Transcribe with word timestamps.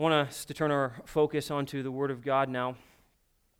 I 0.00 0.02
want 0.02 0.14
us 0.14 0.46
to 0.46 0.54
turn 0.54 0.70
our 0.70 0.94
focus 1.04 1.50
onto 1.50 1.82
the 1.82 1.90
Word 1.90 2.10
of 2.10 2.24
God 2.24 2.48
now. 2.48 2.76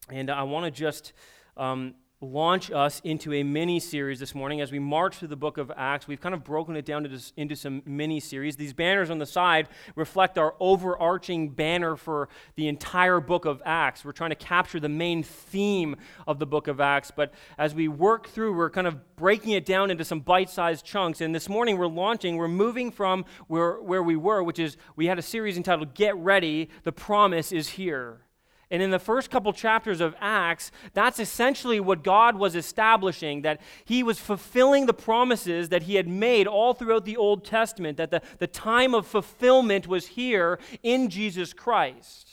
And 0.08 0.30
I 0.30 0.44
want 0.44 0.64
to 0.64 0.70
just 0.70 1.12
um, 1.54 1.96
launch 2.22 2.70
us 2.70 3.00
into 3.02 3.32
a 3.32 3.42
mini 3.42 3.80
series 3.80 4.20
this 4.20 4.34
morning 4.34 4.60
as 4.60 4.70
we 4.70 4.78
march 4.78 5.16
through 5.16 5.28
the 5.28 5.36
book 5.36 5.56
of 5.56 5.72
Acts. 5.74 6.06
We've 6.06 6.20
kind 6.20 6.34
of 6.34 6.44
broken 6.44 6.76
it 6.76 6.84
down 6.84 7.06
into, 7.06 7.32
into 7.38 7.56
some 7.56 7.82
mini 7.86 8.20
series. 8.20 8.56
These 8.56 8.74
banners 8.74 9.08
on 9.08 9.18
the 9.18 9.24
side 9.24 9.68
reflect 9.96 10.36
our 10.36 10.54
overarching 10.60 11.48
banner 11.48 11.96
for 11.96 12.28
the 12.56 12.68
entire 12.68 13.20
book 13.20 13.46
of 13.46 13.62
Acts. 13.64 14.04
We're 14.04 14.12
trying 14.12 14.30
to 14.30 14.36
capture 14.36 14.78
the 14.78 14.88
main 14.88 15.22
theme 15.22 15.96
of 16.26 16.38
the 16.38 16.46
book 16.46 16.68
of 16.68 16.78
Acts, 16.78 17.10
but 17.10 17.32
as 17.56 17.74
we 17.74 17.88
work 17.88 18.28
through, 18.28 18.54
we're 18.54 18.70
kind 18.70 18.86
of 18.86 19.16
breaking 19.16 19.52
it 19.52 19.64
down 19.64 19.90
into 19.90 20.04
some 20.04 20.20
bite 20.20 20.50
sized 20.50 20.84
chunks. 20.84 21.22
And 21.22 21.34
this 21.34 21.48
morning 21.48 21.78
we're 21.78 21.86
launching, 21.86 22.36
we're 22.36 22.48
moving 22.48 22.90
from 22.90 23.24
where, 23.46 23.80
where 23.80 24.02
we 24.02 24.16
were, 24.16 24.42
which 24.42 24.58
is 24.58 24.76
we 24.94 25.06
had 25.06 25.18
a 25.18 25.22
series 25.22 25.56
entitled 25.56 25.94
Get 25.94 26.14
Ready, 26.16 26.68
the 26.82 26.92
Promise 26.92 27.50
is 27.50 27.70
Here. 27.70 28.20
And 28.70 28.82
in 28.82 28.90
the 28.90 29.00
first 29.00 29.30
couple 29.30 29.52
chapters 29.52 30.00
of 30.00 30.14
Acts, 30.20 30.70
that's 30.94 31.18
essentially 31.18 31.80
what 31.80 32.04
God 32.04 32.36
was 32.36 32.54
establishing 32.54 33.42
that 33.42 33.60
He 33.84 34.02
was 34.02 34.20
fulfilling 34.20 34.86
the 34.86 34.94
promises 34.94 35.70
that 35.70 35.84
He 35.84 35.96
had 35.96 36.06
made 36.06 36.46
all 36.46 36.74
throughout 36.74 37.04
the 37.04 37.16
Old 37.16 37.44
Testament, 37.44 37.96
that 37.96 38.12
the, 38.12 38.22
the 38.38 38.46
time 38.46 38.94
of 38.94 39.06
fulfillment 39.06 39.88
was 39.88 40.08
here 40.08 40.60
in 40.82 41.10
Jesus 41.10 41.52
Christ. 41.52 42.29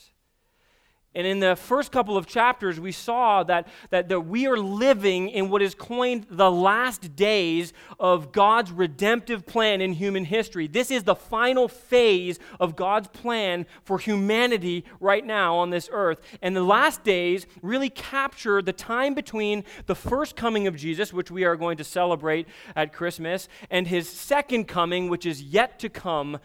And 1.14 1.26
in 1.26 1.40
the 1.40 1.56
first 1.56 1.90
couple 1.90 2.18
of 2.18 2.26
chapters, 2.26 2.78
we 2.78 2.92
saw 2.92 3.42
that, 3.44 3.66
that, 3.90 4.10
that 4.10 4.20
we 4.20 4.46
are 4.46 4.58
living 4.58 5.30
in 5.30 5.48
what 5.48 5.62
is 5.62 5.74
coined 5.74 6.26
the 6.30 6.50
last 6.50 7.16
days 7.16 7.72
of 7.98 8.30
God's 8.30 8.70
redemptive 8.70 9.46
plan 9.46 9.80
in 9.80 9.94
human 9.94 10.26
history. 10.26 10.68
This 10.68 10.90
is 10.90 11.04
the 11.04 11.14
final 11.16 11.66
phase 11.66 12.38
of 12.60 12.76
God's 12.76 13.08
plan 13.08 13.64
for 13.84 13.98
humanity 13.98 14.84
right 15.00 15.24
now 15.24 15.56
on 15.56 15.70
this 15.70 15.88
earth. 15.90 16.20
And 16.42 16.54
the 16.54 16.62
last 16.62 17.04
days 17.04 17.46
really 17.62 17.90
capture 17.90 18.60
the 18.60 18.74
time 18.74 19.14
between 19.14 19.64
the 19.86 19.94
first 19.94 20.36
coming 20.36 20.66
of 20.66 20.76
Jesus, 20.76 21.12
which 21.12 21.30
we 21.30 21.44
are 21.44 21.56
going 21.56 21.78
to 21.78 21.84
celebrate 21.84 22.46
at 22.76 22.92
Christmas, 22.92 23.48
and 23.70 23.86
his 23.86 24.08
second 24.08 24.68
coming, 24.68 25.08
which 25.08 25.24
is 25.24 25.42
yet 25.42 25.78
to 25.78 25.88
come 25.88 26.38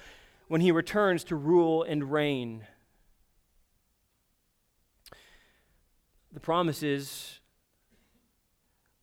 when 0.47 0.61
he 0.61 0.71
returns 0.71 1.25
to 1.25 1.35
rule 1.35 1.83
and 1.83 2.11
reign. 2.11 2.65
The 6.33 6.39
promises 6.39 7.39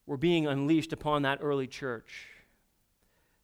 were 0.06 0.16
being 0.16 0.46
unleashed 0.46 0.92
upon 0.92 1.22
that 1.22 1.38
early 1.40 1.68
church 1.68 2.29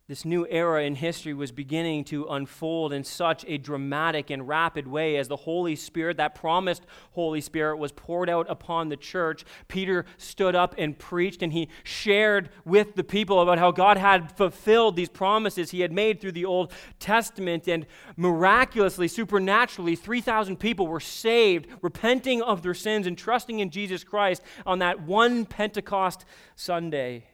this 0.08 0.24
new 0.24 0.46
era 0.48 0.84
in 0.84 0.94
history 0.94 1.34
was 1.34 1.50
beginning 1.50 2.04
to 2.04 2.26
unfold 2.26 2.92
in 2.92 3.02
such 3.02 3.44
a 3.48 3.58
dramatic 3.58 4.30
and 4.30 4.46
rapid 4.46 4.86
way 4.86 5.16
as 5.16 5.26
the 5.26 5.34
Holy 5.34 5.74
Spirit, 5.74 6.16
that 6.18 6.32
promised 6.32 6.86
Holy 7.12 7.40
Spirit, 7.40 7.78
was 7.78 7.90
poured 7.90 8.30
out 8.30 8.46
upon 8.48 8.88
the 8.88 8.96
church. 8.96 9.44
Peter 9.66 10.04
stood 10.16 10.54
up 10.54 10.76
and 10.78 10.96
preached, 10.96 11.42
and 11.42 11.52
he 11.52 11.68
shared 11.82 12.50
with 12.64 12.94
the 12.94 13.02
people 13.02 13.40
about 13.40 13.58
how 13.58 13.72
God 13.72 13.96
had 13.96 14.30
fulfilled 14.36 14.94
these 14.94 15.08
promises 15.08 15.72
he 15.72 15.80
had 15.80 15.90
made 15.90 16.20
through 16.20 16.32
the 16.32 16.44
Old 16.44 16.72
Testament. 17.00 17.66
And 17.66 17.84
miraculously, 18.16 19.08
supernaturally, 19.08 19.96
3,000 19.96 20.56
people 20.56 20.86
were 20.86 21.00
saved, 21.00 21.66
repenting 21.82 22.42
of 22.42 22.62
their 22.62 22.74
sins 22.74 23.08
and 23.08 23.18
trusting 23.18 23.58
in 23.58 23.70
Jesus 23.70 24.04
Christ 24.04 24.40
on 24.64 24.78
that 24.78 25.00
one 25.00 25.46
Pentecost 25.46 26.24
Sunday. 26.54 27.24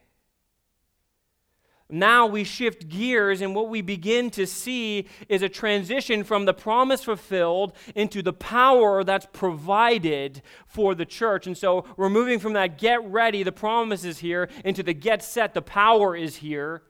Now 1.93 2.27
we 2.27 2.43
shift 2.43 2.89
gears, 2.89 3.43
and 3.43 3.55
what 3.55 3.69
we 3.69 3.83
begin 3.83 4.31
to 4.31 4.47
see 4.47 5.07
is 5.29 5.43
a 5.43 5.49
transition 5.51 6.25
from 6.25 6.47
the 6.47 6.55
promise 6.55 7.05
fulfilled 7.05 7.75
into 7.95 8.23
the 8.23 8.33
power 8.33 9.05
that's 9.05 9.27
provided 9.31 10.41
for 10.67 10.95
the 10.95 11.05
church. 11.05 11.47
And 11.47 11.57
so 11.57 11.85
we're 11.99 12.09
moving 12.09 12.39
from 12.39 12.55
that 12.55 12.79
get 12.79 13.05
ready, 13.05 13.43
the 13.43 13.53
promise 13.53 14.05
is 14.05 14.21
here, 14.21 14.49
into 14.65 14.83
the 14.83 14.95
get 14.95 15.23
set, 15.23 15.53
the 15.53 15.61
power 15.61 16.17
is 16.17 16.37
here. 16.37 16.83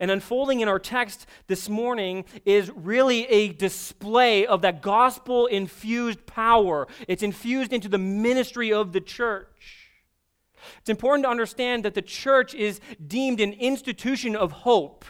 And 0.00 0.10
unfolding 0.10 0.58
in 0.58 0.68
our 0.68 0.80
text 0.80 1.26
this 1.46 1.68
morning 1.68 2.24
is 2.44 2.72
really 2.74 3.26
a 3.26 3.52
display 3.52 4.46
of 4.46 4.62
that 4.62 4.82
gospel 4.82 5.46
infused 5.46 6.26
power. 6.26 6.88
It's 7.06 7.22
infused 7.22 7.72
into 7.72 7.88
the 7.88 7.98
ministry 7.98 8.72
of 8.72 8.92
the 8.92 9.00
church. 9.00 9.79
It's 10.78 10.90
important 10.90 11.24
to 11.24 11.30
understand 11.30 11.84
that 11.84 11.94
the 11.94 12.02
church 12.02 12.54
is 12.54 12.80
deemed 13.06 13.40
an 13.40 13.52
institution 13.54 14.36
of 14.36 14.52
hope. 14.52 15.04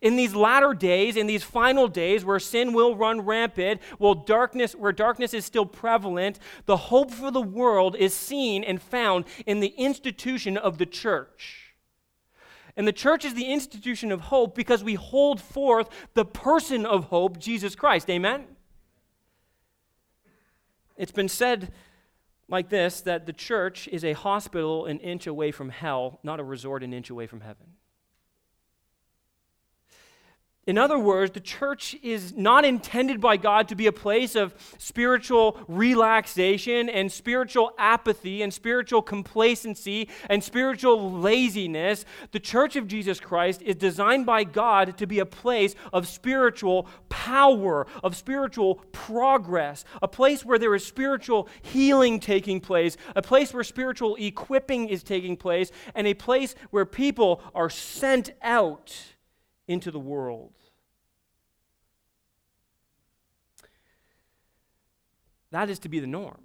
In 0.00 0.16
these 0.16 0.34
latter 0.34 0.72
days, 0.72 1.16
in 1.16 1.26
these 1.26 1.42
final 1.42 1.86
days 1.86 2.24
where 2.24 2.38
sin 2.38 2.72
will 2.72 2.96
run 2.96 3.20
rampant, 3.20 3.80
darkness, 4.24 4.74
where 4.74 4.92
darkness 4.92 5.34
is 5.34 5.44
still 5.44 5.66
prevalent, 5.66 6.38
the 6.64 6.76
hope 6.76 7.10
for 7.10 7.30
the 7.30 7.42
world 7.42 7.96
is 7.96 8.14
seen 8.14 8.64
and 8.64 8.80
found 8.80 9.26
in 9.44 9.60
the 9.60 9.74
institution 9.76 10.56
of 10.56 10.78
the 10.78 10.86
church. 10.86 11.74
And 12.76 12.88
the 12.88 12.92
church 12.92 13.24
is 13.24 13.34
the 13.34 13.52
institution 13.52 14.10
of 14.10 14.22
hope 14.22 14.54
because 14.54 14.82
we 14.82 14.94
hold 14.94 15.40
forth 15.40 15.90
the 16.14 16.24
person 16.24 16.86
of 16.86 17.04
hope, 17.04 17.38
Jesus 17.38 17.74
Christ. 17.74 18.08
Amen? 18.08 18.46
It's 20.96 21.12
been 21.12 21.28
said 21.28 21.72
like 22.52 22.68
this 22.68 23.00
that 23.00 23.26
the 23.26 23.32
church 23.32 23.88
is 23.88 24.04
a 24.04 24.12
hospital 24.12 24.86
an 24.86 25.00
inch 25.00 25.26
away 25.26 25.50
from 25.50 25.70
hell, 25.70 26.20
not 26.22 26.38
a 26.38 26.44
resort 26.44 26.84
an 26.84 26.92
inch 26.92 27.10
away 27.10 27.26
from 27.26 27.40
heaven. 27.40 27.66
In 30.64 30.78
other 30.78 30.98
words, 30.98 31.32
the 31.32 31.40
church 31.40 31.96
is 32.04 32.36
not 32.36 32.64
intended 32.64 33.20
by 33.20 33.36
God 33.36 33.66
to 33.66 33.74
be 33.74 33.88
a 33.88 33.92
place 33.92 34.36
of 34.36 34.54
spiritual 34.78 35.58
relaxation 35.66 36.88
and 36.88 37.10
spiritual 37.10 37.72
apathy 37.78 38.42
and 38.42 38.54
spiritual 38.54 39.02
complacency 39.02 40.08
and 40.30 40.42
spiritual 40.42 41.10
laziness. 41.10 42.04
The 42.30 42.38
church 42.38 42.76
of 42.76 42.86
Jesus 42.86 43.18
Christ 43.18 43.60
is 43.62 43.74
designed 43.74 44.24
by 44.24 44.44
God 44.44 44.96
to 44.98 45.06
be 45.06 45.18
a 45.18 45.26
place 45.26 45.74
of 45.92 46.06
spiritual 46.06 46.86
power, 47.08 47.88
of 48.04 48.14
spiritual 48.14 48.76
progress, 48.92 49.84
a 50.00 50.06
place 50.06 50.44
where 50.44 50.60
there 50.60 50.76
is 50.76 50.86
spiritual 50.86 51.48
healing 51.62 52.20
taking 52.20 52.60
place, 52.60 52.96
a 53.16 53.22
place 53.22 53.52
where 53.52 53.64
spiritual 53.64 54.14
equipping 54.14 54.88
is 54.88 55.02
taking 55.02 55.36
place, 55.36 55.72
and 55.96 56.06
a 56.06 56.14
place 56.14 56.54
where 56.70 56.86
people 56.86 57.42
are 57.52 57.68
sent 57.68 58.30
out 58.42 59.11
into 59.72 59.90
the 59.90 59.98
world. 59.98 60.52
That 65.50 65.68
is 65.68 65.78
to 65.80 65.88
be 65.88 66.00
the 66.00 66.06
norm. 66.06 66.40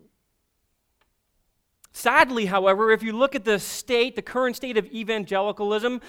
Sadly, 1.93 2.45
however, 2.45 2.91
if 2.91 3.01
you 3.01 3.11
look 3.11 3.35
at 3.35 3.45
the 3.45 3.57
state, 3.57 4.15
the 4.15 4.21
current 4.21 4.55
state 4.55 4.77
of 4.77 4.85
evangelicalism, 4.87 6.01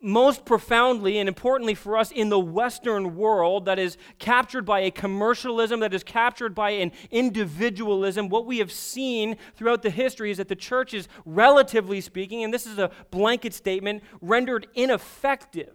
most 0.00 0.44
profoundly 0.44 1.18
and 1.18 1.28
importantly 1.28 1.74
for 1.74 1.96
us 1.96 2.10
in 2.10 2.28
the 2.28 2.38
Western 2.38 3.16
world 3.16 3.64
that 3.64 3.78
is 3.78 3.96
captured 4.18 4.64
by 4.64 4.80
a 4.80 4.90
commercialism, 4.90 5.80
that 5.80 5.94
is 5.94 6.04
captured 6.04 6.54
by 6.54 6.70
an 6.70 6.92
individualism, 7.10 8.28
what 8.28 8.46
we 8.46 8.58
have 8.58 8.70
seen 8.70 9.36
throughout 9.56 9.82
the 9.82 9.90
history 9.90 10.30
is 10.30 10.36
that 10.36 10.48
the 10.48 10.56
church 10.56 10.94
is, 10.94 11.08
relatively 11.24 12.00
speaking, 12.00 12.44
and 12.44 12.52
this 12.52 12.66
is 12.66 12.78
a 12.78 12.90
blanket 13.10 13.54
statement, 13.54 14.02
rendered 14.20 14.66
ineffective 14.74 15.74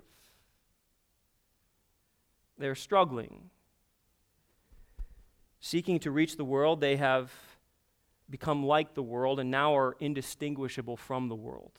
they're 2.60 2.76
struggling. 2.76 3.50
Seeking 5.60 6.00
to 6.00 6.12
reach 6.12 6.38
the 6.38 6.46
world, 6.46 6.80
they 6.82 6.98
have 6.98 7.32
become 8.30 8.66
like 8.66 8.94
the 8.94 9.04
world 9.04 9.40
and 9.40 9.50
now 9.50 9.76
are 9.76 9.96
indistinguishable 10.00 10.96
from 10.96 11.30
the 11.30 11.36
world. 11.36 11.72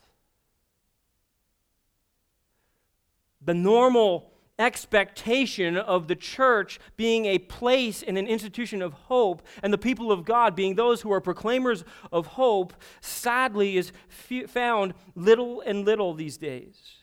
The 3.41 3.55
normal 3.55 4.33
expectation 4.59 5.79
of 5.79 6.07
the 6.07 6.15
church 6.17 6.79
being 6.97 7.25
a 7.25 7.39
place 7.39 8.03
and 8.03 8.19
an 8.19 8.27
institution 8.27 8.83
of 8.83 8.93
hope, 8.93 9.43
and 9.63 9.73
the 9.73 9.79
people 9.79 10.13
of 10.13 10.25
God 10.27 10.55
being 10.55 10.75
those 10.75 11.01
who 11.01 11.11
are 11.13 11.21
proclaimers 11.21 11.83
of 12.13 12.27
hope, 12.27 12.75
sadly 13.01 13.79
is 13.79 13.93
f- 14.31 14.51
found 14.51 14.93
little 15.15 15.63
and 15.63 15.87
little 15.87 16.13
these 16.13 16.37
days. 16.37 17.00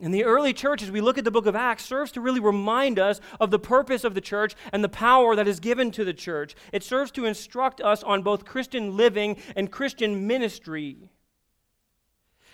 And 0.00 0.12
the 0.12 0.24
early 0.24 0.52
church, 0.52 0.82
as 0.82 0.90
we 0.90 1.00
look 1.00 1.18
at 1.18 1.24
the 1.24 1.30
book 1.30 1.46
of 1.46 1.54
Acts, 1.54 1.84
serves 1.84 2.12
to 2.12 2.20
really 2.20 2.40
remind 2.40 2.98
us 2.98 3.20
of 3.38 3.50
the 3.50 3.58
purpose 3.58 4.04
of 4.04 4.14
the 4.14 4.20
church 4.20 4.54
and 4.72 4.82
the 4.82 4.88
power 4.88 5.36
that 5.36 5.46
is 5.46 5.60
given 5.60 5.90
to 5.92 6.04
the 6.04 6.14
church. 6.14 6.54
It 6.72 6.82
serves 6.82 7.10
to 7.12 7.26
instruct 7.26 7.80
us 7.80 8.02
on 8.02 8.22
both 8.22 8.46
Christian 8.46 8.96
living 8.96 9.36
and 9.54 9.70
Christian 9.70 10.26
ministry. 10.26 11.10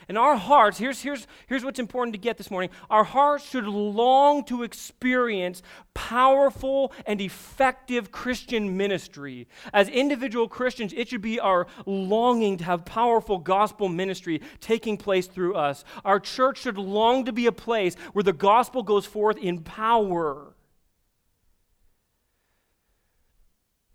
And 0.09 0.17
our 0.17 0.37
hearts, 0.37 0.79
here's, 0.79 1.03
here's, 1.03 1.27
here's 1.49 1.63
what's 1.63 1.79
important 1.79 2.15
to 2.15 2.19
get 2.19 2.39
this 2.39 2.51
morning 2.51 2.71
our 2.89 3.05
hearts 3.05 3.49
should 3.49 3.67
long 3.67 4.43
to 4.45 4.63
experience 4.63 5.63
powerful 5.93 6.93
and 7.07 7.21
effective 7.21 8.11
Christian 8.11 8.79
ministry. 8.79 9.47
As 9.75 9.89
individual 9.91 10.49
Christians, 10.49 10.95
it 10.97 11.09
should 11.09 11.21
be 11.21 11.39
our 11.39 11.67
longing 11.85 12.57
to 12.57 12.65
have 12.65 12.87
powerful 12.87 13.37
gospel 13.37 13.91
ministry 13.91 14.41
taking 14.61 14.97
place 14.97 15.27
through 15.27 15.55
us. 15.55 15.85
Our 16.07 16.21
church 16.21 16.63
should 16.63 16.79
long 16.79 17.27
to 17.27 17.33
be 17.33 17.47
a 17.47 17.53
place 17.53 17.95
where 18.15 18.23
the 18.23 18.33
gospel 18.33 18.83
goes 18.83 19.05
forth 19.05 19.37
in 19.37 19.61
power. 19.61 20.55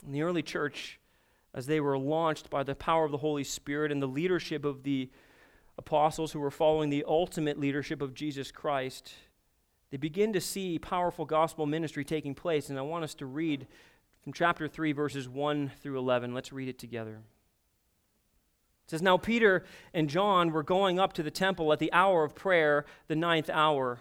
In 0.06 0.12
the 0.12 0.21
early 0.21 0.44
church, 0.44 1.00
as 1.56 1.65
they 1.65 1.80
were 1.80 1.98
launched 1.98 2.51
by 2.51 2.62
the 2.62 2.75
power 2.75 3.06
of 3.06 3.12
the 3.12 3.18
Holy 3.18 3.44
Spirit 3.44 3.92
and 3.92 4.01
the 4.01 4.07
leadership 4.07 4.65
of 4.65 4.83
the 4.83 5.10
apostles 5.78 6.31
who 6.31 6.40
were 6.40 6.52
following 6.52 6.90
the 6.90 7.06
ultimate 7.08 7.60
leadership 7.60 8.02
of 8.02 8.14
Jesus 8.14 8.52
Christ, 8.52 9.14
they 9.92 9.98
begin 9.98 10.34
to 10.34 10.42
see 10.42 10.80
powerful 10.80 11.25
gospel 11.25 11.66
ministry 11.66 12.04
taking 12.04 12.34
place. 12.34 12.70
And 12.70 12.80
I 12.80 12.81
want 12.81 13.04
us 13.04 13.14
to 13.16 13.25
read 13.25 13.68
from 14.24 14.34
chapter 14.34 14.68
3, 14.68 14.92
verses 14.92 15.28
1 15.28 15.72
through 15.81 16.00
11. 16.00 16.34
Let's 16.34 16.54
read 16.54 16.70
it 16.70 16.80
together. 16.80 17.20
It 18.86 18.90
says, 18.90 19.02
Now 19.02 19.18
Peter 19.18 19.64
and 19.94 20.10
John 20.10 20.52
were 20.52 20.64
going 20.64 21.00
up 21.00 21.14
to 21.14 21.24
the 21.24 21.31
temple 21.31 21.72
at 21.72 21.80
the 21.80 21.92
hour 21.94 22.24
of 22.24 22.36
prayer, 22.36 22.86
the 23.08 23.16
ninth 23.16 23.50
hour. 23.50 24.00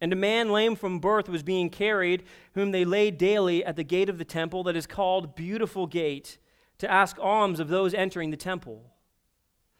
And 0.00 0.12
a 0.12 0.16
man 0.16 0.50
lame 0.50 0.76
from 0.76 0.98
birth 0.98 1.28
was 1.28 1.42
being 1.42 1.70
carried, 1.70 2.24
whom 2.54 2.72
they 2.72 2.84
laid 2.84 3.16
daily 3.16 3.64
at 3.64 3.76
the 3.76 3.84
gate 3.84 4.08
of 4.08 4.18
the 4.18 4.24
temple 4.24 4.62
that 4.64 4.76
is 4.76 4.86
called 4.86 5.34
Beautiful 5.34 5.86
Gate, 5.86 6.38
to 6.78 6.90
ask 6.90 7.16
alms 7.20 7.60
of 7.60 7.68
those 7.68 7.94
entering 7.94 8.30
the 8.30 8.36
temple. 8.36 8.82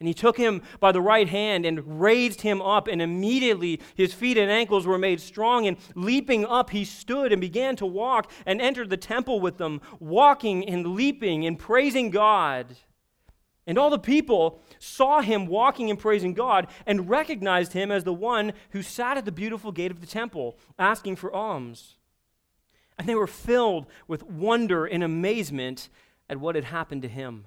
And 0.00 0.08
he 0.08 0.14
took 0.14 0.36
him 0.36 0.62
by 0.80 0.92
the 0.92 1.00
right 1.00 1.28
hand 1.28 1.64
and 1.64 2.00
raised 2.00 2.40
him 2.40 2.60
up, 2.60 2.88
and 2.88 3.00
immediately 3.00 3.80
his 3.94 4.12
feet 4.12 4.36
and 4.36 4.50
ankles 4.50 4.86
were 4.86 4.98
made 4.98 5.20
strong. 5.20 5.66
And 5.66 5.76
leaping 5.94 6.44
up, 6.44 6.70
he 6.70 6.84
stood 6.84 7.32
and 7.32 7.40
began 7.40 7.76
to 7.76 7.86
walk 7.86 8.30
and 8.44 8.60
entered 8.60 8.90
the 8.90 8.96
temple 8.96 9.40
with 9.40 9.56
them, 9.56 9.80
walking 10.00 10.68
and 10.68 10.88
leaping 10.88 11.46
and 11.46 11.58
praising 11.58 12.10
God. 12.10 12.76
And 13.66 13.78
all 13.78 13.88
the 13.88 13.98
people 13.98 14.60
saw 14.78 15.22
him 15.22 15.46
walking 15.46 15.88
and 15.88 15.98
praising 15.98 16.34
God 16.34 16.66
and 16.84 17.08
recognized 17.08 17.72
him 17.72 17.90
as 17.90 18.04
the 18.04 18.12
one 18.12 18.52
who 18.70 18.82
sat 18.82 19.16
at 19.16 19.24
the 19.24 19.32
beautiful 19.32 19.72
gate 19.72 19.90
of 19.90 20.00
the 20.00 20.06
temple 20.06 20.58
asking 20.78 21.16
for 21.16 21.32
alms. 21.32 21.96
And 22.98 23.08
they 23.08 23.14
were 23.14 23.26
filled 23.26 23.86
with 24.06 24.22
wonder 24.24 24.84
and 24.84 25.02
amazement 25.02 25.88
at 26.28 26.38
what 26.38 26.56
had 26.56 26.64
happened 26.64 27.02
to 27.02 27.08
him. 27.08 27.46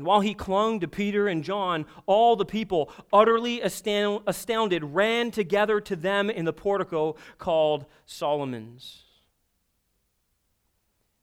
And 0.00 0.06
while 0.06 0.20
he 0.20 0.32
clung 0.32 0.80
to 0.80 0.88
Peter 0.88 1.28
and 1.28 1.44
John, 1.44 1.84
all 2.06 2.34
the 2.34 2.46
people, 2.46 2.90
utterly 3.12 3.60
astounded, 3.60 4.82
ran 4.82 5.30
together 5.30 5.78
to 5.78 5.94
them 5.94 6.30
in 6.30 6.46
the 6.46 6.54
portico 6.54 7.16
called 7.36 7.84
Solomon's. 8.06 9.02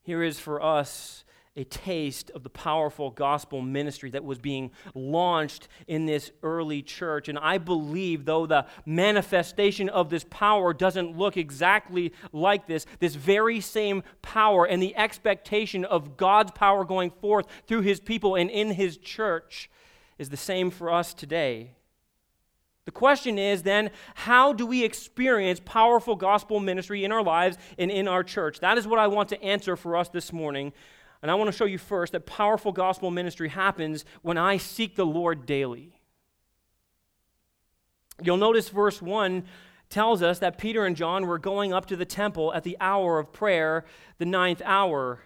Here 0.03 0.21
is 0.21 0.39
for 0.39 0.61
us 0.61 1.23
a 1.57 1.63
taste 1.65 2.29
of 2.31 2.43
the 2.43 2.49
powerful 2.49 3.09
gospel 3.09 3.61
ministry 3.61 4.11
that 4.11 4.23
was 4.23 4.37
being 4.37 4.71
launched 4.93 5.67
in 5.87 6.05
this 6.05 6.31
early 6.43 6.83
church. 6.83 7.27
And 7.27 7.37
I 7.37 7.57
believe, 7.57 8.25
though 8.25 8.45
the 8.45 8.67
manifestation 8.85 9.89
of 9.89 10.11
this 10.11 10.23
power 10.29 10.71
doesn't 10.71 11.17
look 11.17 11.35
exactly 11.35 12.13
like 12.31 12.67
this, 12.67 12.85
this 12.99 13.15
very 13.15 13.59
same 13.59 14.03
power 14.21 14.65
and 14.65 14.81
the 14.81 14.95
expectation 14.95 15.83
of 15.83 16.15
God's 16.15 16.51
power 16.51 16.85
going 16.85 17.09
forth 17.09 17.47
through 17.65 17.81
his 17.81 17.99
people 17.99 18.35
and 18.35 18.51
in 18.51 18.71
his 18.71 18.97
church 18.97 19.69
is 20.19 20.29
the 20.29 20.37
same 20.37 20.69
for 20.69 20.91
us 20.91 21.13
today. 21.13 21.71
The 22.85 22.91
question 22.91 23.37
is 23.37 23.63
then, 23.63 23.89
how 24.15 24.53
do 24.53 24.65
we 24.65 24.85
experience 24.85 25.59
powerful 25.65 26.15
gospel 26.15 26.61
ministry 26.61 27.03
in 27.03 27.11
our 27.11 27.23
lives 27.23 27.57
and 27.77 27.91
in 27.91 28.07
our 28.07 28.23
church? 28.23 28.61
That 28.61 28.77
is 28.77 28.87
what 28.87 28.99
I 28.99 29.07
want 29.07 29.27
to 29.29 29.43
answer 29.43 29.75
for 29.75 29.97
us 29.97 30.07
this 30.07 30.31
morning 30.31 30.71
and 31.21 31.31
I 31.31 31.35
want 31.35 31.47
to 31.47 31.55
show 31.55 31.65
you 31.65 31.77
first 31.77 32.13
that 32.13 32.25
powerful 32.25 32.71
gospel 32.71 33.11
ministry 33.11 33.49
happens 33.49 34.05
when 34.21 34.37
I 34.37 34.57
seek 34.57 34.95
the 34.95 35.05
Lord 35.05 35.45
daily. 35.45 35.99
You'll 38.21 38.37
notice 38.37 38.69
verse 38.69 39.01
1 39.01 39.43
tells 39.89 40.21
us 40.21 40.39
that 40.39 40.57
Peter 40.57 40.85
and 40.85 40.95
John 40.95 41.27
were 41.27 41.39
going 41.39 41.73
up 41.73 41.85
to 41.87 41.95
the 41.95 42.05
temple 42.05 42.53
at 42.53 42.63
the 42.63 42.77
hour 42.79 43.19
of 43.19 43.31
prayer, 43.31 43.85
the 44.17 44.25
ninth 44.25 44.61
hour. 44.65 45.21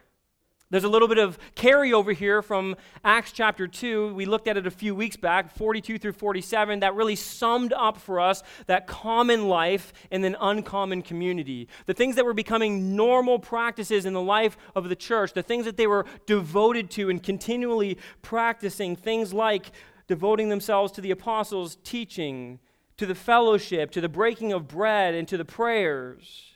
There's 0.71 0.85
a 0.85 0.89
little 0.89 1.09
bit 1.09 1.17
of 1.17 1.37
carryover 1.57 2.15
here 2.15 2.41
from 2.41 2.77
Acts 3.03 3.33
chapter 3.33 3.67
2. 3.67 4.13
We 4.13 4.23
looked 4.23 4.47
at 4.47 4.55
it 4.55 4.65
a 4.65 4.71
few 4.71 4.95
weeks 4.95 5.17
back, 5.17 5.53
42 5.53 5.97
through 5.97 6.13
47, 6.13 6.79
that 6.79 6.95
really 6.95 7.17
summed 7.17 7.73
up 7.73 7.97
for 7.97 8.21
us 8.21 8.41
that 8.67 8.87
common 8.87 9.49
life 9.49 9.91
in 10.11 10.23
an 10.23 10.37
uncommon 10.39 11.01
community. 11.01 11.67
The 11.87 11.93
things 11.93 12.15
that 12.15 12.23
were 12.23 12.33
becoming 12.33 12.95
normal 12.95 13.37
practices 13.37 14.05
in 14.05 14.13
the 14.13 14.21
life 14.21 14.57
of 14.73 14.87
the 14.87 14.95
church, 14.95 15.33
the 15.33 15.43
things 15.43 15.65
that 15.65 15.75
they 15.75 15.87
were 15.87 16.05
devoted 16.25 16.89
to 16.91 17.09
and 17.09 17.21
continually 17.21 17.97
practicing, 18.21 18.95
things 18.95 19.33
like 19.33 19.73
devoting 20.07 20.47
themselves 20.47 20.93
to 20.93 21.01
the 21.01 21.11
apostles' 21.11 21.79
teaching, 21.83 22.59
to 22.95 23.05
the 23.05 23.13
fellowship, 23.13 23.91
to 23.91 23.99
the 23.99 24.07
breaking 24.07 24.53
of 24.53 24.69
bread, 24.69 25.15
and 25.15 25.27
to 25.27 25.35
the 25.35 25.43
prayers. 25.43 26.50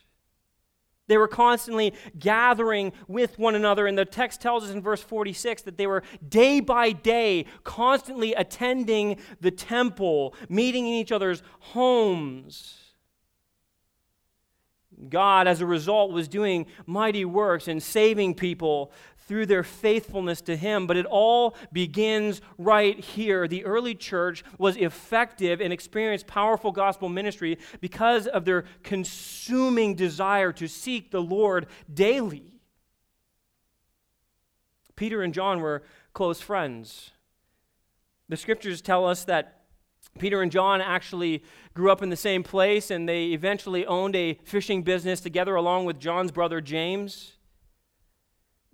They 1.07 1.17
were 1.17 1.27
constantly 1.27 1.93
gathering 2.17 2.93
with 3.07 3.37
one 3.37 3.55
another. 3.55 3.87
And 3.87 3.97
the 3.97 4.05
text 4.05 4.41
tells 4.41 4.63
us 4.63 4.71
in 4.71 4.81
verse 4.81 5.01
46 5.01 5.63
that 5.63 5.77
they 5.77 5.87
were 5.87 6.03
day 6.27 6.59
by 6.59 6.91
day 6.91 7.45
constantly 7.63 8.33
attending 8.33 9.17
the 9.39 9.51
temple, 9.51 10.33
meeting 10.49 10.87
in 10.87 10.93
each 10.93 11.11
other's 11.11 11.43
homes. 11.59 12.79
God, 15.09 15.47
as 15.47 15.61
a 15.61 15.65
result, 15.65 16.11
was 16.11 16.27
doing 16.27 16.65
mighty 16.85 17.25
works 17.25 17.67
and 17.67 17.83
saving 17.83 18.33
people 18.33 18.91
through 19.27 19.45
their 19.45 19.63
faithfulness 19.63 20.41
to 20.41 20.55
Him. 20.55 20.87
But 20.87 20.97
it 20.97 21.05
all 21.05 21.55
begins 21.71 22.41
right 22.57 22.99
here. 22.99 23.47
The 23.47 23.65
early 23.65 23.95
church 23.95 24.43
was 24.57 24.77
effective 24.77 25.61
and 25.61 25.73
experienced 25.73 26.27
powerful 26.27 26.71
gospel 26.71 27.09
ministry 27.09 27.57
because 27.81 28.27
of 28.27 28.45
their 28.45 28.65
consuming 28.83 29.95
desire 29.95 30.51
to 30.53 30.67
seek 30.67 31.11
the 31.11 31.21
Lord 31.21 31.67
daily. 31.91 32.53
Peter 34.95 35.21
and 35.21 35.33
John 35.33 35.59
were 35.59 35.83
close 36.13 36.39
friends. 36.39 37.11
The 38.29 38.37
scriptures 38.37 38.81
tell 38.81 39.05
us 39.05 39.25
that 39.25 39.65
Peter 40.17 40.41
and 40.41 40.51
John 40.51 40.81
actually 40.81 41.43
grew 41.73 41.91
up 41.91 42.01
in 42.01 42.09
the 42.09 42.15
same 42.15 42.41
place 42.41 42.89
and 42.89 43.07
they 43.07 43.27
eventually 43.27 43.85
owned 43.85 44.15
a 44.15 44.39
fishing 44.45 44.81
business 44.81 45.19
together 45.19 45.55
along 45.55 45.85
with 45.85 45.99
John's 45.99 46.31
brother 46.31 46.61
James. 46.61 47.34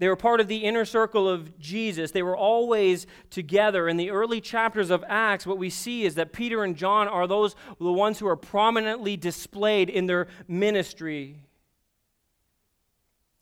They 0.02 0.08
were 0.08 0.16
part 0.16 0.40
of 0.40 0.48
the 0.48 0.66
inner 0.66 0.84
circle 0.84 1.30
of 1.30 1.60
Jesus. 1.60 2.10
They 2.10 2.24
were 2.24 2.36
always 2.36 3.06
together. 3.30 3.88
In 3.88 3.98
the 3.98 4.10
early 4.10 4.42
chapters 4.42 4.90
of 4.90 5.04
Acts, 5.08 5.46
what 5.46 5.60
we 5.60 5.70
see 5.70 6.06
is 6.06 6.16
that 6.16 6.34
Peter 6.34 6.64
and 6.64 6.76
John 6.76 7.08
are 7.08 7.28
those 7.28 7.56
the 7.80 7.94
ones 7.94 8.18
who 8.18 8.26
are 8.26 8.36
prominently 8.36 9.16
displayed 9.16 9.92
in 9.92 10.08
their 10.08 10.28
ministry. 10.48 11.44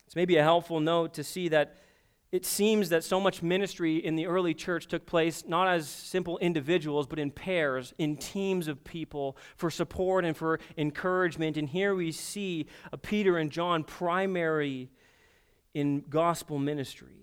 It's 0.04 0.14
maybe 0.14 0.36
a 0.36 0.42
helpful 0.42 0.80
note 0.80 1.14
to 1.14 1.24
see 1.24 1.48
that 1.48 1.78
it 2.30 2.44
seems 2.44 2.90
that 2.90 3.04
so 3.04 3.18
much 3.18 3.42
ministry 3.42 3.96
in 3.96 4.14
the 4.14 4.26
early 4.26 4.52
church 4.52 4.86
took 4.86 5.06
place 5.06 5.44
not 5.48 5.66
as 5.66 5.88
simple 5.88 6.36
individuals, 6.40 7.06
but 7.06 7.18
in 7.18 7.30
pairs, 7.30 7.94
in 7.96 8.18
teams 8.18 8.68
of 8.68 8.84
people 8.84 9.38
for 9.56 9.70
support 9.70 10.26
and 10.26 10.36
for 10.36 10.60
encouragement. 10.76 11.56
And 11.56 11.70
here 11.70 11.94
we 11.94 12.12
see 12.12 12.66
Peter 13.00 13.38
and 13.38 13.50
John 13.50 13.82
primary 13.82 14.90
in 15.74 16.04
gospel 16.08 16.58
ministry. 16.58 17.20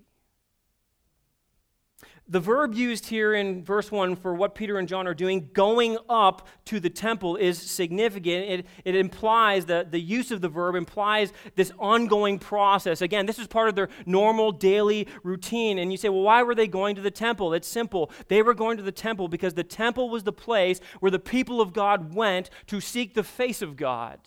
The 2.29 2.39
verb 2.41 2.75
used 2.75 3.05
here 3.07 3.33
in 3.33 3.63
verse 3.63 3.89
1 3.89 4.17
for 4.17 4.33
what 4.33 4.53
Peter 4.53 4.77
and 4.77 4.87
John 4.87 5.07
are 5.07 5.13
doing, 5.13 5.49
going 5.53 5.97
up 6.09 6.45
to 6.65 6.81
the 6.81 6.89
temple, 6.89 7.37
is 7.37 7.57
significant. 7.57 8.49
It, 8.49 8.65
it 8.83 8.95
implies 8.95 9.65
that 9.67 9.91
the 9.91 9.99
use 9.99 10.31
of 10.31 10.41
the 10.41 10.49
verb 10.49 10.75
implies 10.75 11.31
this 11.55 11.71
ongoing 11.79 12.37
process. 12.37 13.01
Again, 13.01 13.27
this 13.27 13.39
is 13.39 13.47
part 13.47 13.69
of 13.69 13.75
their 13.75 13.87
normal 14.05 14.51
daily 14.51 15.07
routine. 15.23 15.79
And 15.79 15.89
you 15.89 15.97
say, 15.97 16.09
well, 16.09 16.21
why 16.21 16.43
were 16.43 16.55
they 16.55 16.67
going 16.67 16.97
to 16.97 17.01
the 17.01 17.11
temple? 17.11 17.53
It's 17.53 17.67
simple. 17.67 18.11
They 18.27 18.41
were 18.41 18.53
going 18.53 18.75
to 18.75 18.83
the 18.83 18.91
temple 18.91 19.29
because 19.29 19.53
the 19.53 19.63
temple 19.63 20.09
was 20.09 20.23
the 20.23 20.33
place 20.33 20.81
where 20.99 21.11
the 21.11 21.19
people 21.19 21.61
of 21.61 21.71
God 21.71 22.13
went 22.13 22.49
to 22.65 22.81
seek 22.81 23.13
the 23.13 23.23
face 23.23 23.61
of 23.61 23.77
God. 23.77 24.19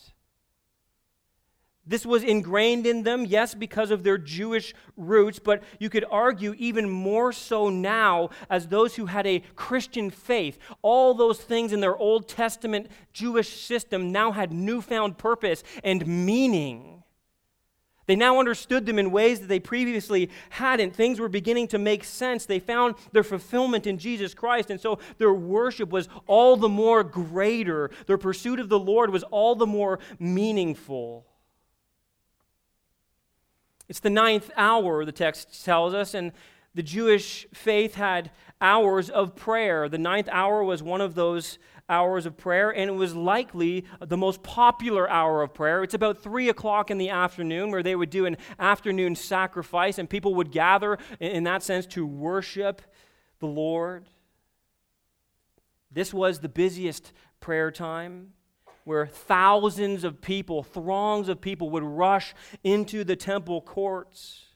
This 1.90 2.06
was 2.06 2.22
ingrained 2.22 2.86
in 2.86 3.02
them, 3.02 3.24
yes, 3.24 3.52
because 3.52 3.90
of 3.90 4.04
their 4.04 4.16
Jewish 4.16 4.74
roots, 4.96 5.40
but 5.40 5.64
you 5.80 5.90
could 5.90 6.04
argue 6.08 6.54
even 6.56 6.88
more 6.88 7.32
so 7.32 7.68
now 7.68 8.30
as 8.48 8.68
those 8.68 8.94
who 8.94 9.06
had 9.06 9.26
a 9.26 9.42
Christian 9.56 10.08
faith. 10.08 10.56
All 10.82 11.14
those 11.14 11.40
things 11.40 11.72
in 11.72 11.80
their 11.80 11.96
Old 11.96 12.28
Testament 12.28 12.86
Jewish 13.12 13.60
system 13.60 14.12
now 14.12 14.30
had 14.30 14.52
newfound 14.52 15.18
purpose 15.18 15.64
and 15.82 16.06
meaning. 16.06 17.02
They 18.06 18.14
now 18.14 18.38
understood 18.38 18.86
them 18.86 19.00
in 19.00 19.10
ways 19.10 19.40
that 19.40 19.48
they 19.48 19.58
previously 19.58 20.30
hadn't. 20.50 20.94
Things 20.94 21.18
were 21.18 21.28
beginning 21.28 21.66
to 21.68 21.78
make 21.78 22.04
sense. 22.04 22.46
They 22.46 22.60
found 22.60 22.94
their 23.10 23.24
fulfillment 23.24 23.88
in 23.88 23.98
Jesus 23.98 24.32
Christ, 24.32 24.70
and 24.70 24.80
so 24.80 25.00
their 25.18 25.34
worship 25.34 25.90
was 25.90 26.08
all 26.28 26.56
the 26.56 26.68
more 26.68 27.02
greater. 27.02 27.90
Their 28.06 28.16
pursuit 28.16 28.60
of 28.60 28.68
the 28.68 28.78
Lord 28.78 29.10
was 29.10 29.24
all 29.24 29.56
the 29.56 29.66
more 29.66 29.98
meaningful. 30.20 31.26
It's 33.90 33.98
the 33.98 34.08
ninth 34.08 34.52
hour, 34.56 35.04
the 35.04 35.10
text 35.10 35.64
tells 35.64 35.94
us, 35.94 36.14
and 36.14 36.30
the 36.76 36.82
Jewish 36.82 37.48
faith 37.52 37.96
had 37.96 38.30
hours 38.60 39.10
of 39.10 39.34
prayer. 39.34 39.88
The 39.88 39.98
ninth 39.98 40.28
hour 40.30 40.62
was 40.62 40.80
one 40.80 41.00
of 41.00 41.16
those 41.16 41.58
hours 41.88 42.24
of 42.24 42.36
prayer, 42.36 42.70
and 42.70 42.88
it 42.88 42.94
was 42.94 43.16
likely 43.16 43.84
the 44.00 44.16
most 44.16 44.44
popular 44.44 45.10
hour 45.10 45.42
of 45.42 45.52
prayer. 45.52 45.82
It's 45.82 45.94
about 45.94 46.22
3 46.22 46.48
o'clock 46.48 46.92
in 46.92 46.98
the 46.98 47.10
afternoon 47.10 47.72
where 47.72 47.82
they 47.82 47.96
would 47.96 48.10
do 48.10 48.26
an 48.26 48.36
afternoon 48.60 49.16
sacrifice, 49.16 49.98
and 49.98 50.08
people 50.08 50.36
would 50.36 50.52
gather, 50.52 50.96
in 51.18 51.42
that 51.42 51.64
sense, 51.64 51.84
to 51.86 52.06
worship 52.06 52.82
the 53.40 53.48
Lord. 53.48 54.06
This 55.90 56.14
was 56.14 56.38
the 56.38 56.48
busiest 56.48 57.12
prayer 57.40 57.72
time 57.72 58.34
where 58.84 59.06
thousands 59.06 60.04
of 60.04 60.20
people, 60.20 60.62
throngs 60.62 61.28
of 61.28 61.40
people, 61.40 61.70
would 61.70 61.82
rush 61.82 62.34
into 62.64 63.04
the 63.04 63.16
temple 63.16 63.60
courts. 63.60 64.46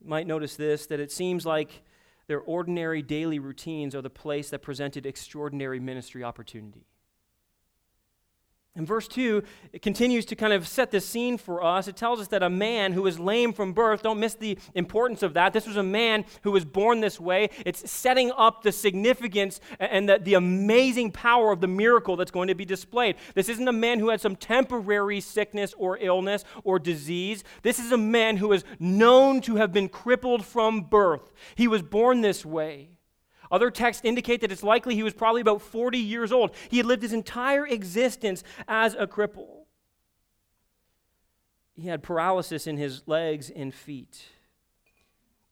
You 0.00 0.08
might 0.08 0.26
notice 0.26 0.56
this 0.56 0.86
that 0.86 1.00
it 1.00 1.12
seems 1.12 1.44
like 1.44 1.82
their 2.26 2.40
ordinary 2.40 3.02
daily 3.02 3.38
routines 3.38 3.94
are 3.94 4.02
the 4.02 4.10
place 4.10 4.50
that 4.50 4.62
presented 4.62 5.04
extraordinary 5.04 5.80
ministry 5.80 6.22
opportunity. 6.22 6.86
In 8.76 8.86
verse 8.86 9.08
2, 9.08 9.42
it 9.72 9.82
continues 9.82 10.24
to 10.26 10.36
kind 10.36 10.52
of 10.52 10.68
set 10.68 10.92
the 10.92 11.00
scene 11.00 11.38
for 11.38 11.62
us. 11.62 11.88
It 11.88 11.96
tells 11.96 12.20
us 12.20 12.28
that 12.28 12.44
a 12.44 12.48
man 12.48 12.92
who 12.92 13.02
was 13.02 13.18
lame 13.18 13.52
from 13.52 13.72
birth, 13.72 14.02
don't 14.02 14.20
miss 14.20 14.34
the 14.34 14.56
importance 14.74 15.24
of 15.24 15.34
that. 15.34 15.52
This 15.52 15.66
was 15.66 15.76
a 15.76 15.82
man 15.82 16.24
who 16.42 16.52
was 16.52 16.64
born 16.64 17.00
this 17.00 17.18
way. 17.18 17.50
It's 17.66 17.90
setting 17.90 18.30
up 18.30 18.62
the 18.62 18.70
significance 18.70 19.60
and 19.80 20.08
the, 20.08 20.18
the 20.18 20.34
amazing 20.34 21.10
power 21.10 21.50
of 21.50 21.60
the 21.60 21.66
miracle 21.66 22.14
that's 22.14 22.30
going 22.30 22.46
to 22.46 22.54
be 22.54 22.64
displayed. 22.64 23.16
This 23.34 23.48
isn't 23.48 23.66
a 23.66 23.72
man 23.72 23.98
who 23.98 24.10
had 24.10 24.20
some 24.20 24.36
temporary 24.36 25.20
sickness 25.20 25.74
or 25.76 25.98
illness 25.98 26.44
or 26.62 26.78
disease. 26.78 27.42
This 27.62 27.80
is 27.80 27.90
a 27.90 27.98
man 27.98 28.36
who 28.36 28.52
is 28.52 28.62
known 28.78 29.40
to 29.42 29.56
have 29.56 29.72
been 29.72 29.88
crippled 29.88 30.44
from 30.44 30.82
birth. 30.82 31.32
He 31.56 31.66
was 31.66 31.82
born 31.82 32.20
this 32.20 32.46
way. 32.46 32.90
Other 33.50 33.70
texts 33.70 34.04
indicate 34.04 34.40
that 34.42 34.52
it's 34.52 34.62
likely 34.62 34.94
he 34.94 35.02
was 35.02 35.14
probably 35.14 35.40
about 35.40 35.62
40 35.62 35.98
years 35.98 36.32
old. 36.32 36.52
He 36.68 36.76
had 36.76 36.86
lived 36.86 37.02
his 37.02 37.12
entire 37.12 37.66
existence 37.66 38.44
as 38.68 38.94
a 38.94 39.06
cripple. 39.06 39.64
He 41.74 41.88
had 41.88 42.02
paralysis 42.02 42.66
in 42.66 42.76
his 42.76 43.02
legs 43.06 43.50
and 43.50 43.74
feet. 43.74 44.26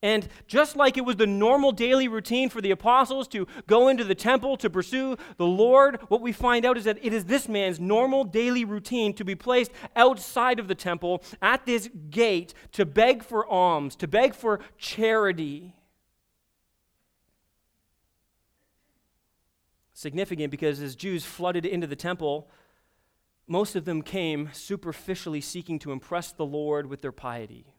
And 0.00 0.28
just 0.47 0.76
like 0.76 0.97
it 0.97 1.05
was 1.05 1.17
the 1.17 1.26
normal 1.26 1.73
daily 1.73 2.07
routine 2.07 2.50
for 2.50 2.61
the 2.61 2.71
apostles 2.71 3.26
to 3.28 3.49
go 3.67 3.88
into 3.88 4.05
the 4.05 4.14
temple 4.14 4.57
to 4.59 4.71
pursue 4.71 5.17
the 5.38 5.47
Lord, 5.47 5.99
what 6.07 6.21
we 6.21 6.31
find 6.31 6.64
out 6.64 6.78
is 6.78 6.85
that 6.85 7.05
it 7.05 7.12
is 7.12 7.25
this 7.25 7.49
man's 7.49 7.81
normal 7.81 8.23
daily 8.23 8.64
routine 8.64 9.12
to 9.14 9.25
be 9.25 9.35
placed 9.35 9.73
outside 9.97 10.61
of 10.61 10.69
the 10.69 10.75
temple 10.76 11.23
at 11.43 11.67
this 11.67 11.88
gate 12.11 12.55
to 12.73 12.87
beg 12.87 13.25
for 13.25 13.45
alms, 13.49 13.97
to 13.97 14.07
beg 14.07 14.35
for 14.35 14.61
charity. 14.76 15.75
Significant 19.99 20.52
because 20.52 20.81
as 20.81 20.95
Jews 20.95 21.25
flooded 21.25 21.67
into 21.67 21.88
the 21.88 21.97
temple, 21.97 22.49
most 23.49 23.75
of 23.75 23.85
them 23.85 24.02
came 24.02 24.49
superficially 24.52 25.40
seeking 25.40 25.81
to 25.81 25.90
impress 25.90 26.31
the 26.31 26.47
Lord 26.47 26.87
with 26.87 27.02
their 27.02 27.11
piety. 27.11 27.75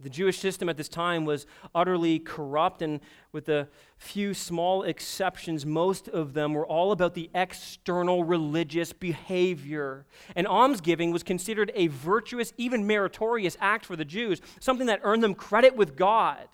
The 0.00 0.10
Jewish 0.10 0.38
system 0.38 0.68
at 0.68 0.76
this 0.76 0.88
time 0.88 1.24
was 1.26 1.46
utterly 1.72 2.18
corrupt, 2.18 2.82
and 2.82 3.00
with 3.30 3.48
a 3.48 3.68
few 3.98 4.34
small 4.34 4.82
exceptions, 4.82 5.64
most 5.64 6.08
of 6.08 6.32
them 6.32 6.54
were 6.54 6.66
all 6.66 6.90
about 6.90 7.14
the 7.14 7.30
external 7.34 8.24
religious 8.24 8.92
behavior. 8.92 10.06
And 10.34 10.48
almsgiving 10.48 11.12
was 11.12 11.22
considered 11.22 11.70
a 11.74 11.88
virtuous, 11.88 12.52
even 12.56 12.86
meritorious 12.86 13.58
act 13.60 13.84
for 13.84 13.94
the 13.94 14.06
Jews, 14.06 14.40
something 14.58 14.86
that 14.86 15.00
earned 15.04 15.22
them 15.22 15.34
credit 15.34 15.76
with 15.76 15.96
God. 15.96 16.48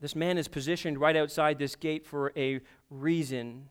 This 0.00 0.14
man 0.14 0.38
is 0.38 0.48
positioned 0.48 0.98
right 0.98 1.16
outside 1.16 1.58
this 1.58 1.74
gate 1.74 2.06
for 2.06 2.32
a 2.36 2.60
reason. 2.90 3.70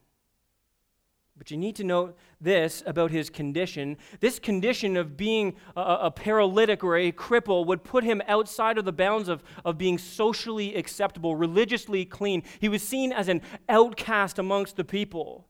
But 1.37 1.51
you 1.51 1.57
need 1.57 1.75
to 1.75 1.83
know 1.83 2.13
this 2.39 2.81
about 2.85 3.11
his 3.11 3.29
condition. 3.29 3.97
This 4.21 4.39
condition 4.39 4.95
of 4.95 5.17
being 5.17 5.55
a, 5.75 5.81
a, 6.03 6.11
paralytic 6.11 6.83
or 6.83 6.95
a 6.95 7.11
cripple 7.11 7.65
would 7.65 7.83
put 7.83 8.05
him 8.05 8.21
outside 8.27 8.77
of 8.77 8.85
the 8.85 8.93
bounds 8.93 9.27
of, 9.27 9.43
of 9.65 9.77
being 9.77 9.97
socially 9.97 10.75
acceptable, 10.75 11.35
religiously 11.35 12.05
clean. 12.05 12.41
He 12.59 12.69
was 12.69 12.81
seen 12.81 13.11
as 13.11 13.27
an 13.27 13.41
outcast 13.67 14.39
amongst 14.39 14.77
the 14.77 14.85
people. 14.85 15.45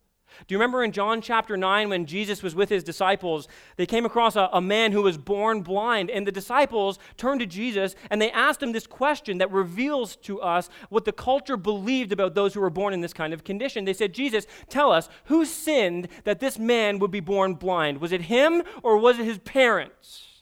Do 0.48 0.54
you 0.54 0.58
remember 0.58 0.84
in 0.84 0.92
John 0.92 1.22
chapter 1.22 1.58
9 1.58 1.90
when 1.90 2.06
Jesus 2.06 2.44
was 2.44 2.56
with 2.56 2.70
his 2.70 2.84
disciples? 2.84 3.48
They 3.78 3.86
came 3.86 4.06
across 4.06 4.36
a, 4.36 4.50
a, 4.54 4.62
man 4.62 4.92
who 4.92 5.02
was 5.02 5.18
born 5.18 5.62
blind, 5.62 6.10
and 6.10 6.26
the 6.26 6.32
disciples 6.32 7.00
turned 7.18 7.40
to 7.40 7.46
Jesus 7.46 7.96
and 8.10 8.22
they 8.22 8.32
asked 8.32 8.62
him 8.62 8.72
this 8.72 8.88
question 8.88 9.38
that 9.40 9.52
reveals 9.52 10.16
to 10.18 10.42
us 10.42 10.70
what 10.90 11.06
the 11.06 11.12
culture 11.12 11.58
believed 11.58 12.12
about 12.12 12.36
those 12.36 12.54
who 12.54 12.62
were 12.62 12.70
born 12.70 12.94
in 12.94 13.02
this 13.02 13.14
kind 13.14 13.34
of 13.34 13.44
condition. 13.44 13.86
They 13.86 13.94
said, 13.94 14.14
Jesus, 14.14 14.46
tell 14.70 14.92
us, 14.92 15.10
who 15.26 15.46
sinned 15.46 16.08
that 16.24 16.40
this 16.40 16.60
man 16.60 17.00
would 17.00 17.12
be 17.12 17.20
born 17.20 17.56
blind? 17.56 18.00
Was 18.00 18.12
it 18.12 18.24
him 18.24 18.64
or 18.84 18.98
was 18.98 19.20
it 19.20 19.26
his 19.26 19.40
parents? 19.40 20.35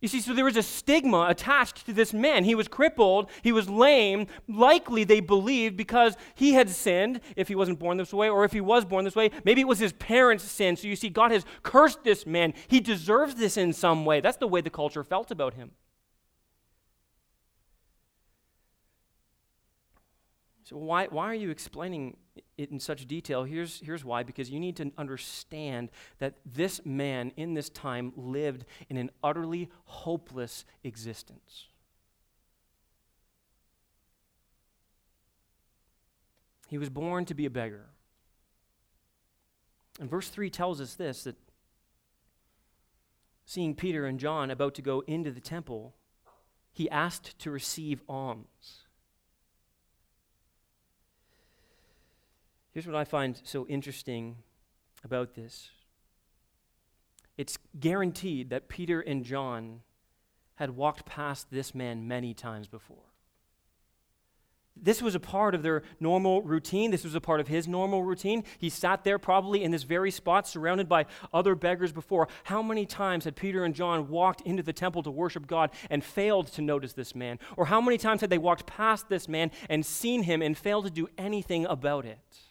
You 0.00 0.08
see, 0.08 0.20
so 0.20 0.34
there 0.34 0.44
was 0.44 0.58
a 0.58 0.62
stigma 0.62 1.26
attached 1.28 1.86
to 1.86 1.92
this 1.92 2.12
man. 2.12 2.44
He 2.44 2.54
was 2.54 2.68
crippled, 2.68 3.30
he 3.42 3.50
was 3.50 3.68
lame. 3.68 4.26
Likely 4.46 5.04
they 5.04 5.20
believed 5.20 5.76
because 5.76 6.16
he 6.34 6.52
had 6.52 6.68
sinned, 6.68 7.20
if 7.34 7.48
he 7.48 7.54
wasn't 7.54 7.78
born 7.78 7.96
this 7.96 8.12
way, 8.12 8.28
or 8.28 8.44
if 8.44 8.52
he 8.52 8.60
was 8.60 8.84
born 8.84 9.04
this 9.04 9.16
way, 9.16 9.30
maybe 9.44 9.62
it 9.62 9.68
was 9.68 9.78
his 9.78 9.94
parents' 9.94 10.44
sin. 10.44 10.76
So 10.76 10.86
you 10.86 10.96
see, 10.96 11.08
God 11.08 11.30
has 11.30 11.46
cursed 11.62 12.04
this 12.04 12.26
man. 12.26 12.52
He 12.68 12.80
deserves 12.80 13.36
this 13.36 13.56
in 13.56 13.72
some 13.72 14.04
way. 14.04 14.20
That's 14.20 14.36
the 14.36 14.46
way 14.46 14.60
the 14.60 14.70
culture 14.70 15.02
felt 15.02 15.30
about 15.30 15.54
him. 15.54 15.70
So, 20.64 20.76
why, 20.76 21.06
why 21.06 21.26
are 21.26 21.34
you 21.34 21.50
explaining 21.50 22.16
it 22.58 22.70
in 22.70 22.80
such 22.80 23.06
detail? 23.06 23.44
Here's, 23.44 23.80
here's 23.80 24.04
why 24.04 24.22
because 24.22 24.50
you 24.50 24.60
need 24.60 24.76
to 24.76 24.90
understand 24.96 25.90
that 26.18 26.34
this 26.44 26.84
man 26.84 27.32
in 27.36 27.54
this 27.54 27.68
time 27.68 28.12
lived 28.16 28.64
in 28.88 28.96
an 28.96 29.10
utterly 29.22 29.70
hopeless 29.84 30.64
existence. 30.84 31.66
He 36.68 36.78
was 36.78 36.88
born 36.88 37.24
to 37.26 37.34
be 37.34 37.46
a 37.46 37.50
beggar. 37.50 37.86
And 40.00 40.10
verse 40.10 40.28
3 40.28 40.50
tells 40.50 40.80
us 40.80 40.94
this 40.94 41.24
that 41.24 41.36
seeing 43.44 43.74
Peter 43.74 44.06
and 44.06 44.18
John 44.18 44.50
about 44.50 44.74
to 44.74 44.82
go 44.82 45.02
into 45.06 45.30
the 45.30 45.40
temple, 45.40 45.94
he 46.72 46.90
asked 46.90 47.38
to 47.38 47.50
receive 47.50 48.02
alms. 48.08 48.85
Here's 52.76 52.86
what 52.86 52.94
I 52.94 53.04
find 53.04 53.40
so 53.42 53.66
interesting 53.68 54.36
about 55.02 55.34
this 55.34 55.70
it's 57.38 57.56
guaranteed 57.80 58.50
that 58.50 58.68
Peter 58.68 59.00
and 59.00 59.24
John 59.24 59.80
had 60.56 60.76
walked 60.76 61.06
past 61.06 61.50
this 61.50 61.74
man 61.74 62.06
many 62.06 62.34
times 62.34 62.68
before. 62.68 63.14
This 64.76 65.00
was 65.00 65.14
a 65.14 65.20
part 65.20 65.54
of 65.54 65.62
their 65.62 65.84
normal 66.00 66.42
routine. 66.42 66.90
This 66.90 67.02
was 67.02 67.14
a 67.14 67.20
part 67.20 67.40
of 67.40 67.48
his 67.48 67.66
normal 67.66 68.02
routine. 68.02 68.44
He 68.58 68.68
sat 68.68 69.04
there 69.04 69.18
probably 69.18 69.64
in 69.64 69.70
this 69.70 69.84
very 69.84 70.10
spot 70.10 70.46
surrounded 70.46 70.86
by 70.86 71.06
other 71.32 71.54
beggars 71.54 71.92
before. 71.92 72.28
How 72.44 72.60
many 72.60 72.84
times 72.84 73.24
had 73.24 73.36
Peter 73.36 73.64
and 73.64 73.74
John 73.74 74.08
walked 74.08 74.42
into 74.42 74.62
the 74.62 74.74
temple 74.74 75.02
to 75.04 75.10
worship 75.10 75.46
God 75.46 75.70
and 75.88 76.04
failed 76.04 76.48
to 76.48 76.60
notice 76.60 76.92
this 76.92 77.14
man? 77.14 77.38
Or 77.56 77.64
how 77.64 77.80
many 77.80 77.96
times 77.96 78.20
had 78.20 78.28
they 78.28 78.36
walked 78.36 78.66
past 78.66 79.08
this 79.08 79.28
man 79.28 79.50
and 79.70 79.86
seen 79.86 80.24
him 80.24 80.42
and 80.42 80.58
failed 80.58 80.84
to 80.84 80.90
do 80.90 81.08
anything 81.16 81.64
about 81.64 82.04
it? 82.04 82.45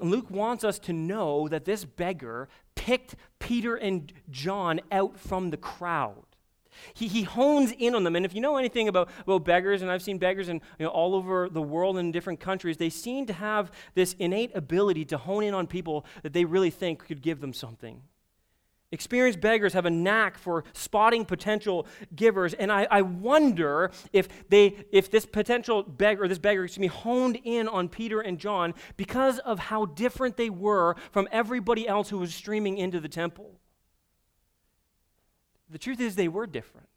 Luke 0.00 0.30
wants 0.30 0.64
us 0.64 0.78
to 0.80 0.92
know 0.92 1.48
that 1.48 1.64
this 1.64 1.84
beggar 1.84 2.48
picked 2.74 3.16
Peter 3.38 3.76
and 3.76 4.12
John 4.30 4.80
out 4.90 5.18
from 5.18 5.50
the 5.50 5.56
crowd. 5.56 6.24
He, 6.94 7.08
he 7.08 7.22
hones 7.22 7.72
in 7.76 7.94
on 7.94 8.04
them. 8.04 8.16
And 8.16 8.24
if 8.24 8.34
you 8.34 8.40
know 8.40 8.56
anything 8.56 8.88
about, 8.88 9.08
about 9.22 9.44
beggars, 9.44 9.82
and 9.82 9.90
I've 9.90 10.02
seen 10.02 10.18
beggars 10.18 10.48
in, 10.48 10.60
you 10.78 10.86
know, 10.86 10.90
all 10.90 11.14
over 11.14 11.48
the 11.48 11.62
world 11.62 11.98
in 11.98 12.12
different 12.12 12.40
countries, 12.40 12.76
they 12.76 12.90
seem 12.90 13.26
to 13.26 13.32
have 13.32 13.72
this 13.94 14.14
innate 14.18 14.54
ability 14.54 15.04
to 15.06 15.18
hone 15.18 15.44
in 15.44 15.54
on 15.54 15.66
people 15.66 16.04
that 16.22 16.32
they 16.32 16.44
really 16.44 16.70
think 16.70 17.06
could 17.06 17.22
give 17.22 17.40
them 17.40 17.52
something. 17.52 18.02
Experienced 18.90 19.40
beggars 19.42 19.74
have 19.74 19.84
a 19.84 19.90
knack 19.90 20.38
for 20.38 20.64
spotting 20.72 21.26
potential 21.26 21.86
givers, 22.16 22.54
and 22.54 22.72
I, 22.72 22.86
I, 22.90 23.02
wonder 23.02 23.90
if 24.14 24.28
they, 24.48 24.76
if 24.90 25.10
this 25.10 25.26
potential 25.26 25.82
beggar, 25.82 26.26
this 26.26 26.38
beggar, 26.38 26.64
excuse 26.64 26.80
me, 26.80 26.86
honed 26.86 27.38
in 27.44 27.68
on 27.68 27.90
Peter 27.90 28.20
and 28.20 28.38
John 28.38 28.72
because 28.96 29.40
of 29.40 29.58
how 29.58 29.84
different 29.84 30.38
they 30.38 30.48
were 30.48 30.96
from 31.10 31.28
everybody 31.30 31.86
else 31.86 32.08
who 32.08 32.16
was 32.16 32.34
streaming 32.34 32.78
into 32.78 32.98
the 32.98 33.10
temple. 33.10 33.60
The 35.68 35.78
truth 35.78 36.00
is, 36.00 36.16
they 36.16 36.28
were 36.28 36.46
different. 36.46 36.88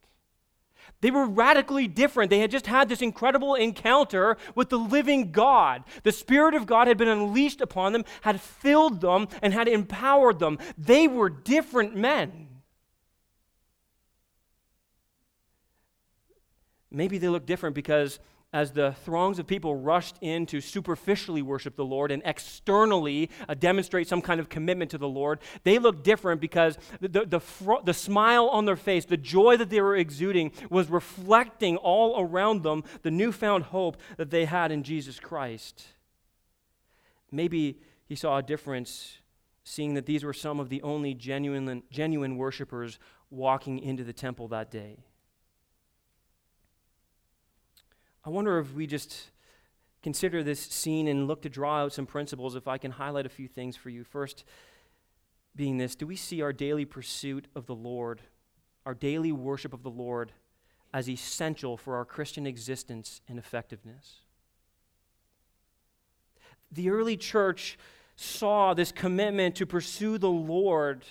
They 1.02 1.12
were 1.12 1.26
radically 1.26 1.88
different. 1.88 2.30
They 2.30 2.40
had 2.40 2.52
just 2.52 2.68
had 2.68 2.88
this 2.88 3.02
incredible 3.02 3.56
encounter 3.56 4.38
with 4.56 4.70
the 4.70 4.78
living 4.78 5.32
God. 5.32 5.84
The 6.04 6.12
Spirit 6.12 6.54
of 6.54 6.68
God 6.68 6.88
had 6.88 6.98
been 6.98 7.08
unleashed 7.08 7.60
upon 7.60 7.94
them, 7.94 8.06
had 8.22 8.40
filled 8.40 9.02
them, 9.02 9.28
and 9.42 9.54
had 9.54 9.68
empowered 9.68 10.40
them. 10.40 10.60
They 10.78 11.08
were 11.08 11.30
different 11.30 11.96
men. 11.96 12.48
Maybe 16.92 17.18
they 17.18 17.30
look 17.30 17.46
different 17.46 17.74
because 17.74 18.20
as 18.54 18.72
the 18.72 18.92
throngs 19.06 19.40
of 19.40 19.48
people 19.48 19.76
rushed 19.76 20.18
in 20.20 20.46
to 20.48 20.60
superficially 20.60 21.42
worship 21.42 21.76
the 21.76 21.86
Lord 21.86 22.12
and 22.12 22.22
externally 22.26 23.30
uh, 23.48 23.54
demonstrate 23.54 24.08
some 24.08 24.22
kind 24.22 24.40
of 24.40 24.50
commitment 24.50 24.92
to 24.92 24.98
the 24.98 25.08
Lord, 25.08 25.40
they 25.64 25.80
looked 25.80 26.04
different 26.04 26.42
because 26.42 26.78
the, 27.00 27.08
the, 27.08 27.26
the, 27.26 27.40
fr- 27.40 27.82
the 27.86 27.94
smile 27.94 28.48
on 28.50 28.66
their 28.66 28.76
face, 28.76 29.06
the 29.06 29.16
joy 29.16 29.56
that 29.58 29.70
they 29.70 29.80
were 29.80 29.96
exuding, 29.96 30.52
was 30.70 30.90
reflecting 30.90 31.78
all 31.78 32.20
around 32.20 32.64
them 32.64 32.84
the 33.04 33.12
newfound 33.12 33.66
hope 33.66 33.98
that 34.18 34.32
they 34.32 34.46
had 34.46 34.72
in 34.72 34.84
Jesus 34.84 35.20
Christ. 35.20 35.86
Maybe 37.32 37.80
he 38.06 38.16
saw 38.16 38.38
a 38.38 38.44
difference 38.44 39.18
seeing 39.64 39.94
that 39.94 40.06
these 40.06 40.26
were 40.26 40.34
some 40.34 40.60
of 40.60 40.68
the 40.68 40.82
only 40.82 41.14
genuine, 41.14 41.84
genuine 41.90 42.36
worshipers 42.36 43.00
walking 43.30 43.80
into 43.80 44.04
the 44.04 44.12
temple 44.12 44.50
that 44.50 44.70
day. 44.70 44.98
I 48.24 48.30
wonder 48.30 48.60
if 48.60 48.74
we 48.74 48.86
just 48.86 49.32
consider 50.04 50.44
this 50.44 50.60
scene 50.60 51.08
and 51.08 51.28
look 51.28 51.42
to 51.42 51.50
draw 51.50 51.84
out 51.84 51.94
some 51.94 52.06
principles, 52.06 52.56
if 52.56 52.68
I 52.68 52.78
can 52.78 52.92
highlight 52.92 53.26
a 53.26 53.30
few 53.30 53.48
things 53.48 53.76
for 53.76 53.90
you. 53.90 54.04
First, 54.04 54.44
being 55.56 55.78
this 55.78 55.96
do 55.96 56.08
we 56.08 56.16
see 56.16 56.42
our 56.42 56.54
daily 56.54 56.86
pursuit 56.86 57.48
of 57.56 57.66
the 57.66 57.76
Lord, 57.76 58.22
our 58.86 58.94
daily 58.94 59.32
worship 59.32 59.74
of 59.74 59.84
the 59.84 59.90
Lord, 59.90 60.32
as 60.94 61.10
essential 61.10 61.78
for 61.78 61.96
our 61.96 62.06
Christian 62.06 62.46
existence 62.46 63.22
and 63.28 63.40
effectiveness? 63.40 64.20
The 66.72 66.90
early 66.90 67.18
church 67.18 67.78
saw 68.16 68.74
this 68.74 68.92
commitment 68.92 69.56
to 69.56 69.66
pursue 69.66 70.18
the 70.18 70.30
Lord 70.30 71.06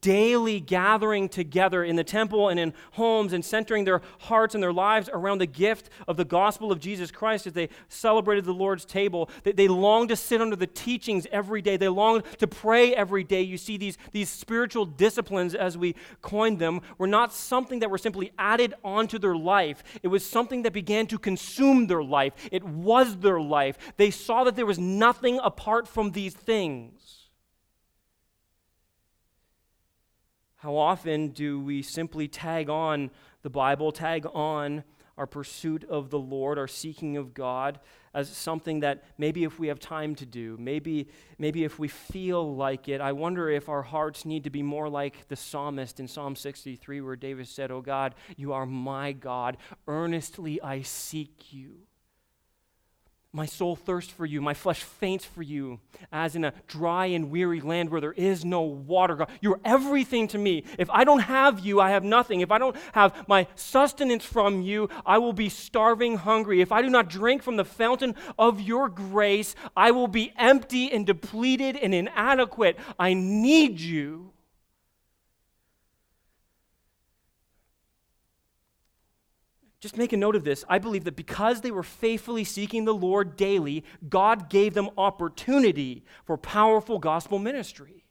daily 0.00 0.60
gathering 0.60 1.28
together 1.28 1.84
in 1.84 1.96
the 1.96 2.04
temple 2.04 2.48
and 2.48 2.60
in 2.60 2.74
homes 2.92 3.32
and 3.32 3.44
centering 3.44 3.84
their 3.84 4.02
hearts 4.20 4.54
and 4.54 4.62
their 4.62 4.72
lives 4.72 5.08
around 5.12 5.38
the 5.38 5.46
gift 5.46 5.90
of 6.06 6.16
the 6.16 6.24
gospel 6.24 6.70
of 6.70 6.80
Jesus 6.80 7.10
Christ 7.10 7.46
as 7.46 7.52
they 7.52 7.68
celebrated 7.88 8.44
the 8.44 8.52
Lord's 8.52 8.84
table. 8.84 9.30
They, 9.42 9.52
they 9.52 9.68
longed 9.68 10.10
to 10.10 10.16
sit 10.16 10.40
under 10.40 10.56
the 10.56 10.66
teachings 10.66 11.26
every 11.32 11.62
day. 11.62 11.76
They 11.76 11.88
longed 11.88 12.24
to 12.38 12.46
pray 12.46 12.94
every 12.94 13.24
day. 13.24 13.42
You 13.42 13.56
see, 13.56 13.76
these, 13.76 13.98
these 14.12 14.28
spiritual 14.28 14.86
disciplines, 14.86 15.54
as 15.54 15.78
we 15.78 15.94
coined 16.22 16.58
them, 16.58 16.80
were 16.98 17.06
not 17.06 17.32
something 17.32 17.80
that 17.80 17.90
were 17.90 17.98
simply 17.98 18.32
added 18.38 18.74
onto 18.84 19.18
their 19.18 19.36
life. 19.36 19.82
It 20.02 20.08
was 20.08 20.24
something 20.24 20.62
that 20.62 20.72
began 20.72 21.06
to 21.08 21.18
consume 21.18 21.86
their 21.86 22.02
life. 22.02 22.34
It 22.52 22.64
was 22.64 23.16
their 23.18 23.40
life. 23.40 23.78
They 23.96 24.10
saw 24.10 24.44
that 24.44 24.56
there 24.56 24.66
was 24.66 24.78
nothing 24.78 25.40
apart 25.42 25.88
from 25.88 26.12
these 26.12 26.34
things. 26.34 26.99
How 30.60 30.76
often 30.76 31.28
do 31.28 31.58
we 31.58 31.80
simply 31.80 32.28
tag 32.28 32.68
on 32.68 33.10
the 33.40 33.48
Bible, 33.48 33.92
tag 33.92 34.26
on 34.34 34.84
our 35.16 35.26
pursuit 35.26 35.84
of 35.84 36.10
the 36.10 36.18
Lord, 36.18 36.58
our 36.58 36.68
seeking 36.68 37.16
of 37.16 37.32
God, 37.32 37.80
as 38.12 38.28
something 38.28 38.80
that 38.80 39.04
maybe 39.16 39.44
if 39.44 39.58
we 39.58 39.68
have 39.68 39.80
time 39.80 40.14
to 40.16 40.26
do, 40.26 40.58
maybe, 40.60 41.08
maybe 41.38 41.64
if 41.64 41.78
we 41.78 41.88
feel 41.88 42.54
like 42.54 42.90
it, 42.90 43.00
I 43.00 43.12
wonder 43.12 43.48
if 43.48 43.70
our 43.70 43.80
hearts 43.80 44.26
need 44.26 44.44
to 44.44 44.50
be 44.50 44.62
more 44.62 44.90
like 44.90 45.28
the 45.28 45.36
psalmist 45.36 45.98
in 45.98 46.06
Psalm 46.06 46.36
63, 46.36 47.00
where 47.00 47.16
David 47.16 47.48
said, 47.48 47.70
Oh 47.70 47.80
God, 47.80 48.14
you 48.36 48.52
are 48.52 48.66
my 48.66 49.12
God. 49.12 49.56
Earnestly 49.88 50.60
I 50.60 50.82
seek 50.82 51.54
you. 51.54 51.86
My 53.32 53.46
soul 53.46 53.76
thirsts 53.76 54.12
for 54.12 54.26
you. 54.26 54.40
My 54.40 54.54
flesh 54.54 54.82
faints 54.82 55.24
for 55.24 55.42
you, 55.42 55.78
as 56.10 56.34
in 56.34 56.44
a 56.44 56.52
dry 56.66 57.06
and 57.06 57.30
weary 57.30 57.60
land 57.60 57.88
where 57.88 58.00
there 58.00 58.12
is 58.12 58.44
no 58.44 58.62
water. 58.62 59.14
God, 59.14 59.30
you're 59.40 59.60
everything 59.64 60.26
to 60.28 60.38
me. 60.38 60.64
If 60.78 60.90
I 60.90 61.04
don't 61.04 61.20
have 61.20 61.60
you, 61.60 61.80
I 61.80 61.90
have 61.90 62.02
nothing. 62.02 62.40
If 62.40 62.50
I 62.50 62.58
don't 62.58 62.76
have 62.92 63.28
my 63.28 63.46
sustenance 63.54 64.24
from 64.24 64.62
you, 64.62 64.88
I 65.06 65.18
will 65.18 65.32
be 65.32 65.48
starving 65.48 66.16
hungry. 66.16 66.60
If 66.60 66.72
I 66.72 66.82
do 66.82 66.90
not 66.90 67.08
drink 67.08 67.44
from 67.44 67.54
the 67.56 67.64
fountain 67.64 68.16
of 68.36 68.60
your 68.60 68.88
grace, 68.88 69.54
I 69.76 69.92
will 69.92 70.08
be 70.08 70.32
empty 70.36 70.90
and 70.90 71.06
depleted 71.06 71.76
and 71.76 71.94
inadequate. 71.94 72.80
I 72.98 73.14
need 73.14 73.78
you. 73.78 74.32
Just 79.80 79.96
make 79.96 80.12
a 80.12 80.16
note 80.16 80.36
of 80.36 80.44
this. 80.44 80.62
I 80.68 80.78
believe 80.78 81.04
that 81.04 81.16
because 81.16 81.62
they 81.62 81.70
were 81.70 81.82
faithfully 81.82 82.44
seeking 82.44 82.84
the 82.84 82.94
Lord 82.94 83.36
daily, 83.36 83.82
God 84.08 84.50
gave 84.50 84.74
them 84.74 84.90
opportunity 84.98 86.04
for 86.26 86.36
powerful 86.36 86.98
gospel 86.98 87.38
ministry. 87.38 88.04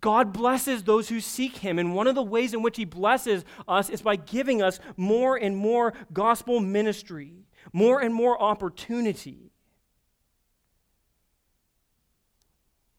God 0.00 0.32
blesses 0.32 0.84
those 0.84 1.08
who 1.08 1.20
seek 1.20 1.56
Him, 1.56 1.80
and 1.80 1.94
one 1.94 2.06
of 2.06 2.14
the 2.14 2.22
ways 2.22 2.54
in 2.54 2.62
which 2.62 2.76
He 2.76 2.84
blesses 2.84 3.44
us 3.66 3.90
is 3.90 4.02
by 4.02 4.14
giving 4.14 4.62
us 4.62 4.78
more 4.96 5.36
and 5.36 5.56
more 5.56 5.92
gospel 6.12 6.60
ministry, 6.60 7.46
more 7.72 8.00
and 8.00 8.14
more 8.14 8.40
opportunity. 8.40 9.50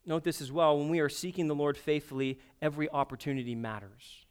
Note 0.05 0.25
this 0.25 0.41
as 0.41 0.51
well 0.51 0.77
when 0.77 0.89
we 0.89 0.99
are 0.99 1.09
seeking 1.09 1.47
the 1.47 1.55
Lord 1.55 1.77
faithfully, 1.77 2.39
every 2.61 2.89
opportunity 2.89 3.55
matters. 3.55 4.26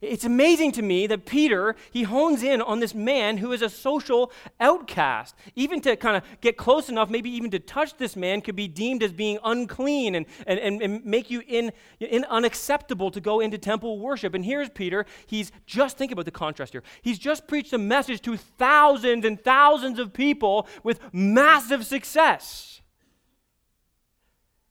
It's 0.00 0.24
amazing 0.24 0.72
to 0.72 0.82
me 0.82 1.06
that 1.06 1.26
Peter, 1.26 1.74
he 1.90 2.02
hones 2.02 2.42
in 2.42 2.60
on 2.60 2.80
this 2.80 2.94
man 2.94 3.38
who 3.38 3.52
is 3.52 3.62
a 3.62 3.70
social 3.70 4.32
outcast. 4.60 5.34
Even 5.54 5.80
to 5.82 5.96
kind 5.96 6.16
of 6.16 6.22
get 6.40 6.56
close 6.56 6.88
enough, 6.88 7.10
maybe 7.10 7.30
even 7.30 7.50
to 7.50 7.58
touch 7.58 7.96
this 7.96 8.16
man, 8.16 8.40
could 8.40 8.56
be 8.56 8.68
deemed 8.68 9.02
as 9.02 9.12
being 9.12 9.38
unclean 9.44 10.14
and, 10.14 10.26
and, 10.46 10.58
and, 10.58 10.82
and 10.82 11.04
make 11.04 11.30
you 11.30 11.42
in, 11.46 11.72
in 12.00 12.24
unacceptable 12.24 13.10
to 13.10 13.20
go 13.20 13.40
into 13.40 13.58
temple 13.58 13.98
worship. 13.98 14.34
And 14.34 14.44
here's 14.44 14.68
Peter. 14.68 15.06
He's 15.26 15.52
just, 15.66 15.96
think 15.96 16.12
about 16.12 16.24
the 16.24 16.30
contrast 16.30 16.72
here. 16.72 16.82
He's 17.02 17.18
just 17.18 17.46
preached 17.46 17.72
a 17.72 17.78
message 17.78 18.20
to 18.22 18.36
thousands 18.36 19.24
and 19.24 19.42
thousands 19.42 19.98
of 19.98 20.12
people 20.12 20.66
with 20.82 21.00
massive 21.12 21.86
success. 21.86 22.80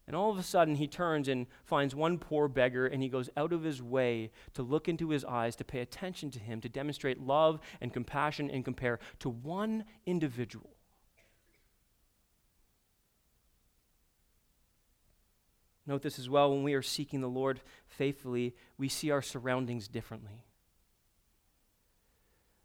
And 0.08 0.16
all 0.16 0.30
of 0.30 0.38
a 0.38 0.44
sudden, 0.44 0.76
he 0.76 0.88
turns 0.88 1.28
and 1.28 1.48
finds 1.64 1.96
one 1.96 2.20
poor 2.20 2.48
beggar, 2.48 2.86
and 2.86 3.02
he 3.02 3.10
goes 3.10 3.30
out 3.36 3.52
of 3.52 3.64
his 3.64 3.82
way 3.82 4.32
to 4.54 4.62
look 4.62 4.88
into 4.88 5.10
his 5.10 5.26
eyes, 5.26 5.56
to 5.56 5.64
pay 5.64 5.80
attention 5.80 6.30
to 6.32 6.40
him, 6.40 6.62
to 6.62 6.70
demonstrate 6.70 7.20
love 7.20 7.60
and 7.82 7.92
compassion 7.92 8.52
and 8.52 8.64
compare 8.64 9.00
to 9.20 9.30
one 9.30 9.86
individual. 10.06 10.76
Note 15.88 16.02
this 16.02 16.20
as 16.20 16.30
well 16.30 16.52
when 16.52 16.64
we 16.64 16.74
are 16.74 16.82
seeking 16.82 17.22
the 17.22 17.30
Lord 17.30 17.62
faithfully, 17.88 18.56
we 18.78 18.90
see 18.90 19.12
our 19.12 19.22
surroundings 19.22 19.88
differently. 19.88 20.46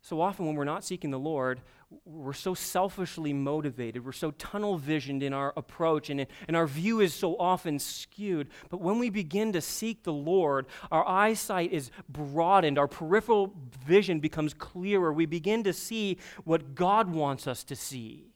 So 0.02 0.20
often, 0.20 0.46
when 0.46 0.54
we're 0.54 0.64
not 0.64 0.84
seeking 0.84 1.10
the 1.10 1.18
Lord, 1.18 1.60
we're 2.04 2.32
so 2.32 2.54
selfishly 2.54 3.32
motivated. 3.32 4.04
We're 4.04 4.12
so 4.12 4.30
tunnel 4.32 4.78
visioned 4.78 5.22
in 5.22 5.32
our 5.32 5.52
approach, 5.56 6.08
and, 6.08 6.26
and 6.46 6.56
our 6.56 6.66
view 6.66 7.00
is 7.00 7.12
so 7.12 7.36
often 7.36 7.78
skewed. 7.78 8.48
But 8.68 8.80
when 8.80 8.98
we 8.98 9.10
begin 9.10 9.52
to 9.52 9.60
seek 9.60 10.04
the 10.04 10.12
Lord, 10.12 10.66
our 10.92 11.06
eyesight 11.06 11.72
is 11.72 11.90
broadened, 12.08 12.78
our 12.78 12.88
peripheral 12.88 13.54
vision 13.84 14.20
becomes 14.20 14.54
clearer. 14.54 15.12
We 15.12 15.26
begin 15.26 15.64
to 15.64 15.72
see 15.72 16.18
what 16.44 16.74
God 16.74 17.10
wants 17.10 17.48
us 17.48 17.64
to 17.64 17.76
see. 17.76 18.34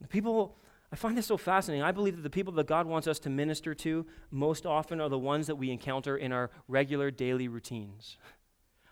The 0.00 0.08
people 0.08 0.58
I 0.92 0.96
find 0.96 1.18
this 1.18 1.26
so 1.26 1.36
fascinating. 1.36 1.82
I 1.82 1.90
believe 1.90 2.16
that 2.16 2.22
the 2.22 2.30
people 2.30 2.52
that 2.54 2.68
God 2.68 2.86
wants 2.86 3.08
us 3.08 3.18
to 3.20 3.30
minister 3.30 3.74
to 3.74 4.06
most 4.30 4.64
often 4.64 5.00
are 5.00 5.08
the 5.08 5.18
ones 5.18 5.48
that 5.48 5.56
we 5.56 5.70
encounter 5.70 6.16
in 6.16 6.32
our 6.32 6.50
regular 6.68 7.10
daily 7.10 7.48
routines 7.48 8.16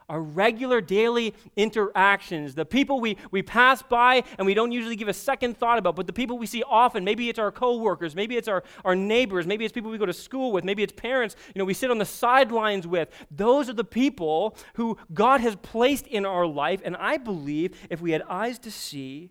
our 0.08 0.20
regular 0.20 0.80
daily 0.80 1.34
interactions, 1.56 2.54
the 2.54 2.64
people 2.64 3.00
we, 3.00 3.16
we 3.30 3.42
pass 3.42 3.82
by 3.82 4.22
and 4.38 4.46
we 4.46 4.54
don't 4.54 4.72
usually 4.72 4.96
give 4.96 5.08
a 5.08 5.14
second 5.14 5.56
thought 5.56 5.78
about, 5.78 5.96
but 5.96 6.06
the 6.06 6.12
people 6.12 6.38
we 6.38 6.46
see 6.46 6.62
often, 6.62 7.04
maybe 7.04 7.28
it's 7.28 7.38
our 7.38 7.50
coworkers, 7.50 8.14
maybe 8.14 8.36
it's 8.36 8.48
our, 8.48 8.62
our 8.84 8.94
neighbors, 8.94 9.46
maybe 9.46 9.64
it's 9.64 9.72
people 9.72 9.90
we 9.90 9.98
go 9.98 10.06
to 10.06 10.12
school 10.12 10.52
with, 10.52 10.64
maybe 10.64 10.82
it's 10.82 10.92
parents, 10.92 11.36
you 11.54 11.58
know, 11.58 11.64
we 11.64 11.74
sit 11.74 11.90
on 11.90 11.98
the 11.98 12.04
sidelines 12.04 12.86
with. 12.86 13.08
Those 13.30 13.68
are 13.68 13.74
the 13.74 13.84
people 13.84 14.56
who 14.74 14.98
God 15.12 15.40
has 15.40 15.56
placed 15.56 16.06
in 16.06 16.26
our 16.26 16.46
life, 16.46 16.80
and 16.84 16.96
I 16.96 17.16
believe 17.16 17.76
if 17.90 18.00
we 18.00 18.12
had 18.12 18.22
eyes 18.22 18.58
to 18.60 18.70
see, 18.70 19.30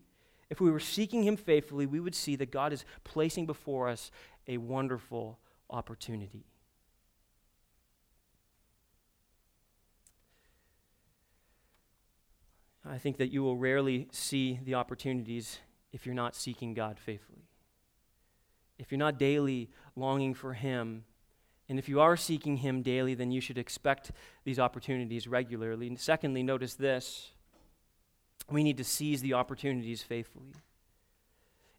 if 0.49 0.61
we 0.61 0.71
were 0.71 0.79
seeking 0.79 1.23
Him 1.23 1.37
faithfully, 1.37 1.85
we 1.85 1.99
would 1.99 2.15
see 2.15 2.35
that 2.37 2.51
God 2.51 2.73
is 2.73 2.85
placing 3.03 3.45
before 3.45 3.89
us 3.89 4.11
a 4.47 4.57
wonderful 4.57 5.39
opportunity. 5.69 6.45
I 12.85 12.97
think 12.97 13.17
that 13.17 13.31
you 13.31 13.43
will 13.43 13.55
rarely 13.55 14.07
see 14.11 14.59
the 14.63 14.75
opportunities 14.75 15.59
if 15.91 16.05
you're 16.05 16.15
not 16.15 16.35
seeking 16.35 16.73
God 16.73 16.99
faithfully. 16.99 17.47
If 18.77 18.91
you're 18.91 18.99
not 18.99 19.17
daily 19.17 19.69
longing 19.95 20.33
for 20.33 20.53
Him, 20.53 21.05
and 21.69 21.79
if 21.79 21.87
you 21.87 22.01
are 22.01 22.17
seeking 22.17 22.57
Him 22.57 22.81
daily, 22.81 23.13
then 23.13 23.31
you 23.31 23.39
should 23.39 23.57
expect 23.57 24.11
these 24.43 24.59
opportunities 24.59 25.27
regularly. 25.27 25.87
And 25.87 25.99
secondly, 25.99 26.43
notice 26.43 26.73
this 26.75 27.31
we 28.49 28.63
need 28.63 28.77
to 28.77 28.83
seize 28.83 29.21
the 29.21 29.33
opportunities 29.33 30.03
faithfully. 30.03 30.53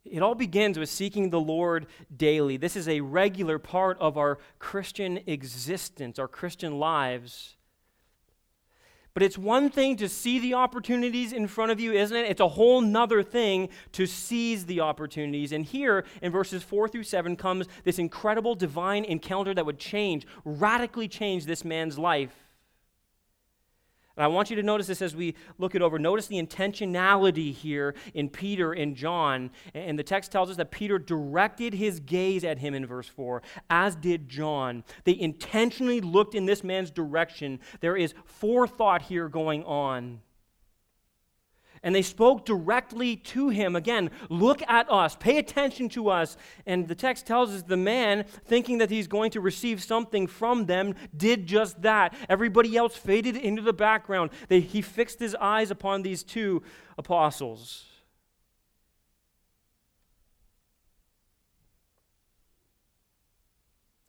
It 0.04 0.22
all 0.22 0.34
begins 0.34 0.78
with 0.78 0.88
seeking 0.88 1.30
the 1.30 1.40
Lord 1.40 1.86
daily. 2.14 2.56
This 2.56 2.76
is 2.76 2.88
a 2.88 3.00
regular 3.00 3.58
part 3.58 3.98
of 3.98 4.18
our 4.18 4.38
Christian 4.58 5.20
existence, 5.26 6.18
our 6.18 6.28
Christian 6.28 6.78
lives. 6.78 7.56
But 9.14 9.22
it's 9.22 9.38
one 9.38 9.70
thing 9.70 9.96
to 9.98 10.09
see 10.09 10.40
the 10.40 10.55
opportunities 10.55 11.33
in 11.33 11.46
front 11.46 11.70
of 11.70 11.79
you, 11.79 11.92
isn't 11.92 12.16
it? 12.16 12.29
It's 12.29 12.40
a 12.40 12.48
whole 12.48 12.81
nother 12.81 13.22
thing 13.22 13.68
to 13.92 14.07
seize 14.07 14.66
the 14.66 14.81
opportunities. 14.81 15.53
And 15.53 15.64
here 15.64 16.05
in 16.20 16.33
verses 16.33 16.64
4 16.64 16.88
through 16.88 17.05
7 17.05 17.37
comes 17.37 17.68
this 17.85 18.00
incredible 18.00 18.57
divine 18.57 19.05
encounter 19.05 19.55
that 19.55 19.64
would 19.64 19.79
change, 19.79 20.27
radically 20.44 21.07
change 21.07 21.46
this 21.46 21.64
man's 21.64 21.96
life. 21.96 22.43
And 24.16 24.24
I 24.24 24.29
want 24.29 24.50
you 24.50 24.57
to 24.57 24.62
notice 24.62 24.87
this 24.87 25.03
as 25.03 25.16
we 25.16 25.35
look 25.59 25.74
it 25.74 25.83
over. 25.83 25.98
Notice 25.98 26.27
the 26.27 26.40
intentionality 26.40 27.53
here 27.53 27.94
in 28.14 28.29
Peter 28.29 28.72
and 28.72 28.94
John. 28.94 29.50
And 29.74 29.98
the 29.98 30.05
text 30.05 30.31
tells 30.31 30.50
us 30.50 30.57
that 30.57 30.70
Peter 30.70 30.98
directed 30.98 31.74
his 31.74 32.00
gaze 32.00 32.44
at 32.44 32.59
him 32.59 32.74
in 32.74 32.87
verse 32.87 33.09
4, 33.09 33.42
as 33.70 33.96
did 33.96 34.29
John. 34.29 34.85
They 35.05 35.18
intentionally 35.18 36.00
looked 36.00 36.35
in 36.35 36.46
this 36.46 36.62
man's 36.62 36.90
direction. 36.90 37.61
There 37.81 37.96
is 37.96 38.14
forethought 38.24 39.03
here 39.03 39.29
going 39.29 39.64
on 39.64 40.20
and 41.84 41.94
they 41.94 42.02
spoke 42.02 42.44
directly 42.44 43.14
to 43.14 43.50
him. 43.50 43.76
Again, 43.76 44.10
look 44.30 44.62
at 44.66 44.90
us, 44.90 45.14
pay 45.14 45.38
attention 45.38 45.88
to 45.90 46.08
us. 46.08 46.36
And 46.66 46.88
the 46.88 46.94
text 46.94 47.26
tells 47.26 47.50
us 47.50 47.62
the 47.62 47.76
man, 47.76 48.24
thinking 48.46 48.78
that 48.78 48.90
he's 48.90 49.06
going 49.06 49.30
to 49.32 49.40
receive 49.40 49.82
something 49.82 50.26
from 50.26 50.64
them, 50.64 50.94
did 51.16 51.46
just 51.46 51.82
that. 51.82 52.14
Everybody 52.28 52.76
else 52.76 52.96
faded 52.96 53.36
into 53.36 53.62
the 53.62 53.74
background. 53.74 54.30
They, 54.48 54.60
he 54.60 54.80
fixed 54.80 55.20
his 55.20 55.36
eyes 55.36 55.70
upon 55.70 56.02
these 56.02 56.24
two 56.24 56.62
apostles. 56.96 57.84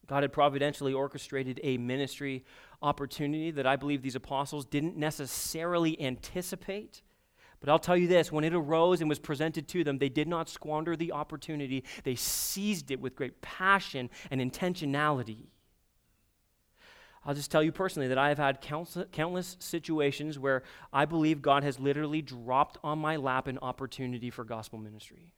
God 0.08 0.24
had 0.24 0.32
providentially 0.32 0.94
orchestrated 0.94 1.60
a 1.64 1.78
ministry 1.78 2.46
opportunity 2.82 3.52
that 3.52 3.66
I 3.66 3.76
believe 3.76 4.02
these 4.02 4.16
apostles 4.16 4.64
didn't 4.64 4.96
necessarily 4.96 6.00
anticipate. 6.00 7.02
But 7.60 7.70
I'll 7.70 7.80
tell 7.80 7.98
you 7.98 8.08
this 8.08 8.32
when 8.32 8.44
it 8.44 8.54
arose 8.54 9.02
and 9.02 9.10
was 9.10 9.20
presented 9.20 9.68
to 9.70 9.84
them, 9.84 9.98
they 9.98 10.10
did 10.10 10.28
not 10.28 10.50
squander 10.50 10.96
the 10.96 11.12
opportunity. 11.12 11.84
They 12.04 12.16
seized 12.16 12.92
it 12.92 13.00
with 13.00 13.16
great 13.16 13.42
passion 13.42 14.10
and 14.30 14.40
intentionality. 14.40 15.48
I'll 17.26 17.34
just 17.34 17.50
tell 17.50 17.64
you 17.64 17.72
personally 17.72 18.08
that 18.10 18.20
I 18.20 18.30
have 18.30 18.38
had 18.38 18.62
countless 18.62 19.58
situations 19.60 20.38
where 20.38 20.62
I 20.94 21.06
believe 21.06 21.42
God 21.42 21.64
has 21.64 21.80
literally 21.80 22.22
dropped 22.22 22.78
on 22.84 23.00
my 23.00 23.16
lap 23.16 23.48
an 23.48 23.58
opportunity 23.64 24.30
for 24.30 24.44
gospel 24.44 24.78
ministry. 24.78 25.34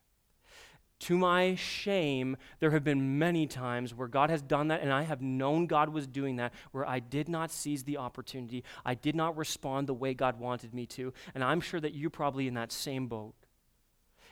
To 1.01 1.17
my 1.17 1.53
shame, 1.55 2.37
there 2.59 2.71
have 2.71 2.83
been 2.83 3.19
many 3.19 3.45
times 3.45 3.93
where 3.93 4.07
God 4.07 4.31
has 4.31 4.41
done 4.41 4.69
that, 4.69 4.81
and 4.81 4.91
I 4.91 5.03
have 5.03 5.21
known 5.21 5.67
God 5.67 5.89
was 5.89 6.07
doing 6.07 6.37
that, 6.37 6.53
where 6.71 6.87
I 6.87 6.99
did 6.99 7.29
not 7.29 7.51
seize 7.51 7.83
the 7.83 7.97
opportunity. 7.97 8.63
I 8.83 8.95
did 8.95 9.15
not 9.15 9.37
respond 9.37 9.87
the 9.87 9.93
way 9.93 10.15
God 10.15 10.39
wanted 10.39 10.73
me 10.73 10.87
to. 10.87 11.13
And 11.35 11.43
I'm 11.43 11.61
sure 11.61 11.79
that 11.79 11.93
you're 11.93 12.09
probably 12.09 12.47
in 12.47 12.55
that 12.55 12.71
same 12.71 13.07
boat. 13.07 13.35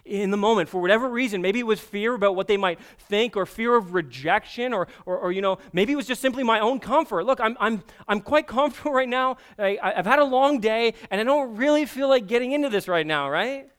In 0.05 0.31
the 0.31 0.37
moment, 0.37 0.69
for 0.69 0.81
whatever 0.81 1.07
reason, 1.09 1.41
maybe 1.41 1.59
it 1.59 1.65
was 1.65 1.79
fear 1.79 2.13
about 2.13 2.35
what 2.35 2.47
they 2.47 2.57
might 2.57 2.79
think, 2.97 3.37
or 3.37 3.45
fear 3.45 3.75
of 3.75 3.93
rejection, 3.93 4.73
or, 4.73 4.87
or, 5.05 5.17
or 5.17 5.31
you 5.31 5.41
know, 5.41 5.59
maybe 5.71 5.93
it 5.93 5.95
was 5.95 6.07
just 6.07 6.21
simply 6.21 6.43
my 6.43 6.59
own 6.59 6.79
comfort. 6.79 7.25
Look, 7.25 7.39
I'm, 7.39 7.55
I'm, 7.59 7.83
I'm 8.07 8.21
quite 8.21 8.47
comfortable 8.47 8.91
right 8.93 9.09
now. 9.09 9.37
I, 9.59 9.77
I've 9.81 10.05
had 10.05 10.19
a 10.19 10.23
long 10.23 10.59
day, 10.59 10.95
and 11.11 11.21
I 11.21 11.23
don't 11.23 11.57
really 11.57 11.85
feel 11.85 12.09
like 12.09 12.25
getting 12.25 12.53
into 12.53 12.69
this 12.69 12.87
right 12.87 13.05
now, 13.05 13.29
right? 13.29 13.69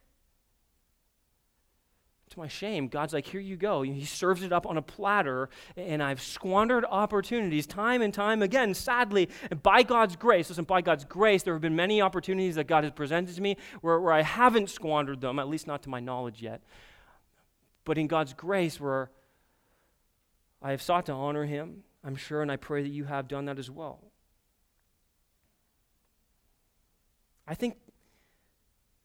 To 2.37 2.41
my 2.41 2.49
shame, 2.49 2.89
God's 2.89 3.13
like, 3.13 3.27
here 3.27 3.41
you 3.41 3.57
go. 3.57 3.83
He 3.83 4.05
serves 4.05 4.43
it 4.43 4.53
up 4.53 4.67
on 4.67 4.77
a 4.77 4.83
platter, 4.83 5.49
and 5.77 6.03
I've 6.03 6.21
squandered 6.21 6.85
opportunities 6.89 7.67
time 7.67 8.03
and 8.03 8.15
time 8.15 8.43
again, 8.43 8.75
sadly. 8.75 9.29
And 9.51 9.63
by 9.63 9.83
God's 9.83 10.17
grace, 10.17 10.49
listen, 10.49 10.65
by 10.65 10.83
God's 10.83 11.05
grace, 11.05 11.43
there 11.43 11.55
have 11.55 11.63
been 11.63 11.77
many 11.77 12.01
opportunities 12.01 12.55
that 12.55 12.67
God 12.67 12.85
has 12.85 12.93
presented 12.93 13.35
to 13.35 13.41
me 13.43 13.57
where, 13.81 13.99
where 13.99 14.13
I 14.13 14.23
haven't 14.23 14.71
squandered 14.71 15.21
them, 15.21 15.39
at 15.39 15.49
least 15.49 15.67
not 15.67 15.83
to 15.85 15.89
my 15.89 16.01
knowledge 16.01 16.43
yet. 16.43 16.63
But 17.85 17.99
in 17.99 18.07
God's 18.07 18.35
grace, 18.35 18.79
where 18.81 19.11
I 20.63 20.71
have 20.71 20.83
sought 20.83 21.07
to 21.07 21.13
honor 21.13 21.47
Him, 21.47 21.85
I'm 22.05 22.17
sure, 22.17 22.43
and 22.43 22.53
I 22.53 22.57
pray 22.57 22.83
that 22.83 22.91
you 22.91 23.05
have 23.05 23.29
done 23.29 23.47
that 23.47 23.59
as 23.59 23.71
well. 23.71 24.01
I 27.49 27.55
think 27.55 27.77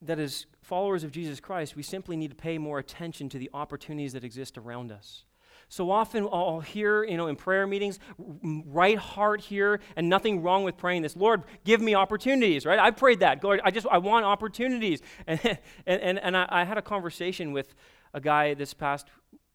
that 0.01 0.19
as 0.19 0.45
followers 0.61 1.03
of 1.03 1.11
Jesus 1.11 1.39
Christ, 1.39 1.75
we 1.75 1.83
simply 1.83 2.15
need 2.15 2.29
to 2.29 2.35
pay 2.35 2.57
more 2.57 2.79
attention 2.79 3.29
to 3.29 3.37
the 3.37 3.49
opportunities 3.53 4.13
that 4.13 4.23
exist 4.23 4.57
around 4.57 4.91
us. 4.91 5.23
So 5.71 5.89
often 5.89 6.27
I'll 6.33 6.59
hear, 6.59 7.05
you 7.05 7.15
know, 7.15 7.27
in 7.27 7.37
prayer 7.37 7.65
meetings, 7.65 7.97
mm, 8.19 8.63
right 8.65 8.97
heart 8.97 9.39
here, 9.39 9.79
and 9.95 10.09
nothing 10.09 10.41
wrong 10.41 10.65
with 10.65 10.75
praying 10.75 11.01
this. 11.01 11.15
Lord, 11.15 11.43
give 11.63 11.79
me 11.79 11.95
opportunities, 11.95 12.65
right? 12.65 12.77
I 12.77 12.91
prayed 12.91 13.21
that. 13.21 13.41
Lord, 13.41 13.61
I 13.63 13.71
just, 13.71 13.87
I 13.89 13.97
want 13.99 14.25
opportunities. 14.25 15.01
And, 15.27 15.39
and, 15.85 16.01
and, 16.01 16.19
and 16.19 16.35
I, 16.35 16.45
I 16.49 16.63
had 16.65 16.77
a 16.77 16.81
conversation 16.81 17.53
with 17.53 17.73
a 18.13 18.19
guy 18.19 18.53
this 18.53 18.73
past 18.73 19.07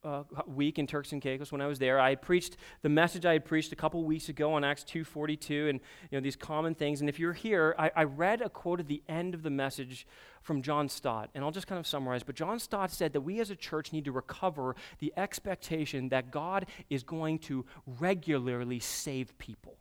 uh, 0.07 0.23
week 0.47 0.79
in 0.79 0.87
Turks 0.87 1.13
and 1.13 1.21
Caicos 1.21 1.51
when 1.51 1.61
I 1.61 1.67
was 1.67 1.79
there. 1.79 1.99
I 1.99 2.15
preached 2.15 2.57
the 2.83 2.89
message 2.89 3.27
I 3.27 3.33
had 3.33 3.45
preached 3.45 3.73
a 3.73 3.77
couple 3.77 4.03
weeks 4.05 4.29
ago 4.29 4.55
on 4.55 4.63
Acts 4.63 4.85
2.42 4.85 5.71
and 5.71 5.81
you 6.11 6.19
know 6.19 6.21
these 6.21 6.37
common 6.37 6.75
things. 6.75 7.01
And 7.01 7.09
if 7.09 7.19
you're 7.19 7.33
here, 7.33 7.75
I, 7.79 7.91
I 7.97 8.05
read 8.05 8.41
a 8.41 8.49
quote 8.49 8.81
at 8.81 8.87
the 8.87 9.03
end 9.09 9.35
of 9.35 9.43
the 9.43 9.51
message 9.51 10.07
from 10.43 10.63
John 10.63 10.89
Stott, 10.89 11.31
and 11.35 11.45
I'll 11.45 11.51
just 11.51 11.67
kind 11.67 11.79
of 11.79 11.87
summarize. 11.87 12.23
But 12.23 12.37
John 12.37 12.61
Stott 12.61 12.93
said 12.93 13.13
that 13.15 13.23
we 13.23 13.41
as 13.41 13.51
a 13.51 13.57
church 13.57 13.93
need 13.93 14.05
to 14.05 14.13
recover 14.13 14.77
the 15.01 15.13
expectation 15.17 16.09
that 16.11 16.31
God 16.31 16.67
is 16.89 17.03
going 17.03 17.41
to 17.41 17.67
regularly 17.99 18.79
save 18.79 19.37
people. 19.39 19.77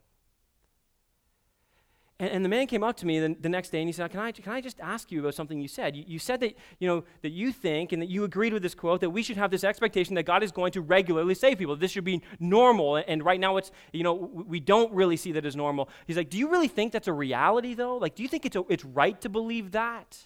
And, 2.18 2.30
and, 2.30 2.44
the 2.44 2.48
man 2.48 2.66
came 2.66 2.82
up 2.82 2.96
to 2.98 3.06
me 3.06 3.20
the, 3.20 3.36
the, 3.38 3.48
next 3.48 3.68
day 3.68 3.80
and 3.80 3.88
he 3.88 3.92
said, 3.92 4.10
can 4.10 4.20
I, 4.20 4.32
can 4.32 4.50
I 4.50 4.62
just 4.62 4.80
ask 4.80 5.12
you 5.12 5.20
about 5.20 5.34
something 5.34 5.60
you 5.60 5.68
said? 5.68 5.94
You, 5.94 6.04
you, 6.06 6.18
said 6.18 6.40
that, 6.40 6.56
you 6.78 6.88
know, 6.88 7.04
that 7.20 7.32
you 7.32 7.52
think 7.52 7.92
and 7.92 8.00
that 8.00 8.08
you 8.08 8.24
agreed 8.24 8.54
with 8.54 8.62
this 8.62 8.74
quote 8.74 9.02
that 9.02 9.10
we 9.10 9.22
should 9.22 9.36
have 9.36 9.50
this 9.50 9.64
expectation 9.64 10.14
that 10.14 10.22
God 10.22 10.42
is 10.42 10.50
going 10.50 10.72
to 10.72 10.80
regularly 10.80 11.34
save 11.34 11.58
people. 11.58 11.76
This 11.76 11.90
should 11.90 12.04
be 12.04 12.22
normal. 12.40 12.96
And 12.96 13.22
right 13.22 13.38
now 13.38 13.58
it's, 13.58 13.70
you 13.92 14.02
know, 14.02 14.14
we 14.14 14.60
don't 14.60 14.92
really 14.94 15.18
see 15.18 15.32
that 15.32 15.44
as 15.44 15.56
normal. 15.56 15.90
He's 16.06 16.16
like, 16.16 16.30
do 16.30 16.38
you 16.38 16.48
really 16.48 16.68
think 16.68 16.92
that's 16.92 17.08
a 17.08 17.12
reality 17.12 17.74
though? 17.74 17.98
Like, 17.98 18.14
do 18.14 18.22
you 18.22 18.28
think 18.30 18.46
it's, 18.46 18.56
a, 18.56 18.64
it's 18.70 18.84
right 18.84 19.20
to 19.20 19.28
believe 19.28 19.72
that? 19.72 20.16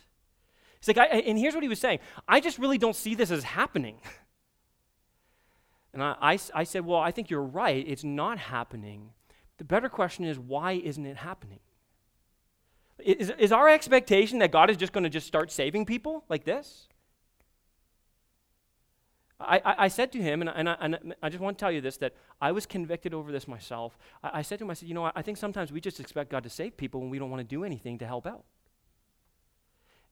He's 0.80 0.96
like, 0.96 1.10
and 1.10 1.36
here's 1.36 1.54
what 1.54 1.64
he 1.64 1.68
was 1.68 1.80
saying. 1.80 1.98
I 2.28 2.40
just 2.40 2.58
really 2.58 2.78
don't 2.78 2.96
see 2.96 3.14
this 3.14 3.30
as 3.30 3.44
happening. 3.44 3.96
And 5.92 6.02
I, 6.02 6.14
I, 6.20 6.38
I 6.54 6.64
said, 6.64 6.86
well, 6.86 7.00
I 7.00 7.10
think 7.10 7.30
you're 7.30 7.42
right. 7.42 7.84
It's 7.86 8.04
not 8.04 8.38
happening. 8.38 9.10
The 9.58 9.64
better 9.64 9.88
question 9.88 10.24
is, 10.24 10.38
why 10.38 10.72
isn't 10.72 11.04
it 11.04 11.16
happening? 11.16 11.58
Is, 13.04 13.30
is 13.38 13.52
our 13.52 13.68
expectation 13.68 14.38
that 14.40 14.50
God 14.50 14.70
is 14.70 14.76
just 14.76 14.92
going 14.92 15.04
to 15.04 15.10
just 15.10 15.26
start 15.26 15.50
saving 15.50 15.86
people 15.86 16.24
like 16.28 16.44
this? 16.44 16.88
I, 19.40 19.56
I, 19.64 19.74
I 19.84 19.88
said 19.88 20.12
to 20.12 20.18
him, 20.18 20.42
and, 20.42 20.50
and, 20.50 20.68
I, 20.68 20.76
and 20.80 21.14
I 21.22 21.28
just 21.30 21.40
want 21.40 21.56
to 21.56 21.62
tell 21.62 21.72
you 21.72 21.80
this, 21.80 21.96
that 21.98 22.14
I 22.40 22.52
was 22.52 22.66
convicted 22.66 23.14
over 23.14 23.32
this 23.32 23.48
myself. 23.48 23.96
I, 24.22 24.30
I 24.34 24.42
said 24.42 24.58
to 24.58 24.64
him, 24.64 24.70
I 24.70 24.74
said, 24.74 24.88
you 24.88 24.94
know, 24.94 25.06
I, 25.06 25.12
I 25.16 25.22
think 25.22 25.38
sometimes 25.38 25.72
we 25.72 25.80
just 25.80 25.98
expect 25.98 26.30
God 26.30 26.42
to 26.44 26.50
save 26.50 26.76
people 26.76 27.00
when 27.00 27.10
we 27.10 27.18
don't 27.18 27.30
want 27.30 27.40
to 27.40 27.46
do 27.46 27.64
anything 27.64 27.98
to 27.98 28.06
help 28.06 28.26
out. 28.26 28.44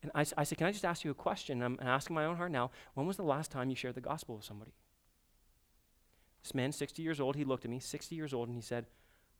And 0.02 0.10
I, 0.14 0.24
I 0.36 0.44
said, 0.44 0.58
can 0.58 0.66
I 0.66 0.72
just 0.72 0.84
ask 0.84 1.04
you 1.04 1.10
a 1.10 1.14
question? 1.14 1.62
I'm 1.62 1.78
asking 1.82 2.14
my 2.14 2.24
own 2.24 2.36
heart 2.36 2.52
now. 2.52 2.70
When 2.94 3.06
was 3.06 3.16
the 3.16 3.24
last 3.24 3.50
time 3.50 3.68
you 3.68 3.76
shared 3.76 3.96
the 3.96 4.00
gospel 4.00 4.36
with 4.36 4.44
somebody? 4.44 4.72
This 6.42 6.54
man, 6.54 6.72
60 6.72 7.02
years 7.02 7.20
old, 7.20 7.36
he 7.36 7.44
looked 7.44 7.64
at 7.64 7.70
me, 7.70 7.80
60 7.80 8.14
years 8.14 8.32
old, 8.32 8.48
and 8.48 8.56
he 8.56 8.62
said, 8.62 8.86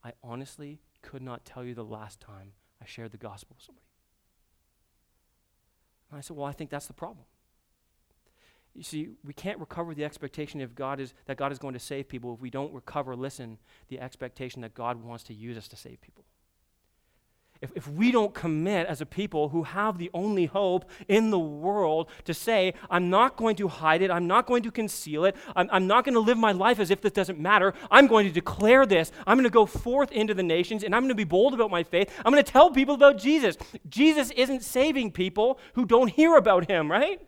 I 0.05 0.13
honestly 0.23 0.81
could 1.01 1.23
not 1.23 1.45
tell 1.45 1.65
you 1.65 1.75
the 1.75 1.85
last 1.85 2.21
time 2.21 2.53
shared 2.89 3.13
the 3.13 3.19
gospel 3.19 3.57
with 3.57 3.65
somebody. 3.65 3.85
And 6.11 6.19
I 6.19 6.21
said, 6.21 6.37
Well, 6.37 6.47
I 6.47 6.53
think 6.53 6.71
that's 6.71 6.87
the 6.87 6.93
problem. 6.93 7.25
You 8.75 8.85
see, 8.85 9.09
we 9.25 9.33
can't 9.33 9.59
recover 9.59 9.95
the 9.95 10.05
expectation 10.05 10.61
of 10.61 10.75
God 10.75 11.01
is 11.01 11.13
that 11.27 11.37
God 11.37 11.51
is 11.51 11.59
going 11.59 11.75
to 11.75 11.81
save 11.81 12.09
people 12.09 12.35
if 12.35 12.41
we 12.41 12.51
don't 12.51 12.73
recover, 12.73 13.17
listen, 13.17 13.59
the 13.89 13.99
expectation 14.01 14.63
that 14.63 14.75
God 14.75 15.03
wants 15.03 15.25
to 15.25 15.35
use 15.35 15.57
us 15.57 15.67
to 15.69 15.77
save 15.77 16.01
people. 16.01 16.25
If, 17.61 17.73
if 17.75 17.89
we 17.89 18.11
don't 18.11 18.35
commit 18.35 18.87
as 18.87 19.01
a 19.01 19.07
people 19.07 19.49
who 19.49 19.65
have 19.65 19.99
the 19.99 20.11
only 20.15 20.47
hope 20.47 20.85
in 21.09 21.31
the 21.31 21.39
world 21.39 22.09
to 22.25 22.35
say, 22.35 22.75
I'm 22.91 23.11
not 23.11 23.37
going 23.37 23.57
to 23.57 23.69
hide 23.69 24.03
it, 24.03 24.11
I'm 24.11 24.27
not 24.27 24.47
going 24.47 24.63
to 24.63 24.71
conceal 24.71 25.25
it, 25.25 25.37
I'm, 25.57 25.69
I'm 25.73 25.87
not 25.87 26.05
going 26.05 26.15
to 26.15 26.21
live 26.21 26.39
my 26.39 26.53
life 26.53 26.79
as 26.79 26.91
if 26.91 27.01
this 27.01 27.13
doesn't 27.13 27.39
matter, 27.39 27.75
I'm 27.91 28.07
going 28.07 28.27
to 28.27 28.33
declare 28.33 28.87
this, 28.87 29.11
I'm 29.27 29.37
going 29.37 29.45
to 29.45 29.51
go 29.51 29.67
forth 29.67 30.13
into 30.13 30.35
the 30.35 30.43
nations, 30.43 30.85
and 30.85 30.95
I'm 30.95 31.03
going 31.03 31.09
to 31.09 31.15
be 31.15 31.25
bold 31.25 31.55
about 31.55 31.71
my 31.71 31.83
faith, 31.83 32.13
I'm 32.25 32.33
going 32.33 32.45
to 32.45 32.53
tell 32.53 32.71
people 32.71 32.95
about 32.95 33.19
Jesus. 33.19 33.57
Jesus 33.89 34.31
isn't 34.33 34.63
saving 34.63 35.13
people 35.13 35.59
who 35.75 35.85
don't 35.85 36.09
hear 36.09 36.37
about 36.37 36.71
him, 36.71 36.91
right? 36.91 37.21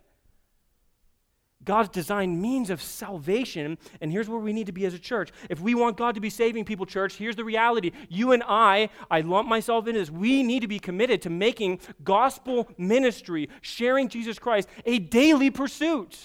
God's 1.64 1.90
designed 1.90 2.40
means 2.40 2.70
of 2.70 2.80
salvation, 2.80 3.76
and 4.00 4.10
here's 4.10 4.28
where 4.28 4.38
we 4.38 4.52
need 4.52 4.66
to 4.66 4.72
be 4.72 4.86
as 4.86 4.94
a 4.94 4.98
church. 4.98 5.30
If 5.50 5.60
we 5.60 5.74
want 5.74 5.98
God 5.98 6.14
to 6.14 6.20
be 6.20 6.30
saving 6.30 6.64
people, 6.64 6.86
church, 6.86 7.16
here's 7.16 7.36
the 7.36 7.44
reality. 7.44 7.92
You 8.08 8.32
and 8.32 8.42
I, 8.46 8.88
I 9.10 9.20
lump 9.20 9.48
myself 9.48 9.86
into 9.86 10.00
this, 10.00 10.10
we 10.10 10.42
need 10.42 10.60
to 10.60 10.68
be 10.68 10.78
committed 10.78 11.20
to 11.22 11.30
making 11.30 11.80
gospel 12.02 12.68
ministry, 12.78 13.50
sharing 13.60 14.08
Jesus 14.08 14.38
Christ, 14.38 14.68
a 14.86 14.98
daily 14.98 15.50
pursuit. 15.50 16.18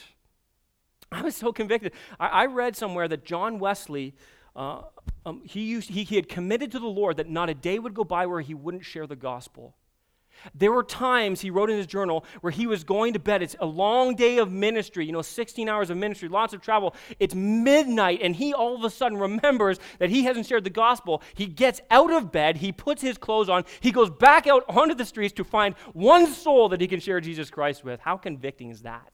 I 1.12 1.21
was 1.21 1.36
so 1.36 1.52
convicted. 1.52 1.91
I, 2.19 2.28
I 2.28 2.45
read 2.45 2.78
somewhere 2.78 3.08
that 3.10 3.26
John 3.26 3.60
Wesley, 3.60 4.15
uh, 4.56 4.84
um, 5.26 5.41
he, 5.43 5.65
used, 5.65 5.89
he, 5.89 6.04
he 6.04 6.15
had 6.15 6.30
committed 6.30 6.71
to 6.71 6.80
the 6.80 6.88
Lord 6.88 7.17
that 7.17 7.30
not 7.30 7.50
a 7.50 7.54
day 7.54 7.78
would 7.78 7.93
go 7.93 8.06
by 8.06 8.26
where 8.26 8.41
he 8.41 8.54
wouldn't 8.54 8.86
share 8.86 9.06
the 9.06 9.15
gospel. 9.17 9.76
There 10.53 10.71
were 10.71 10.84
times, 10.84 11.41
he 11.41 11.49
wrote 11.49 11.69
in 11.69 11.77
his 11.77 11.88
journal, 11.88 12.25
where 12.41 12.51
he 12.51 12.67
was 12.67 12.84
going 12.84 13.13
to 13.13 13.19
bed. 13.19 13.41
It's 13.41 13.55
a 13.60 13.65
long 13.65 14.15
day 14.15 14.38
of 14.38 14.51
ministry, 14.51 15.05
you 15.05 15.12
know, 15.12 15.21
16 15.21 15.67
hours 15.67 15.89
of 15.89 15.97
ministry, 15.97 16.29
lots 16.29 16.53
of 16.53 16.62
travel. 16.62 16.95
It's 17.19 17.34
midnight, 17.34 18.19
and 18.21 18.36
he 18.36 18.53
all 18.53 18.75
of 18.75 18.84
a 18.84 18.89
sudden 18.89 19.17
remembers 19.17 19.79
that 19.99 20.10
he 20.10 20.23
hasn't 20.23 20.45
shared 20.45 20.63
the 20.63 20.69
gospel. 20.69 21.21
He 21.34 21.47
gets 21.47 21.81
out 21.89 22.12
of 22.12 22.31
bed, 22.31 22.58
he 22.58 22.71
puts 22.71 23.01
his 23.01 23.17
clothes 23.17 23.49
on, 23.49 23.63
he 23.79 23.91
goes 23.91 24.10
back 24.10 24.47
out 24.47 24.63
onto 24.67 24.95
the 24.95 25.05
streets 25.05 25.34
to 25.34 25.43
find 25.43 25.75
one 25.93 26.27
soul 26.27 26.69
that 26.69 26.81
he 26.81 26.88
can 26.88 26.99
share 26.99 27.19
Jesus 27.19 27.49
Christ 27.49 27.84
with. 27.84 27.99
How 27.99 28.17
convicting 28.17 28.69
is 28.69 28.81
that? 28.81 29.12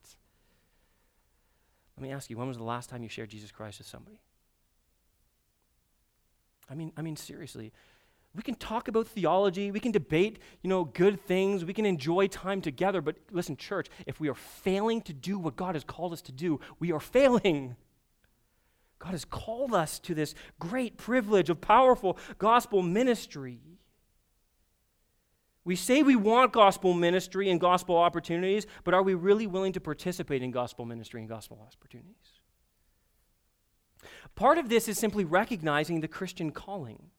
Let 1.98 2.04
me 2.04 2.12
ask 2.12 2.30
you, 2.30 2.38
when 2.38 2.48
was 2.48 2.58
the 2.58 2.64
last 2.64 2.90
time 2.90 3.04
you 3.04 3.10
shared 3.10 3.30
Jesus 3.30 3.52
Christ 3.52 3.78
with 3.78 3.88
somebody? 3.88 4.20
I 6.70 6.74
mean, 6.74 6.92
I 6.96 7.02
mean, 7.02 7.16
seriously, 7.16 7.74
we 8.34 8.42
can 8.42 8.56
talk 8.56 8.88
about 8.88 9.08
theology, 9.08 9.72
we 9.72 9.80
can 9.80 9.92
debate, 9.92 10.40
you 10.62 10.70
know, 10.70 10.86
good 10.86 11.20
things, 11.20 11.66
we 11.66 11.74
can 11.74 11.86
enjoy 11.86 12.28
time 12.28 12.62
together, 12.62 13.02
but 13.02 13.18
listen, 13.30 13.58
church, 13.58 13.88
if 14.08 14.20
we 14.22 14.30
are 14.30 14.36
failing 14.36 15.02
to 15.02 15.14
do 15.14 15.38
what 15.38 15.58
God 15.58 15.76
has 15.76 15.84
called 15.84 16.14
us 16.14 16.22
to 16.24 16.32
do, 16.32 16.60
we 16.80 16.92
are 16.94 17.00
failing. 17.00 17.76
God 19.00 19.12
has 19.12 19.26
called 19.26 19.74
us 19.74 20.00
to 20.00 20.16
this 20.16 20.34
great 20.60 20.98
privilege 20.98 21.50
of 21.50 21.60
powerful 21.60 22.18
gospel 22.38 22.82
ministry. 22.82 23.60
We 25.64 25.76
say 25.76 26.02
we 26.02 26.16
want 26.16 26.54
gospel 26.54 26.94
ministry 26.94 27.50
and 27.50 27.60
gospel 27.60 27.98
opportunities, 27.98 28.66
but 28.84 28.94
are 28.94 29.04
we 29.04 29.14
really 29.14 29.46
willing 29.46 29.74
to 29.74 29.82
participate 29.82 30.42
in 30.42 30.52
gospel 30.52 30.86
ministry 30.86 31.20
and 31.20 31.30
gospel 31.30 31.60
opportunities? 31.62 32.40
Part 34.36 34.58
of 34.58 34.70
this 34.70 34.88
is 34.88 34.98
simply 34.98 35.26
recognizing 35.26 36.00
the 36.00 36.08
Christian 36.08 36.52
calling. 36.52 37.12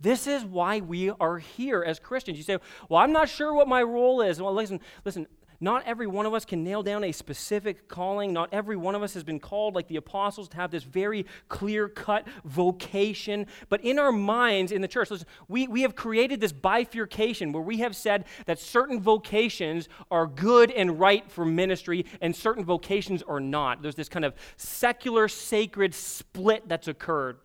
This 0.00 0.26
is 0.26 0.44
why 0.44 0.80
we 0.80 1.10
are 1.10 1.38
here 1.38 1.82
as 1.82 1.98
Christians. 1.98 2.38
You 2.38 2.44
say, 2.44 2.58
Well, 2.88 3.00
I'm 3.00 3.12
not 3.12 3.28
sure 3.28 3.52
what 3.52 3.68
my 3.68 3.82
role 3.82 4.22
is. 4.22 4.40
Well, 4.40 4.54
listen, 4.54 4.80
listen, 5.04 5.26
not 5.62 5.84
every 5.84 6.06
one 6.06 6.24
of 6.24 6.32
us 6.32 6.46
can 6.46 6.64
nail 6.64 6.82
down 6.82 7.04
a 7.04 7.12
specific 7.12 7.86
calling. 7.86 8.32
Not 8.32 8.48
every 8.50 8.76
one 8.76 8.94
of 8.94 9.02
us 9.02 9.12
has 9.12 9.22
been 9.22 9.38
called, 9.38 9.74
like 9.74 9.88
the 9.88 9.96
apostles, 9.96 10.48
to 10.48 10.56
have 10.56 10.70
this 10.70 10.84
very 10.84 11.26
clear 11.48 11.86
cut 11.86 12.26
vocation. 12.46 13.46
But 13.68 13.84
in 13.84 13.98
our 13.98 14.10
minds, 14.10 14.72
in 14.72 14.80
the 14.80 14.88
church, 14.88 15.10
listen, 15.10 15.26
we, 15.48 15.68
we 15.68 15.82
have 15.82 15.94
created 15.94 16.40
this 16.40 16.52
bifurcation 16.52 17.52
where 17.52 17.62
we 17.62 17.78
have 17.78 17.94
said 17.94 18.24
that 18.46 18.58
certain 18.58 19.02
vocations 19.02 19.90
are 20.10 20.26
good 20.26 20.70
and 20.70 20.98
right 20.98 21.30
for 21.30 21.44
ministry 21.44 22.06
and 22.22 22.34
certain 22.34 22.64
vocations 22.64 23.22
are 23.22 23.40
not. 23.40 23.82
There's 23.82 23.94
this 23.94 24.08
kind 24.08 24.24
of 24.24 24.34
secular, 24.56 25.28
sacred 25.28 25.94
split 25.94 26.66
that's 26.70 26.88
occurred. 26.88 27.36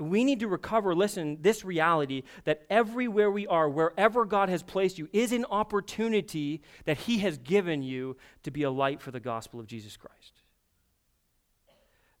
We 0.00 0.24
need 0.24 0.40
to 0.40 0.48
recover, 0.48 0.94
listen, 0.94 1.38
this 1.42 1.64
reality 1.64 2.22
that 2.44 2.62
everywhere 2.70 3.30
we 3.30 3.46
are, 3.46 3.68
wherever 3.68 4.24
God 4.24 4.48
has 4.48 4.62
placed 4.62 4.98
you, 4.98 5.08
is 5.12 5.32
an 5.32 5.44
opportunity 5.50 6.62
that 6.86 6.98
He 6.98 7.18
has 7.18 7.36
given 7.36 7.82
you 7.82 8.16
to 8.42 8.50
be 8.50 8.62
a 8.62 8.70
light 8.70 9.02
for 9.02 9.10
the 9.10 9.20
gospel 9.20 9.60
of 9.60 9.66
Jesus 9.66 9.96
Christ. 9.96 10.40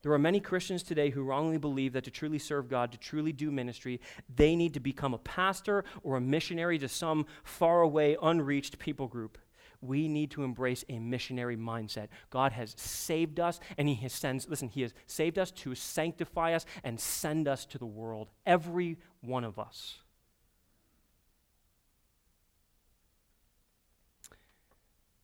There 0.02 0.12
are 0.12 0.18
many 0.18 0.40
Christians 0.40 0.82
today 0.82 1.10
who 1.10 1.22
wrongly 1.22 1.58
believe 1.58 1.92
that 1.92 2.04
to 2.04 2.10
truly 2.10 2.38
serve 2.38 2.68
God, 2.68 2.92
to 2.92 2.98
truly 2.98 3.32
do 3.32 3.50
ministry, 3.50 4.00
they 4.34 4.56
need 4.56 4.74
to 4.74 4.80
become 4.80 5.12
a 5.12 5.18
pastor 5.18 5.84
or 6.02 6.16
a 6.16 6.20
missionary 6.20 6.78
to 6.78 6.88
some 6.88 7.26
faraway, 7.44 8.16
unreached 8.22 8.78
people 8.78 9.08
group 9.08 9.38
we 9.80 10.08
need 10.08 10.30
to 10.32 10.42
embrace 10.42 10.84
a 10.88 10.98
missionary 10.98 11.56
mindset. 11.56 12.08
God 12.30 12.52
has 12.52 12.74
saved 12.76 13.40
us, 13.40 13.60
and 13.78 13.88
He 13.88 13.94
has 13.96 14.12
sends, 14.12 14.48
listen, 14.48 14.68
He 14.68 14.82
has 14.82 14.92
saved 15.06 15.38
us 15.38 15.50
to 15.52 15.74
sanctify 15.74 16.54
us 16.54 16.66
and 16.84 17.00
send 17.00 17.48
us 17.48 17.64
to 17.66 17.78
the 17.78 17.86
world. 17.86 18.28
Every 18.46 18.98
one 19.20 19.44
of 19.44 19.58
us. 19.58 19.98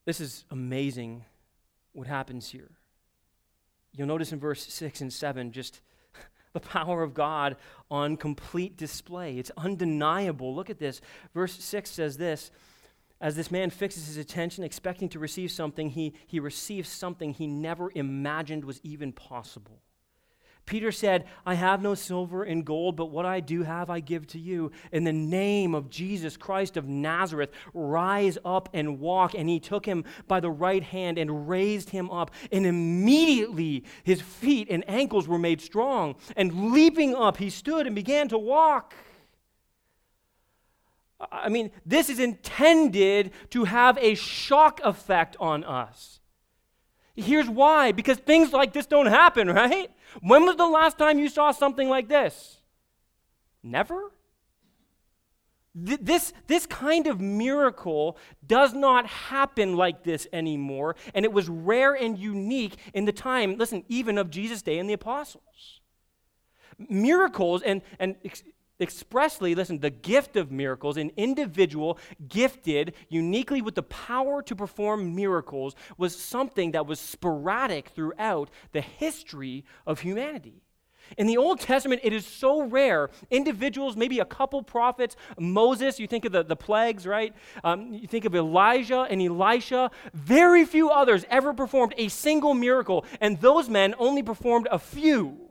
This 0.07 0.21
is 0.21 0.45
amazing 0.51 1.25
what 1.93 2.07
happens 2.07 2.49
here. 2.49 2.71
You'll 3.93 4.07
notice 4.07 4.33
in 4.33 4.39
verse 4.39 4.65
6 4.65 5.01
and 5.01 5.13
7 5.13 5.51
just 5.51 5.81
the 6.53 6.61
power 6.61 7.03
of 7.03 7.13
God 7.13 7.57
on 7.91 8.17
complete 8.17 8.77
display. 8.77 9.39
It's 9.39 9.51
undeniable. 9.57 10.55
Look 10.55 10.71
at 10.71 10.79
this. 10.79 11.01
Verse 11.35 11.53
6 11.53 11.91
says 11.91 12.17
this 12.17 12.53
as 13.21 13.37
this 13.37 13.51
man 13.51 13.71
fixes 13.71 14.07
his 14.07 14.17
attention, 14.17 14.65
expecting 14.65 15.09
to 15.11 15.19
receive 15.19 15.51
something, 15.51 15.91
he, 15.91 16.15
he 16.27 16.41
receives 16.41 16.89
something 16.89 17.33
he 17.33 17.47
never 17.47 17.91
imagined 17.95 18.65
was 18.65 18.81
even 18.83 19.13
possible. 19.13 19.81
Peter 20.67 20.91
said, 20.91 21.27
I 21.47 21.55
have 21.55 21.81
no 21.81 21.95
silver 21.95 22.43
and 22.43 22.65
gold, 22.65 22.97
but 22.97 23.11
what 23.11 23.25
I 23.25 23.39
do 23.39 23.63
have 23.63 23.89
I 23.89 24.01
give 24.01 24.27
to 24.29 24.39
you. 24.39 24.73
In 24.91 25.05
the 25.05 25.13
name 25.13 25.77
of 25.77 25.89
Jesus 25.89 26.37
Christ 26.37 26.77
of 26.77 26.89
Nazareth, 26.89 27.51
rise 27.73 28.37
up 28.45 28.69
and 28.75 28.99
walk. 28.99 29.35
And 29.35 29.49
he 29.49 29.61
took 29.61 29.87
him 29.87 30.05
by 30.27 30.41
the 30.41 30.51
right 30.51 30.83
hand 30.83 31.19
and 31.19 31.49
raised 31.49 31.91
him 31.91 32.11
up. 32.11 32.33
And 32.51 32.67
immediately 32.67 33.85
his 34.03 34.21
feet 34.21 34.67
and 34.69 34.83
ankles 34.91 35.29
were 35.29 35.39
made 35.39 35.61
strong. 35.61 36.17
And 36.37 36.73
leaping 36.73 37.15
up, 37.15 37.37
he 37.37 37.49
stood 37.49 37.87
and 37.87 37.95
began 37.95 38.27
to 38.29 38.39
walk. 38.39 38.93
I 41.21 41.49
mean, 41.49 41.71
this 41.85 42.11
is 42.11 42.19
intended 42.19 43.31
to 43.51 43.65
have 43.65 43.97
a 43.99 44.15
shock 44.15 44.81
effect 44.85 45.37
on 45.41 45.65
us. 45.65 46.21
Here's 47.15 47.49
why 47.49 47.93
because 47.93 48.19
things 48.19 48.53
like 48.53 48.73
this 48.75 48.87
don't 48.87 49.07
happen, 49.07 49.49
right? 49.49 49.91
When 50.21 50.45
was 50.45 50.57
the 50.57 50.67
last 50.67 50.99
time 50.99 51.19
you 51.19 51.29
saw 51.29 51.51
something 51.53 51.89
like 51.89 52.09
this? 52.09 52.61
Never? 53.63 54.13
This, 55.75 56.33
this 56.47 56.65
kind 56.65 57.07
of 57.07 57.21
miracle 57.21 58.17
does 58.47 58.73
not 58.73 59.07
happen 59.07 59.77
like 59.77 60.05
this 60.05 60.27
anymore, 60.33 60.97
and 61.15 61.23
it 61.25 61.33
was 61.33 61.51
rare 61.51 61.93
and 61.93 62.19
unique 62.19 62.77
in 62.95 63.05
the 63.05 63.13
time, 63.13 63.59
listen, 63.59 63.85
even 63.89 64.17
of 64.17 64.31
Jesus' 64.31 64.63
day 64.63 64.79
and 64.79 64.89
the 64.89 64.95
apostles. 64.95 65.81
Miracles, 66.79 67.63
and, 67.63 67.83
and 67.99 68.17
expressly, 68.81 69.55
listen, 69.55 69.81
the 69.81 69.91
gift 69.91 70.37
of 70.37 70.51
miracles, 70.51 70.97
an 70.97 71.11
individual 71.17 71.99
gifted 72.29 72.95
uniquely 73.09 73.63
with 73.63 73.75
the 73.75 73.83
power 73.83 74.43
to 74.43 74.57
perform 74.57 75.15
miracles, 75.15 75.75
was 75.97 76.19
something 76.19 76.73
that 76.73 76.87
was 76.87 77.01
sporadic 77.01 77.89
throughout 77.89 78.51
the 78.73 78.81
history 78.81 79.65
of 79.87 80.01
humanity. 80.01 80.63
In 81.17 81.27
the 81.27 81.37
Old 81.37 81.61
Testament, 81.61 82.01
it 82.03 82.13
is 82.13 82.27
so 82.27 82.63
rare. 82.63 83.11
Individuals, 83.31 83.97
maybe 83.97 84.19
a 84.19 84.25
couple 84.25 84.63
prophets, 84.63 85.17
Moses, 85.39 86.01
you 86.01 86.07
think 86.07 86.25
of 86.25 86.33
the, 86.33 86.43
the 86.43 86.57
plagues, 86.57 87.07
right? 87.07 87.33
Um, 87.63 87.93
you 87.95 88.09
think 88.09 88.25
of 88.25 88.35
Elijah 88.35 89.07
and 89.09 89.23
Elisha. 89.23 89.91
Very 90.13 90.65
few 90.65 90.91
others 90.91 91.25
ever 91.31 91.55
performed 91.55 91.95
a 91.97 92.09
single 92.09 92.55
miracle, 92.55 93.05
and 93.21 93.41
those 93.41 93.69
men 93.69 93.95
only 93.99 94.23
performed 94.23 94.67
a 94.71 94.79
few. 94.79 95.46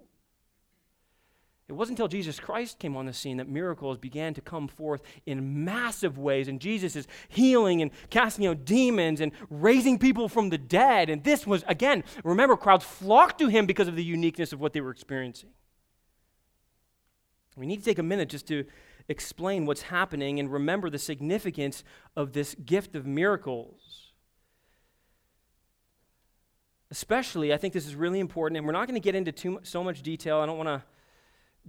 It 1.67 1.73
wasn't 1.73 1.97
until 1.97 2.08
Jesus 2.08 2.39
Christ 2.39 2.78
came 2.78 2.95
on 2.95 3.08
the 3.08 3.13
scene 3.13 3.38
that 3.38 3.49
miracles 3.49 3.97
began 3.97 4.36
to 4.36 4.41
come 4.41 4.67
forth 4.67 5.01
in 5.25 5.65
massive 5.65 6.19
ways. 6.19 6.47
And 6.47 6.62
Jesus 6.62 6.95
is 6.95 7.08
healing 7.28 7.82
and 7.82 7.89
casting 8.12 8.45
out 8.45 8.65
demons 8.65 9.19
and 9.19 9.32
raising 9.49 9.97
people 9.97 10.30
from 10.30 10.49
the 10.49 10.60
dead. 10.60 11.10
And 11.10 11.23
this 11.23 11.47
was, 11.47 11.63
again, 11.67 12.04
remember, 12.23 12.56
crowds 12.56 12.86
flocked 12.86 13.39
to 13.39 13.47
him 13.47 13.65
because 13.65 13.88
of 13.88 13.95
the 13.95 14.04
uniqueness 14.04 14.54
of 14.54 14.62
what 14.62 14.73
they 14.73 14.82
were 14.82 14.91
experiencing. 14.91 15.49
We 17.58 17.65
need 17.65 17.78
to 17.78 17.86
take 17.86 17.99
a 17.99 18.04
minute 18.04 18.30
just 18.30 18.47
to 18.49 18.65
explain 19.08 19.65
what's 19.65 19.84
happening 19.84 20.39
and 20.39 20.51
remember 20.51 20.91
the 20.91 20.99
significance 20.99 21.84
of 22.15 22.34
this 22.34 22.54
gift 22.63 22.95
of 22.95 23.08
miracles. 23.08 24.12
Especially, 26.91 27.54
I 27.54 27.58
think 27.58 27.73
this 27.73 27.88
is 27.88 27.95
really 27.95 28.19
important, 28.19 28.58
and 28.58 28.67
we're 28.67 28.73
not 28.73 28.88
going 28.88 28.99
to 28.99 29.04
get 29.04 29.15
into 29.15 29.32
too, 29.32 29.60
so 29.63 29.84
much 29.84 30.04
detail. 30.04 30.38
I 30.38 30.45
don't 30.45 30.58
want 30.58 30.67
to 30.67 30.84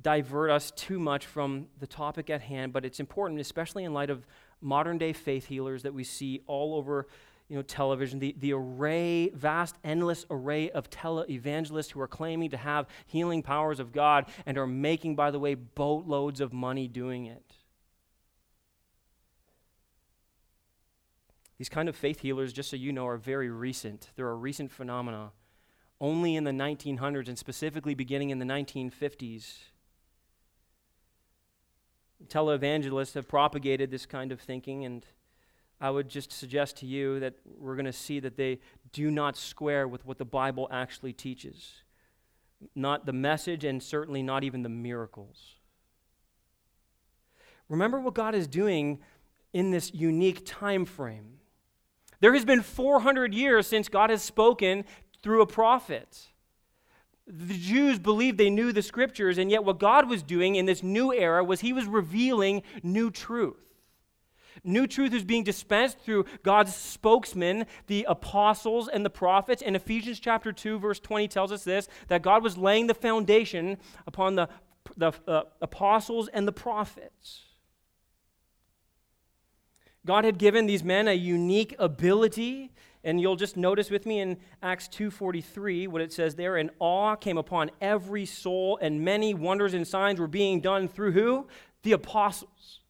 divert 0.01 0.51
us 0.51 0.71
too 0.73 0.99
much 0.99 1.27
from 1.27 1.67
the 1.81 1.87
topic 1.87 2.31
at 2.31 2.43
hand, 2.43 2.73
but 2.73 2.85
it's 2.85 3.01
important, 3.01 3.41
especially 3.41 3.85
in 3.85 3.95
light 3.95 4.11
of 4.11 4.27
modern 4.61 4.99
day 4.99 5.13
faith 5.13 5.47
healers 5.47 5.83
that 5.83 5.95
we 5.95 6.05
see 6.05 6.43
all 6.47 6.75
over 6.75 7.07
you 7.49 7.57
know, 7.57 7.63
television, 7.63 8.19
the, 8.19 8.35
the 8.39 8.53
array, 8.53 9.29
vast, 9.29 9.77
endless 9.85 10.27
array 10.31 10.69
of 10.71 10.91
tele-evangelists 10.91 11.91
who 11.91 12.01
are 12.01 12.09
claiming 12.09 12.51
to 12.51 12.57
have 12.57 12.87
healing 13.07 13.43
powers 13.43 13.79
of 13.79 13.93
God 13.93 14.27
and 14.45 14.59
are 14.59 14.67
making, 14.67 15.15
by 15.15 15.31
the 15.31 15.39
way, 15.39 15.55
boatloads 15.55 16.41
of 16.41 16.53
money 16.53 16.89
doing 16.89 17.27
it. 17.27 17.55
These 21.57 21.69
kind 21.69 21.89
of 21.89 21.97
faith 21.97 22.21
healers, 22.21 22.53
just 22.53 22.71
so 22.71 22.77
you 22.77 22.93
know, 22.93 23.07
are 23.07 23.17
very 23.17 23.49
recent. 23.49 24.11
They're 24.17 24.29
a 24.29 24.35
recent 24.35 24.73
phenomena. 24.73 25.31
Only 26.01 26.37
in 26.37 26.45
the 26.45 26.51
1900s, 26.51 27.29
and 27.29 27.39
specifically 27.39 27.95
beginning 27.95 28.31
in 28.31 28.39
the 28.39 28.45
1950s, 28.45 29.55
televangelists 32.29 33.15
have 33.15 33.29
propagated 33.29 33.91
this 33.91 34.07
kind 34.07 34.33
of 34.33 34.41
thinking, 34.41 34.85
and 34.85 35.05
I 35.81 35.91
would 35.91 36.09
just 36.09 36.33
suggest 36.33 36.79
to 36.79 36.87
you 36.87 37.21
that 37.21 37.35
we're 37.59 37.77
going 37.77 37.87
to 37.87 37.93
see 37.93 38.21
that 38.21 38.37
they 38.37 38.61
do 38.93 39.11
not 39.11 39.37
square 39.37 39.87
with 39.87 40.07
what 40.07 40.19
the 40.19 40.25
Bible 40.25 40.69
actually 40.71 41.13
teaches. 41.13 41.83
Not 42.75 43.05
the 43.05 43.13
message, 43.13 43.65
and 43.65 43.83
certainly 43.83 44.23
not 44.23 44.45
even 44.45 44.63
the 44.63 44.69
miracles. 44.69 45.55
Remember 47.69 48.01
what 48.01 48.15
God 48.15 48.35
is 48.35 48.47
doing 48.47 49.01
in 49.53 49.71
this 49.71 49.93
unique 49.93 50.43
time 50.45 50.85
frame. 50.85 51.39
There 52.21 52.33
has 52.33 52.45
been 52.45 52.63
400 52.63 53.35
years 53.35 53.67
since 53.67 53.89
God 53.89 54.11
has 54.11 54.23
spoken 54.23 54.85
through 55.23 55.43
a 55.43 55.47
prophet. 55.47 56.29
The 57.27 57.59
Jews 57.59 57.99
believed 57.99 58.39
they 58.39 58.51
knew 58.51 58.73
the 58.73 58.83
scriptures, 58.83 59.37
and 59.39 59.51
yet 59.51 59.65
what 59.65 59.81
God 59.81 60.09
was 60.09 60.23
doing 60.23 60.55
in 60.55 60.67
this 60.67 60.83
new 60.83 61.13
era 61.13 61.43
was 61.43 61.61
He 61.61 61.73
was 61.73 61.87
revealing 61.87 62.63
new 62.83 63.11
truth. 63.11 63.57
New 64.65 64.87
truth 64.87 65.13
is 65.13 65.25
being 65.25 65.45
dispensed 65.45 65.99
through 65.99 66.25
God's 66.43 66.75
spokesmen, 66.75 67.67
the 67.89 68.07
apostles 68.09 68.89
and 68.89 69.05
the 69.05 69.11
prophets. 69.11 69.63
And 69.63 69.77
Ephesians 69.77 70.21
chapter 70.21 70.53
2, 70.53 70.79
verse 70.79 71.01
20 71.01 71.29
tells 71.29 71.53
us 71.53 71.65
this 71.65 71.89
that 72.09 72.23
God 72.23 72.43
was 72.43 72.57
laying 72.57 72.87
the 72.87 72.95
foundation 72.95 73.79
upon 74.07 74.37
the, 74.37 74.49
the 74.97 75.13
uh, 75.27 75.43
apostles 75.61 76.29
and 76.29 76.47
the 76.47 76.53
prophets. 76.53 77.43
God 80.05 80.25
had 80.25 80.39
given 80.39 80.67
these 80.67 80.85
men 80.85 81.09
a 81.09 81.13
unique 81.13 81.75
ability 81.79 82.73
and 83.07 83.21
you'll 83.21 83.37
just 83.37 83.57
notice 83.57 83.89
with 83.89 84.05
me 84.05 84.21
in 84.21 84.37
Acts 84.63 84.89
2:43 84.89 85.87
what 85.87 86.03
it 86.03 86.13
says 86.13 86.35
there 86.35 86.57
and 86.57 86.71
awe 86.81 87.15
came 87.15 87.39
upon 87.39 87.71
every 87.81 88.27
soul 88.27 88.79
and 88.83 89.03
many 89.03 89.33
wonders 89.33 89.73
and 89.73 89.87
signs 89.87 90.19
were 90.19 90.27
being 90.27 90.61
done 90.61 90.89
through 90.89 91.13
who? 91.13 91.47
The 91.85 91.93
apostles. 91.93 92.81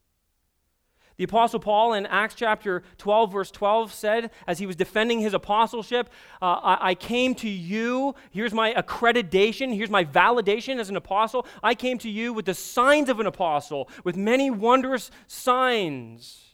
The 1.18 1.24
Apostle 1.24 1.60
Paul 1.60 1.94
in 1.94 2.04
Acts 2.04 2.34
chapter 2.34 2.82
12, 2.98 3.32
verse 3.32 3.50
12 3.50 3.90
said, 3.90 4.30
as 4.46 4.58
he 4.58 4.66
was 4.66 4.76
defending 4.76 5.20
his 5.20 5.32
apostleship, 5.32 6.10
uh, 6.42 6.60
I, 6.62 6.90
I, 6.90 6.94
came 6.94 7.34
to 7.36 7.48
you, 7.48 8.14
here's 8.30 8.52
my 8.52 8.74
accreditation, 8.74 9.74
here's 9.74 9.88
my 9.88 10.04
validation 10.04 10.78
as 10.78 10.90
an 10.90 10.96
apostle. 10.96 11.46
I 11.62 11.74
came 11.74 11.96
to 12.00 12.10
you 12.10 12.34
with 12.34 12.44
the 12.44 12.52
signs 12.52 13.08
of 13.08 13.18
an 13.18 13.26
apostle, 13.26 13.88
with 14.04 14.14
many 14.14 14.50
wondrous 14.50 15.10
signs. 15.26 16.45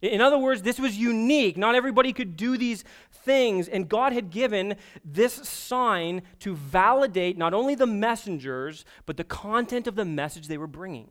In 0.00 0.20
other 0.20 0.38
words, 0.38 0.62
this 0.62 0.78
was 0.78 0.96
unique. 0.96 1.56
Not 1.56 1.74
everybody 1.74 2.12
could 2.12 2.36
do 2.36 2.56
these 2.56 2.84
things, 3.10 3.66
and 3.66 3.88
God 3.88 4.12
had 4.12 4.30
given 4.30 4.76
this 5.04 5.34
sign 5.34 6.22
to 6.40 6.54
validate 6.54 7.36
not 7.36 7.52
only 7.52 7.74
the 7.74 7.86
messengers, 7.86 8.84
but 9.06 9.16
the 9.16 9.24
content 9.24 9.86
of 9.88 9.96
the 9.96 10.04
message 10.04 10.46
they 10.46 10.58
were 10.58 10.68
bringing. 10.68 11.08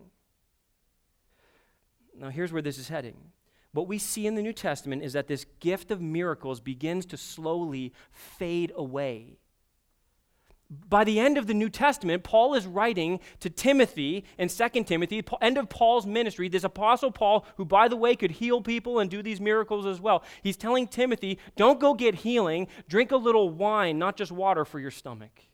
Now, 2.18 2.30
here's 2.30 2.54
where 2.54 2.62
this 2.62 2.78
is 2.78 2.88
heading. 2.88 3.18
What 3.74 3.88
we 3.90 4.00
see 4.00 4.26
in 4.26 4.36
the 4.36 4.42
New 4.42 4.54
Testament 4.54 5.04
is 5.04 5.14
that 5.14 5.28
this 5.28 5.46
gift 5.60 5.92
of 5.92 6.02
miracles 6.02 6.62
begins 6.62 7.06
to 7.08 7.18
slowly 7.18 7.94
fade 8.12 8.72
away 8.76 9.38
by 10.70 11.04
the 11.04 11.20
end 11.20 11.38
of 11.38 11.48
the 11.48 11.54
New 11.54 11.70
Testament, 11.70 12.24
Paul 12.24 12.54
is 12.54 12.68
writing 12.68 13.20
to 13.40 13.50
Timothy 13.50 14.26
in 14.38 14.50
2 14.50 14.84
Timothy, 14.84 15.24
end 15.42 15.58
of 15.58 15.70
Paul's 15.70 16.06
ministry, 16.06 16.50
this 16.50 16.64
apostle 16.64 17.12
Paul, 17.12 17.46
who, 17.56 17.66
by 17.66 17.88
the 17.88 17.96
way, 17.96 18.16
could 18.16 18.32
heal 18.32 18.62
people 18.62 19.00
and 19.00 19.10
do 19.10 19.24
these 19.24 19.40
miracles 19.40 19.86
as 19.86 20.02
well. 20.02 20.24
He's 20.44 20.58
telling 20.58 20.88
Timothy, 20.88 21.40
don't 21.56 21.80
go 21.80 21.94
get 21.94 22.16
healing, 22.16 22.68
drink 22.90 23.12
a 23.12 23.18
little 23.18 23.50
wine, 23.50 23.98
not 23.98 24.18
just 24.18 24.32
water 24.32 24.66
for 24.66 24.80
your 24.80 24.92
stomach. 24.92 25.47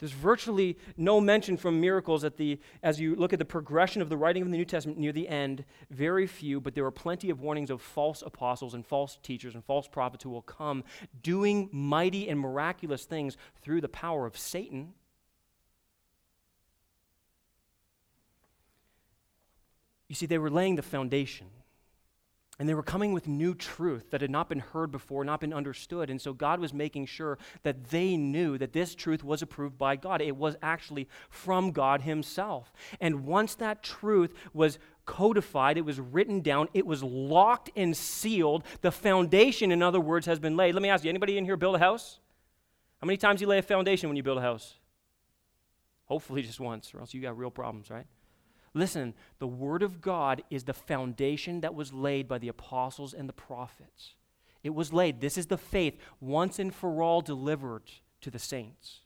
There's 0.00 0.12
virtually 0.12 0.78
no 0.96 1.20
mention 1.20 1.58
from 1.58 1.78
miracles 1.78 2.24
at 2.24 2.38
the, 2.38 2.58
as 2.82 2.98
you 2.98 3.14
look 3.14 3.34
at 3.34 3.38
the 3.38 3.44
progression 3.44 4.00
of 4.00 4.08
the 4.08 4.16
writing 4.16 4.42
of 4.42 4.50
the 4.50 4.56
New 4.56 4.64
Testament 4.64 4.98
near 4.98 5.12
the 5.12 5.28
end, 5.28 5.66
very 5.90 6.26
few, 6.26 6.58
but 6.58 6.74
there 6.74 6.86
are 6.86 6.90
plenty 6.90 7.28
of 7.28 7.42
warnings 7.42 7.68
of 7.68 7.82
false 7.82 8.22
apostles 8.22 8.72
and 8.72 8.86
false 8.86 9.18
teachers 9.22 9.54
and 9.54 9.62
false 9.62 9.86
prophets 9.86 10.24
who 10.24 10.30
will 10.30 10.40
come 10.40 10.84
doing 11.22 11.68
mighty 11.70 12.30
and 12.30 12.40
miraculous 12.40 13.04
things 13.04 13.36
through 13.60 13.82
the 13.82 13.90
power 13.90 14.24
of 14.24 14.38
Satan. 14.38 14.94
You 20.08 20.14
see, 20.14 20.24
they 20.24 20.38
were 20.38 20.50
laying 20.50 20.76
the 20.76 20.82
foundation. 20.82 21.48
And 22.60 22.68
they 22.68 22.74
were 22.74 22.82
coming 22.82 23.14
with 23.14 23.26
new 23.26 23.54
truth 23.54 24.10
that 24.10 24.20
had 24.20 24.30
not 24.30 24.50
been 24.50 24.58
heard 24.58 24.92
before, 24.92 25.24
not 25.24 25.40
been 25.40 25.54
understood. 25.54 26.10
And 26.10 26.20
so 26.20 26.34
God 26.34 26.60
was 26.60 26.74
making 26.74 27.06
sure 27.06 27.38
that 27.62 27.84
they 27.84 28.18
knew 28.18 28.58
that 28.58 28.74
this 28.74 28.94
truth 28.94 29.24
was 29.24 29.40
approved 29.40 29.78
by 29.78 29.96
God. 29.96 30.20
It 30.20 30.36
was 30.36 30.56
actually 30.60 31.08
from 31.30 31.70
God 31.70 32.02
Himself. 32.02 32.70
And 33.00 33.24
once 33.24 33.54
that 33.54 33.82
truth 33.82 34.34
was 34.52 34.78
codified, 35.06 35.78
it 35.78 35.86
was 35.86 35.98
written 35.98 36.42
down, 36.42 36.68
it 36.74 36.84
was 36.84 37.02
locked 37.02 37.70
and 37.76 37.96
sealed. 37.96 38.62
The 38.82 38.92
foundation, 38.92 39.72
in 39.72 39.82
other 39.82 39.98
words, 39.98 40.26
has 40.26 40.38
been 40.38 40.54
laid. 40.54 40.74
Let 40.74 40.82
me 40.82 40.90
ask 40.90 41.02
you 41.02 41.08
anybody 41.08 41.38
in 41.38 41.46
here 41.46 41.56
build 41.56 41.76
a 41.76 41.78
house? 41.78 42.20
How 43.00 43.06
many 43.06 43.16
times 43.16 43.38
do 43.38 43.44
you 43.44 43.48
lay 43.48 43.58
a 43.58 43.62
foundation 43.62 44.10
when 44.10 44.18
you 44.18 44.22
build 44.22 44.36
a 44.36 44.42
house? 44.42 44.74
Hopefully 46.04 46.42
just 46.42 46.60
once, 46.60 46.94
or 46.94 47.00
else 47.00 47.14
you 47.14 47.22
got 47.22 47.38
real 47.38 47.50
problems, 47.50 47.88
right? 47.88 48.04
Listen, 48.72 49.14
the 49.38 49.46
Word 49.46 49.82
of 49.82 50.00
God 50.00 50.42
is 50.50 50.64
the 50.64 50.72
foundation 50.72 51.60
that 51.60 51.74
was 51.74 51.92
laid 51.92 52.28
by 52.28 52.38
the 52.38 52.48
apostles 52.48 53.12
and 53.12 53.28
the 53.28 53.32
prophets. 53.32 54.14
It 54.62 54.74
was 54.74 54.92
laid. 54.92 55.20
This 55.20 55.38
is 55.38 55.46
the 55.46 55.58
faith 55.58 55.98
once 56.20 56.58
and 56.58 56.74
for 56.74 57.02
all 57.02 57.20
delivered 57.20 57.84
to 58.20 58.30
the 58.30 58.38
saints. 58.38 59.00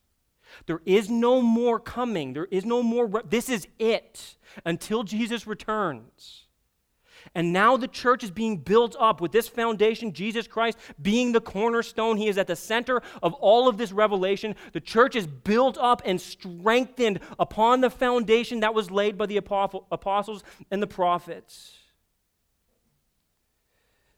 There 0.66 0.82
is 0.84 1.08
no 1.08 1.40
more 1.40 1.80
coming. 1.80 2.32
There 2.32 2.48
is 2.50 2.64
no 2.64 2.82
more. 2.82 3.06
Re- 3.06 3.22
this 3.28 3.48
is 3.48 3.66
it 3.78 4.36
until 4.64 5.02
Jesus 5.02 5.46
returns. 5.46 6.43
And 7.34 7.52
now 7.52 7.76
the 7.76 7.88
church 7.88 8.24
is 8.24 8.30
being 8.30 8.58
built 8.58 8.96
up 8.98 9.20
with 9.20 9.32
this 9.32 9.48
foundation, 9.48 10.12
Jesus 10.12 10.46
Christ 10.46 10.78
being 11.00 11.32
the 11.32 11.40
cornerstone. 11.40 12.16
He 12.16 12.28
is 12.28 12.38
at 12.38 12.46
the 12.46 12.56
center 12.56 13.02
of 13.22 13.34
all 13.34 13.68
of 13.68 13.78
this 13.78 13.92
revelation. 13.92 14.56
The 14.72 14.80
church 14.80 15.16
is 15.16 15.26
built 15.26 15.78
up 15.78 16.02
and 16.04 16.20
strengthened 16.20 17.20
upon 17.38 17.80
the 17.80 17.90
foundation 17.90 18.60
that 18.60 18.74
was 18.74 18.90
laid 18.90 19.16
by 19.16 19.26
the 19.26 19.36
apostles 19.36 20.44
and 20.70 20.82
the 20.82 20.86
prophets. 20.86 21.78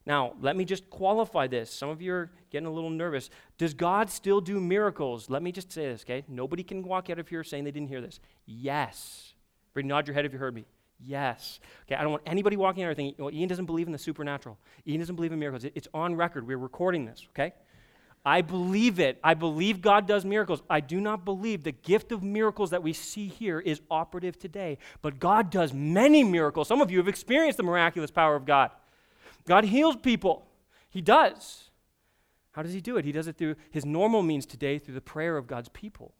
Now, 0.05 0.35
let 0.41 0.57
me 0.57 0.65
just 0.65 0.89
qualify 0.89 1.49
this. 1.49 1.69
Some 1.69 1.89
of 1.89 2.01
you 2.01 2.13
are 2.13 2.31
getting 2.51 2.67
a 2.67 2.71
little 2.71 2.91
nervous. 2.91 3.29
Does 3.59 3.75
God 3.75 4.09
still 4.09 4.41
do 4.41 4.61
miracles? 4.61 5.29
Let 5.29 5.43
me 5.43 5.51
just 5.51 5.73
say 5.73 5.87
this, 5.87 6.03
okay? 6.03 6.23
Nobody 6.29 6.63
can 6.63 6.85
walk 6.85 7.11
out 7.11 7.19
of 7.19 7.29
here 7.29 7.43
saying 7.43 7.65
they 7.65 7.73
didn't 7.73 7.89
hear 7.89 8.01
this. 8.01 8.21
Yes. 8.47 9.35
Nod 9.75 10.07
your 10.07 10.15
head 10.15 10.25
if 10.25 10.33
you 10.33 10.39
heard 10.39 10.55
me. 10.55 10.65
Yes. 10.99 11.61
Okay, 11.87 11.95
I 11.95 12.03
don't 12.03 12.11
want 12.11 12.23
anybody 12.27 12.57
walking 12.57 12.85
out 12.85 12.97
thinking, 12.97 13.23
well, 13.23 13.33
Ian 13.33 13.49
doesn't 13.49 13.67
believe 13.67 13.87
in 13.87 13.93
the 13.93 13.99
supernatural. 13.99 14.59
Ian 14.87 15.01
doesn't 15.01 15.17
believe 15.17 15.33
in 15.33 15.39
miracles. 15.39 15.71
It's 15.75 15.89
on 15.93 16.15
record. 16.15 16.47
We're 16.47 16.57
recording 16.57 17.05
this, 17.05 17.27
okay? 17.31 17.53
I 18.25 18.43
believe 18.43 18.99
it. 18.99 19.21
I 19.23 19.35
believe 19.35 19.81
God 19.81 20.09
does 20.09 20.25
miracles. 20.25 20.61
I 20.69 20.81
do 20.81 21.01
not 21.01 21.25
believe 21.25 21.63
the 21.63 21.73
gift 21.73 22.11
of 22.11 22.25
miracles 22.25 22.71
that 22.71 22.83
we 22.83 22.93
see 22.93 23.29
here 23.29 23.61
is 23.61 23.81
operative 23.89 24.37
today. 24.37 24.79
But 25.01 25.21
God 25.21 25.51
does 25.51 25.73
many 25.73 26.25
miracles. 26.25 26.67
Some 26.67 26.81
of 26.81 26.91
you 26.91 26.99
have 26.99 27.07
experienced 27.07 27.57
the 27.57 27.63
miraculous 27.63 28.11
power 28.11 28.35
of 28.35 28.45
God. 28.45 28.73
God 29.47 29.65
heals 29.65 29.95
people. 29.95 30.45
He 30.89 31.01
does. 31.01 31.71
How 32.51 32.63
does 32.63 32.73
He 32.73 32.81
do 32.81 32.97
it? 32.97 33.05
He 33.05 33.13
does 33.13 33.29
it 33.29 33.37
through 33.37 33.55
His 33.71 33.85
normal 33.85 34.23
means 34.23 34.45
today, 34.45 34.79
through 34.79 34.95
the 34.95 35.01
prayer 35.01 35.37
of 35.37 35.47
God's 35.47 35.69
people. 35.69 36.13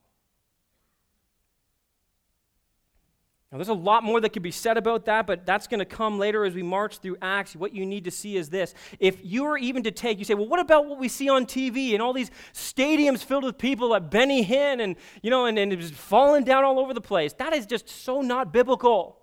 Now, 3.51 3.59
there's 3.59 3.69
a 3.69 3.73
lot 3.73 4.03
more 4.03 4.19
that 4.19 4.33
could 4.33 4.43
be 4.43 4.51
said 4.51 4.75
about 4.75 5.05
that, 5.05 5.25
but 5.25 5.45
that's 5.45 5.67
going 5.67 5.79
to 5.79 5.85
come 5.85 6.19
later 6.19 6.43
as 6.43 6.53
we 6.53 6.63
march 6.63 6.97
through 6.97 7.15
Acts. 7.21 7.55
What 7.55 7.73
you 7.73 7.85
need 7.85 8.03
to 8.03 8.11
see 8.11 8.35
is 8.35 8.49
this. 8.49 8.73
If 8.99 9.19
you 9.23 9.45
are 9.45 9.57
even 9.57 9.83
to 9.83 9.91
take, 9.91 10.19
you 10.19 10.25
say, 10.25 10.33
well, 10.33 10.49
what 10.49 10.59
about 10.59 10.85
what 10.85 10.99
we 10.99 11.07
see 11.07 11.29
on 11.29 11.45
TV 11.45 11.93
and 11.93 12.01
all 12.01 12.11
these 12.11 12.29
stadiums 12.53 13.23
filled 13.23 13.45
with 13.45 13.57
people 13.57 13.95
at 13.95 14.11
Benny 14.11 14.43
Hinn 14.43 14.81
and, 14.81 14.97
you 15.21 15.29
know, 15.29 15.45
and, 15.45 15.57
and 15.57 15.71
it's 15.71 15.91
falling 15.91 16.43
down 16.43 16.65
all 16.65 16.77
over 16.77 16.93
the 16.93 16.99
place? 16.99 17.31
That 17.33 17.53
is 17.53 17.65
just 17.65 17.87
so 17.87 18.21
not 18.21 18.51
biblical. 18.51 19.17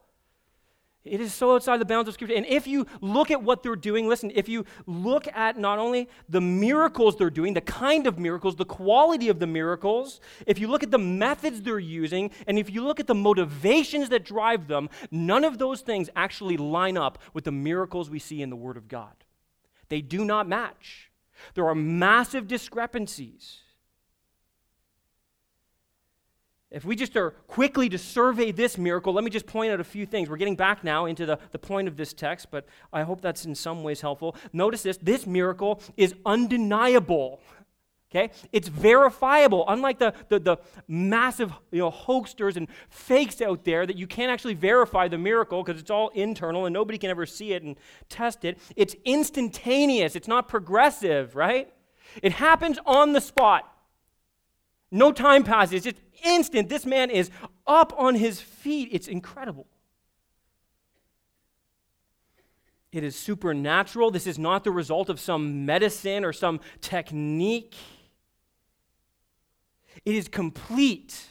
It 1.04 1.20
is 1.20 1.34
so 1.34 1.54
outside 1.54 1.76
the 1.80 1.84
bounds 1.84 2.08
of 2.08 2.14
Scripture. 2.14 2.34
And 2.34 2.46
if 2.46 2.66
you 2.66 2.86
look 3.02 3.30
at 3.30 3.42
what 3.42 3.62
they're 3.62 3.76
doing, 3.76 4.08
listen, 4.08 4.32
if 4.34 4.48
you 4.48 4.64
look 4.86 5.28
at 5.34 5.58
not 5.58 5.78
only 5.78 6.08
the 6.30 6.40
miracles 6.40 7.16
they're 7.16 7.28
doing, 7.28 7.52
the 7.52 7.60
kind 7.60 8.06
of 8.06 8.18
miracles, 8.18 8.56
the 8.56 8.64
quality 8.64 9.28
of 9.28 9.38
the 9.38 9.46
miracles, 9.46 10.20
if 10.46 10.58
you 10.58 10.66
look 10.66 10.82
at 10.82 10.90
the 10.90 10.98
methods 10.98 11.60
they're 11.60 11.78
using, 11.78 12.30
and 12.46 12.58
if 12.58 12.70
you 12.70 12.82
look 12.82 13.00
at 13.00 13.06
the 13.06 13.14
motivations 13.14 14.08
that 14.08 14.24
drive 14.24 14.66
them, 14.66 14.88
none 15.10 15.44
of 15.44 15.58
those 15.58 15.82
things 15.82 16.08
actually 16.16 16.56
line 16.56 16.96
up 16.96 17.18
with 17.34 17.44
the 17.44 17.52
miracles 17.52 18.08
we 18.08 18.18
see 18.18 18.40
in 18.40 18.48
the 18.48 18.56
Word 18.56 18.78
of 18.78 18.88
God. 18.88 19.12
They 19.90 20.00
do 20.00 20.24
not 20.24 20.48
match. 20.48 21.10
There 21.52 21.66
are 21.66 21.74
massive 21.74 22.48
discrepancies. 22.48 23.58
If 26.74 26.84
we 26.84 26.96
just 26.96 27.16
are 27.16 27.30
quickly 27.46 27.88
to 27.88 27.98
survey 27.98 28.50
this 28.50 28.76
miracle, 28.76 29.12
let 29.12 29.22
me 29.22 29.30
just 29.30 29.46
point 29.46 29.72
out 29.72 29.78
a 29.78 29.84
few 29.84 30.06
things. 30.06 30.28
We're 30.28 30.36
getting 30.36 30.56
back 30.56 30.82
now 30.82 31.06
into 31.06 31.24
the, 31.24 31.38
the 31.52 31.58
point 31.58 31.86
of 31.86 31.96
this 31.96 32.12
text, 32.12 32.50
but 32.50 32.66
I 32.92 33.02
hope 33.02 33.20
that's 33.20 33.44
in 33.44 33.54
some 33.54 33.84
ways 33.84 34.00
helpful. 34.00 34.34
Notice 34.52 34.82
this 34.82 34.96
this 34.96 35.24
miracle 35.24 35.80
is 35.96 36.14
undeniable. 36.26 37.40
Okay? 38.10 38.30
It's 38.52 38.68
verifiable, 38.68 39.64
unlike 39.68 39.98
the, 39.98 40.14
the, 40.28 40.38
the 40.38 40.56
massive 40.86 41.52
you 41.70 41.80
know, 41.80 41.90
hoaxers 41.90 42.56
and 42.56 42.68
fakes 42.88 43.40
out 43.40 43.64
there 43.64 43.86
that 43.86 43.96
you 43.96 44.06
can't 44.06 44.30
actually 44.30 44.54
verify 44.54 45.08
the 45.08 45.18
miracle 45.18 45.62
because 45.62 45.80
it's 45.80 45.90
all 45.90 46.10
internal 46.10 46.66
and 46.66 46.72
nobody 46.72 46.98
can 46.98 47.10
ever 47.10 47.26
see 47.26 47.52
it 47.52 47.62
and 47.62 47.76
test 48.08 48.44
it. 48.44 48.58
It's 48.76 48.94
instantaneous, 49.04 50.16
it's 50.16 50.28
not 50.28 50.48
progressive, 50.48 51.36
right? 51.36 51.72
It 52.22 52.32
happens 52.32 52.78
on 52.84 53.12
the 53.12 53.20
spot. 53.20 53.70
No 54.94 55.10
time 55.10 55.42
passes. 55.42 55.86
It's 55.86 55.98
instant, 56.24 56.68
this 56.68 56.86
man 56.86 57.10
is 57.10 57.30
up 57.66 57.92
on 57.96 58.14
his 58.14 58.40
feet. 58.40 58.88
It's 58.92 59.08
incredible. 59.08 59.66
It 62.92 63.02
is 63.02 63.16
supernatural. 63.16 64.10
This 64.12 64.26
is 64.26 64.38
not 64.38 64.62
the 64.62 64.70
result 64.70 65.08
of 65.08 65.18
some 65.18 65.66
medicine 65.66 66.24
or 66.24 66.32
some 66.32 66.60
technique. 66.80 67.74
It 70.04 70.14
is 70.14 70.28
complete. 70.28 71.26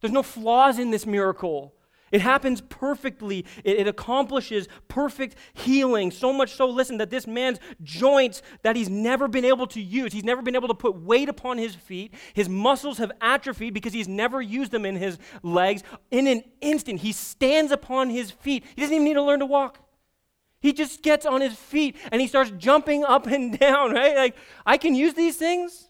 There's 0.00 0.12
no 0.12 0.22
flaws 0.22 0.78
in 0.78 0.90
this 0.90 1.06
miracle. 1.06 1.74
It 2.10 2.20
happens 2.20 2.60
perfectly. 2.60 3.44
It, 3.64 3.80
it, 3.80 3.88
accomplishes 3.88 4.68
perfect 4.88 5.36
healing. 5.52 6.10
So 6.10 6.32
much 6.32 6.54
so, 6.54 6.68
listen, 6.68 6.98
that 6.98 7.10
this 7.10 7.26
man's 7.26 7.58
joints 7.82 8.42
that 8.62 8.76
he's 8.76 8.88
never 8.88 9.28
been 9.28 9.44
able 9.44 9.66
to 9.68 9.80
use, 9.80 10.12
he's 10.12 10.24
never 10.24 10.42
been 10.42 10.54
able 10.54 10.68
to 10.68 10.74
put 10.74 10.96
weight 10.96 11.28
upon 11.28 11.58
his 11.58 11.74
feet. 11.74 12.14
His 12.34 12.48
muscles 12.48 12.98
have 12.98 13.12
atrophied 13.20 13.74
because 13.74 13.92
he's 13.92 14.08
never 14.08 14.40
used 14.40 14.72
them 14.72 14.84
in 14.84 14.96
his 14.96 15.18
legs. 15.42 15.82
In 16.10 16.26
an 16.26 16.44
instant, 16.60 17.00
he 17.00 17.12
stands 17.12 17.72
upon 17.72 18.10
his 18.10 18.30
feet. 18.30 18.64
He 18.74 18.82
doesn't 18.82 18.94
even 18.94 19.04
need 19.04 19.14
to 19.14 19.22
learn 19.22 19.40
to 19.40 19.46
walk. 19.46 19.78
He 20.60 20.72
just 20.72 21.02
gets 21.02 21.24
on 21.24 21.40
his 21.40 21.54
feet 21.54 21.96
and 22.10 22.20
he 22.20 22.26
starts 22.26 22.50
jumping 22.58 23.04
up 23.04 23.26
and 23.26 23.58
down, 23.58 23.92
right? 23.92 24.16
Like, 24.16 24.36
I 24.66 24.76
can 24.76 24.94
use 24.94 25.14
these 25.14 25.36
things. 25.36 25.87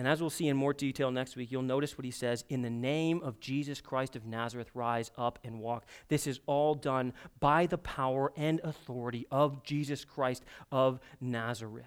And 0.00 0.08
as 0.08 0.18
we'll 0.18 0.30
see 0.30 0.48
in 0.48 0.56
more 0.56 0.72
detail 0.72 1.10
next 1.10 1.36
week, 1.36 1.52
you'll 1.52 1.60
notice 1.60 1.98
what 1.98 2.06
he 2.06 2.10
says 2.10 2.42
In 2.48 2.62
the 2.62 2.70
name 2.70 3.20
of 3.22 3.38
Jesus 3.38 3.82
Christ 3.82 4.16
of 4.16 4.24
Nazareth, 4.24 4.70
rise 4.72 5.10
up 5.18 5.38
and 5.44 5.60
walk. 5.60 5.84
This 6.08 6.26
is 6.26 6.40
all 6.46 6.74
done 6.74 7.12
by 7.38 7.66
the 7.66 7.76
power 7.76 8.32
and 8.34 8.62
authority 8.64 9.26
of 9.30 9.62
Jesus 9.62 10.06
Christ 10.06 10.42
of 10.72 11.00
Nazareth. 11.20 11.84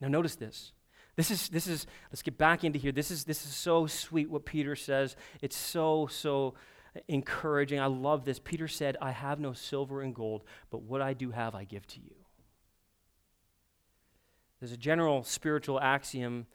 Now, 0.00 0.08
notice 0.08 0.34
this. 0.34 0.72
This 1.14 1.30
is, 1.30 1.48
this 1.50 1.68
is, 1.68 1.86
let's 2.10 2.22
get 2.22 2.36
back 2.36 2.64
into 2.64 2.80
here. 2.80 2.90
This 2.90 3.12
is, 3.12 3.22
this 3.22 3.46
is 3.46 3.54
so 3.54 3.86
sweet 3.86 4.28
what 4.28 4.44
Peter 4.44 4.74
says. 4.74 5.14
It's 5.40 5.56
so, 5.56 6.08
so 6.08 6.54
encouraging. 7.06 7.78
I 7.78 7.86
love 7.86 8.24
this. 8.24 8.40
Peter 8.40 8.66
said, 8.66 8.96
I 9.00 9.12
have 9.12 9.38
no 9.38 9.52
silver 9.52 10.02
and 10.02 10.16
gold, 10.16 10.42
but 10.72 10.82
what 10.82 11.00
I 11.00 11.14
do 11.14 11.30
have, 11.30 11.54
I 11.54 11.62
give 11.62 11.86
to 11.86 12.00
you. 12.00 12.19
There's 14.60 14.72
a 14.72 14.76
general 14.76 15.24
spiritual 15.24 15.80
axiom 15.80 16.46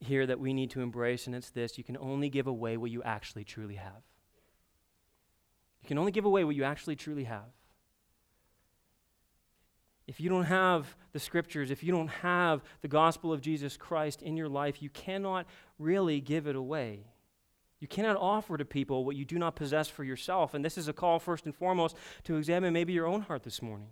here 0.00 0.26
that 0.26 0.40
we 0.40 0.54
need 0.54 0.70
to 0.70 0.80
embrace, 0.80 1.26
and 1.26 1.36
it's 1.36 1.50
this 1.50 1.76
you 1.76 1.84
can 1.84 1.98
only 1.98 2.30
give 2.30 2.46
away 2.46 2.76
what 2.76 2.90
you 2.90 3.02
actually 3.02 3.44
truly 3.44 3.76
have. 3.76 4.02
You 5.82 5.88
can 5.88 5.98
only 5.98 6.12
give 6.12 6.24
away 6.24 6.44
what 6.44 6.56
you 6.56 6.64
actually 6.64 6.96
truly 6.96 7.24
have. 7.24 7.52
If 10.06 10.20
you 10.20 10.28
don't 10.28 10.44
have 10.44 10.96
the 11.12 11.20
scriptures, 11.20 11.70
if 11.70 11.84
you 11.84 11.92
don't 11.92 12.08
have 12.08 12.62
the 12.80 12.88
gospel 12.88 13.32
of 13.32 13.40
Jesus 13.40 13.76
Christ 13.76 14.22
in 14.22 14.36
your 14.36 14.48
life, 14.48 14.82
you 14.82 14.90
cannot 14.90 15.46
really 15.78 16.20
give 16.20 16.46
it 16.46 16.56
away. 16.56 17.04
You 17.78 17.86
cannot 17.86 18.16
offer 18.16 18.58
to 18.58 18.64
people 18.64 19.04
what 19.04 19.16
you 19.16 19.24
do 19.24 19.38
not 19.38 19.54
possess 19.54 19.88
for 19.88 20.04
yourself. 20.04 20.52
And 20.52 20.64
this 20.64 20.76
is 20.76 20.88
a 20.88 20.92
call, 20.92 21.18
first 21.18 21.44
and 21.44 21.54
foremost, 21.54 21.96
to 22.24 22.36
examine 22.36 22.72
maybe 22.72 22.92
your 22.92 23.06
own 23.06 23.22
heart 23.22 23.42
this 23.42 23.62
morning. 23.62 23.88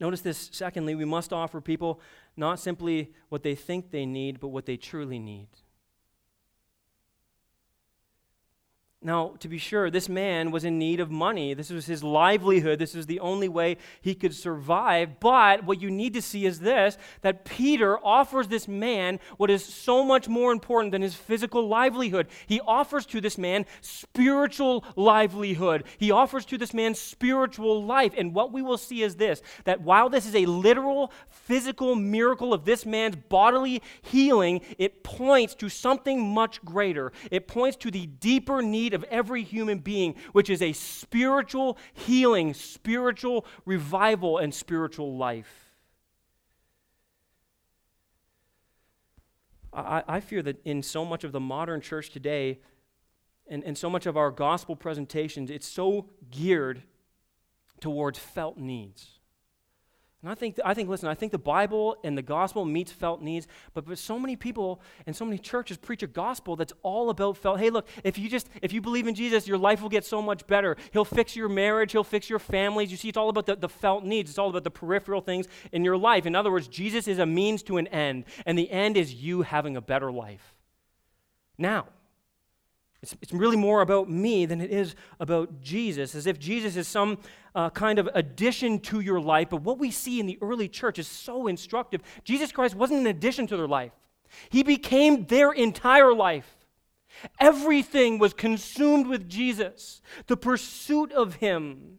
Notice 0.00 0.22
this, 0.22 0.48
secondly, 0.50 0.94
we 0.94 1.04
must 1.04 1.32
offer 1.32 1.60
people 1.60 2.00
not 2.36 2.58
simply 2.58 3.12
what 3.28 3.42
they 3.42 3.54
think 3.54 3.90
they 3.90 4.06
need, 4.06 4.40
but 4.40 4.48
what 4.48 4.64
they 4.64 4.78
truly 4.78 5.18
need. 5.18 5.48
Now, 9.02 9.32
to 9.38 9.48
be 9.48 9.56
sure, 9.56 9.90
this 9.90 10.10
man 10.10 10.50
was 10.50 10.62
in 10.62 10.78
need 10.78 11.00
of 11.00 11.10
money. 11.10 11.54
This 11.54 11.70
was 11.70 11.86
his 11.86 12.04
livelihood. 12.04 12.78
This 12.78 12.94
was 12.94 13.06
the 13.06 13.20
only 13.20 13.48
way 13.48 13.78
he 14.02 14.14
could 14.14 14.34
survive. 14.34 15.18
But 15.20 15.64
what 15.64 15.80
you 15.80 15.90
need 15.90 16.12
to 16.14 16.20
see 16.20 16.44
is 16.44 16.60
this 16.60 16.98
that 17.22 17.46
Peter 17.46 17.98
offers 18.04 18.48
this 18.48 18.68
man 18.68 19.18
what 19.38 19.48
is 19.48 19.64
so 19.64 20.04
much 20.04 20.28
more 20.28 20.52
important 20.52 20.92
than 20.92 21.00
his 21.00 21.14
physical 21.14 21.66
livelihood. 21.66 22.26
He 22.46 22.60
offers 22.60 23.06
to 23.06 23.22
this 23.22 23.38
man 23.38 23.64
spiritual 23.80 24.84
livelihood, 24.96 25.84
he 25.96 26.10
offers 26.10 26.44
to 26.46 26.58
this 26.58 26.74
man 26.74 26.94
spiritual 26.94 27.82
life. 27.82 28.12
And 28.18 28.34
what 28.34 28.52
we 28.52 28.60
will 28.60 28.76
see 28.76 29.02
is 29.02 29.16
this 29.16 29.40
that 29.64 29.80
while 29.80 30.10
this 30.10 30.26
is 30.26 30.34
a 30.34 30.44
literal, 30.44 31.10
physical 31.30 31.94
miracle 31.94 32.52
of 32.52 32.66
this 32.66 32.84
man's 32.84 33.16
bodily 33.16 33.80
healing, 34.02 34.60
it 34.76 35.02
points 35.02 35.54
to 35.54 35.70
something 35.70 36.34
much 36.34 36.62
greater. 36.66 37.12
It 37.30 37.48
points 37.48 37.78
to 37.78 37.90
the 37.90 38.04
deeper 38.04 38.60
need 38.60 38.89
need 38.90 38.94
of 38.94 39.04
every 39.04 39.42
human 39.42 39.78
being, 39.78 40.14
which 40.32 40.50
is 40.50 40.60
a 40.60 40.72
spiritual 40.72 41.78
healing, 41.92 42.54
spiritual 42.54 43.46
revival, 43.64 44.38
and 44.38 44.52
spiritual 44.52 45.16
life. 45.16 45.70
I, 49.72 50.02
I 50.08 50.20
fear 50.20 50.42
that 50.42 50.60
in 50.64 50.82
so 50.82 51.04
much 51.04 51.22
of 51.22 51.32
the 51.32 51.40
modern 51.40 51.80
church 51.80 52.10
today, 52.10 52.58
and, 53.48 53.62
and 53.64 53.78
so 53.78 53.88
much 53.88 54.06
of 54.06 54.16
our 54.16 54.30
gospel 54.30 54.74
presentations, 54.74 55.50
it's 55.50 55.66
so 55.66 56.06
geared 56.30 56.82
towards 57.80 58.18
felt 58.18 58.58
needs. 58.58 59.19
And 60.22 60.30
I 60.30 60.34
think, 60.34 60.58
I 60.62 60.74
think, 60.74 60.90
listen, 60.90 61.08
I 61.08 61.14
think 61.14 61.32
the 61.32 61.38
Bible 61.38 61.96
and 62.04 62.16
the 62.16 62.22
gospel 62.22 62.66
meets 62.66 62.92
felt 62.92 63.22
needs, 63.22 63.48
but, 63.72 63.86
but 63.86 63.98
so 63.98 64.18
many 64.18 64.36
people 64.36 64.82
and 65.06 65.16
so 65.16 65.24
many 65.24 65.38
churches 65.38 65.78
preach 65.78 66.02
a 66.02 66.06
gospel 66.06 66.56
that's 66.56 66.74
all 66.82 67.08
about 67.08 67.38
felt. 67.38 67.58
Hey, 67.58 67.70
look, 67.70 67.88
if 68.04 68.18
you 68.18 68.28
just, 68.28 68.50
if 68.60 68.70
you 68.70 68.82
believe 68.82 69.06
in 69.06 69.14
Jesus, 69.14 69.48
your 69.48 69.56
life 69.56 69.80
will 69.80 69.88
get 69.88 70.04
so 70.04 70.20
much 70.20 70.46
better. 70.46 70.76
He'll 70.92 71.06
fix 71.06 71.34
your 71.34 71.48
marriage, 71.48 71.92
he'll 71.92 72.04
fix 72.04 72.28
your 72.28 72.38
families. 72.38 72.90
You 72.90 72.98
see, 72.98 73.08
it's 73.08 73.16
all 73.16 73.30
about 73.30 73.46
the, 73.46 73.56
the 73.56 73.68
felt 73.68 74.04
needs, 74.04 74.28
it's 74.28 74.38
all 74.38 74.50
about 74.50 74.64
the 74.64 74.70
peripheral 74.70 75.22
things 75.22 75.46
in 75.72 75.84
your 75.84 75.96
life. 75.96 76.26
In 76.26 76.34
other 76.34 76.52
words, 76.52 76.68
Jesus 76.68 77.08
is 77.08 77.18
a 77.18 77.24
means 77.24 77.62
to 77.62 77.78
an 77.78 77.86
end, 77.86 78.24
and 78.44 78.58
the 78.58 78.70
end 78.70 78.98
is 78.98 79.14
you 79.14 79.40
having 79.40 79.74
a 79.76 79.80
better 79.80 80.12
life. 80.12 80.54
Now, 81.56 81.86
it's, 83.02 83.16
it's 83.22 83.32
really 83.32 83.56
more 83.56 83.80
about 83.80 84.10
me 84.10 84.44
than 84.46 84.60
it 84.60 84.70
is 84.70 84.94
about 85.18 85.60
Jesus, 85.60 86.14
as 86.14 86.26
if 86.26 86.38
Jesus 86.38 86.76
is 86.76 86.86
some 86.86 87.18
uh, 87.54 87.70
kind 87.70 87.98
of 87.98 88.08
addition 88.14 88.78
to 88.80 89.00
your 89.00 89.20
life. 89.20 89.48
But 89.50 89.62
what 89.62 89.78
we 89.78 89.90
see 89.90 90.20
in 90.20 90.26
the 90.26 90.38
early 90.42 90.68
church 90.68 90.98
is 90.98 91.08
so 91.08 91.46
instructive. 91.46 92.02
Jesus 92.24 92.52
Christ 92.52 92.74
wasn't 92.74 93.00
an 93.00 93.06
addition 93.06 93.46
to 93.48 93.56
their 93.56 93.68
life, 93.68 93.92
He 94.50 94.62
became 94.62 95.26
their 95.26 95.52
entire 95.52 96.14
life. 96.14 96.56
Everything 97.40 98.18
was 98.18 98.32
consumed 98.32 99.08
with 99.08 99.28
Jesus, 99.28 100.00
the 100.26 100.36
pursuit 100.36 101.10
of 101.12 101.36
Him. 101.36 101.98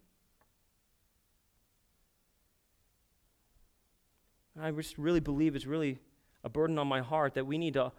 I 4.59 4.71
just 4.71 4.97
really 4.97 5.19
believe 5.19 5.55
it's 5.55 5.65
really 5.65 5.99
a 6.43 6.49
burden 6.49 6.77
on 6.77 6.87
my 6.87 7.01
heart 7.01 7.33
that 7.33 7.45
we 7.45 7.57
need 7.57 7.73
to, 7.73 7.91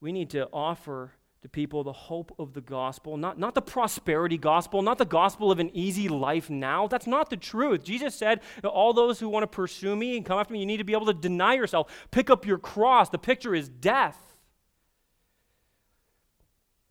we 0.00 0.12
need 0.12 0.30
to 0.30 0.48
offer 0.52 1.12
to 1.42 1.48
people 1.48 1.84
the 1.84 1.92
hope 1.92 2.34
of 2.38 2.52
the 2.52 2.60
gospel, 2.60 3.16
not, 3.16 3.38
not 3.38 3.54
the 3.54 3.62
prosperity 3.62 4.36
gospel, 4.36 4.82
not 4.82 4.98
the 4.98 5.04
gospel 5.04 5.52
of 5.52 5.58
an 5.60 5.70
easy 5.72 6.08
life 6.08 6.50
now. 6.50 6.88
That's 6.88 7.06
not 7.06 7.30
the 7.30 7.36
truth. 7.36 7.84
Jesus 7.84 8.14
said, 8.14 8.40
All 8.64 8.92
those 8.92 9.20
who 9.20 9.28
want 9.28 9.44
to 9.44 9.46
pursue 9.46 9.94
me 9.94 10.16
and 10.16 10.26
come 10.26 10.38
after 10.38 10.52
me, 10.52 10.60
you 10.60 10.66
need 10.66 10.78
to 10.78 10.84
be 10.84 10.94
able 10.94 11.06
to 11.06 11.14
deny 11.14 11.54
yourself, 11.54 12.08
pick 12.10 12.28
up 12.28 12.44
your 12.44 12.58
cross. 12.58 13.08
The 13.08 13.18
picture 13.18 13.54
is 13.54 13.68
death. 13.68 14.28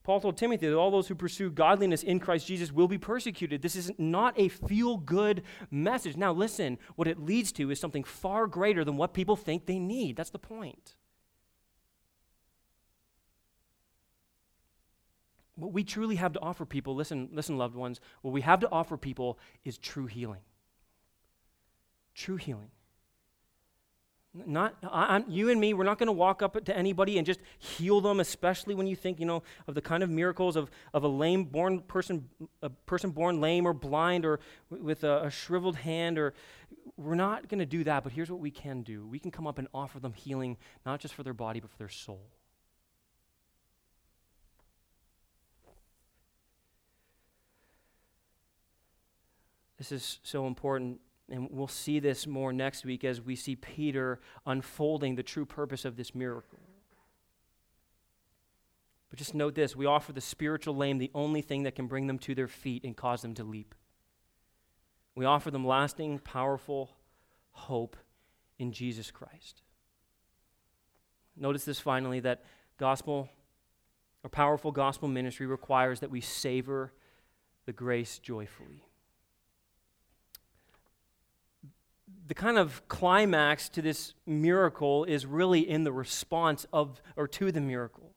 Paul 0.07 0.21
told 0.21 0.37
Timothy 0.37 0.69
that 0.69 0.77
all 0.77 0.89
those 0.89 1.09
who 1.09 1.15
pursue 1.15 1.49
godliness 1.49 2.01
in 2.01 2.21
Christ 2.21 2.47
Jesus 2.47 2.71
will 2.71 2.87
be 2.87 2.97
persecuted. 2.97 3.61
This 3.61 3.75
is 3.75 3.91
not 3.97 4.33
a 4.39 4.47
feel 4.47 4.95
good 4.95 5.43
message. 5.69 6.15
Now, 6.15 6.31
listen, 6.31 6.77
what 6.95 7.09
it 7.09 7.19
leads 7.19 7.51
to 7.53 7.69
is 7.71 7.81
something 7.81 8.05
far 8.05 8.47
greater 8.47 8.85
than 8.85 8.95
what 8.95 9.13
people 9.13 9.35
think 9.35 9.65
they 9.65 9.79
need. 9.79 10.15
That's 10.15 10.29
the 10.29 10.39
point. 10.39 10.95
What 15.57 15.73
we 15.73 15.83
truly 15.83 16.15
have 16.15 16.33
to 16.33 16.39
offer 16.39 16.65
people, 16.65 16.95
listen, 16.95 17.29
listen, 17.33 17.57
loved 17.57 17.75
ones, 17.75 17.99
what 18.21 18.31
we 18.31 18.41
have 18.41 18.59
to 18.61 18.69
offer 18.69 18.95
people 18.95 19.39
is 19.65 19.77
true 19.77 20.05
healing. 20.05 20.41
True 22.13 22.37
healing. 22.37 22.69
Not 24.45 24.75
I, 24.83 25.23
you 25.27 25.49
and 25.49 25.59
me. 25.59 25.73
We're 25.73 25.83
not 25.83 25.97
going 25.97 26.07
to 26.07 26.13
walk 26.13 26.43
up 26.43 26.63
to 26.63 26.77
anybody 26.77 27.17
and 27.17 27.25
just 27.25 27.39
heal 27.57 28.01
them, 28.01 28.19
especially 28.19 28.75
when 28.75 28.85
you 28.85 28.95
think, 28.95 29.19
you 29.19 29.25
know, 29.25 29.41
of 29.67 29.73
the 29.73 29.81
kind 29.81 30.03
of 30.03 30.11
miracles 30.11 30.55
of, 30.55 30.69
of 30.93 31.03
a 31.03 31.07
lame 31.07 31.45
born 31.45 31.79
person, 31.79 32.29
a 32.61 32.69
person 32.69 33.09
born 33.09 33.41
lame 33.41 33.65
or 33.65 33.73
blind 33.73 34.25
or 34.25 34.39
with 34.69 35.03
a, 35.03 35.23
a 35.23 35.31
shriveled 35.31 35.77
hand. 35.77 36.19
Or 36.19 36.35
we're 36.97 37.15
not 37.15 37.49
going 37.49 37.59
to 37.59 37.65
do 37.65 37.83
that. 37.85 38.03
But 38.03 38.13
here's 38.13 38.29
what 38.29 38.39
we 38.39 38.51
can 38.51 38.83
do: 38.83 39.07
we 39.07 39.17
can 39.17 39.31
come 39.31 39.47
up 39.47 39.57
and 39.57 39.67
offer 39.73 39.99
them 39.99 40.13
healing, 40.13 40.57
not 40.85 40.99
just 40.99 41.15
for 41.15 41.23
their 41.23 41.33
body, 41.33 41.59
but 41.59 41.71
for 41.71 41.77
their 41.77 41.89
soul. 41.89 42.21
This 49.77 49.91
is 49.91 50.19
so 50.23 50.47
important 50.47 50.99
and 51.29 51.49
we'll 51.51 51.67
see 51.67 51.99
this 51.99 52.25
more 52.25 52.53
next 52.53 52.85
week 52.85 53.03
as 53.03 53.21
we 53.21 53.35
see 53.35 53.55
Peter 53.55 54.19
unfolding 54.45 55.15
the 55.15 55.23
true 55.23 55.45
purpose 55.45 55.83
of 55.83 55.97
this 55.97 56.15
miracle. 56.15 56.59
But 59.09 59.19
just 59.19 59.35
note 59.35 59.55
this 59.55 59.75
we 59.75 59.85
offer 59.85 60.13
the 60.13 60.21
spiritual 60.21 60.75
lame 60.75 60.97
the 60.97 61.11
only 61.13 61.41
thing 61.41 61.63
that 61.63 61.75
can 61.75 61.87
bring 61.87 62.07
them 62.07 62.19
to 62.19 62.35
their 62.35 62.47
feet 62.47 62.83
and 62.83 62.95
cause 62.95 63.21
them 63.21 63.33
to 63.35 63.43
leap. 63.43 63.75
We 65.15 65.25
offer 65.25 65.51
them 65.51 65.65
lasting, 65.65 66.19
powerful 66.19 66.91
hope 67.51 67.97
in 68.59 68.71
Jesus 68.71 69.11
Christ. 69.11 69.63
Notice 71.35 71.65
this 71.65 71.79
finally 71.79 72.19
that 72.21 72.43
gospel 72.77 73.29
or 74.23 74.29
powerful 74.29 74.71
gospel 74.71 75.07
ministry 75.07 75.45
requires 75.45 75.99
that 75.99 76.09
we 76.09 76.21
savor 76.21 76.93
the 77.65 77.73
grace 77.73 78.19
joyfully. 78.19 78.86
The 82.25 82.33
kind 82.33 82.57
of 82.57 82.87
climax 82.87 83.69
to 83.69 83.81
this 83.81 84.13
miracle 84.25 85.05
is 85.05 85.25
really 85.25 85.67
in 85.67 85.83
the 85.83 85.91
response 85.91 86.65
of 86.73 87.01
or 87.15 87.27
to 87.27 87.51
the 87.51 87.61
miracle. 87.61 88.13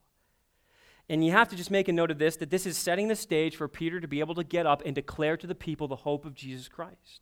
And 1.08 1.24
you 1.24 1.32
have 1.32 1.48
to 1.48 1.56
just 1.56 1.72
make 1.72 1.88
a 1.88 1.92
note 1.92 2.10
of 2.10 2.18
this 2.18 2.36
that 2.36 2.50
this 2.50 2.66
is 2.66 2.76
setting 2.76 3.08
the 3.08 3.16
stage 3.16 3.56
for 3.56 3.66
Peter 3.66 4.00
to 4.00 4.08
be 4.08 4.20
able 4.20 4.36
to 4.36 4.44
get 4.44 4.64
up 4.64 4.82
and 4.86 4.94
declare 4.94 5.36
to 5.36 5.46
the 5.46 5.54
people 5.54 5.88
the 5.88 5.96
hope 5.96 6.24
of 6.24 6.34
Jesus 6.34 6.68
Christ. 6.68 7.20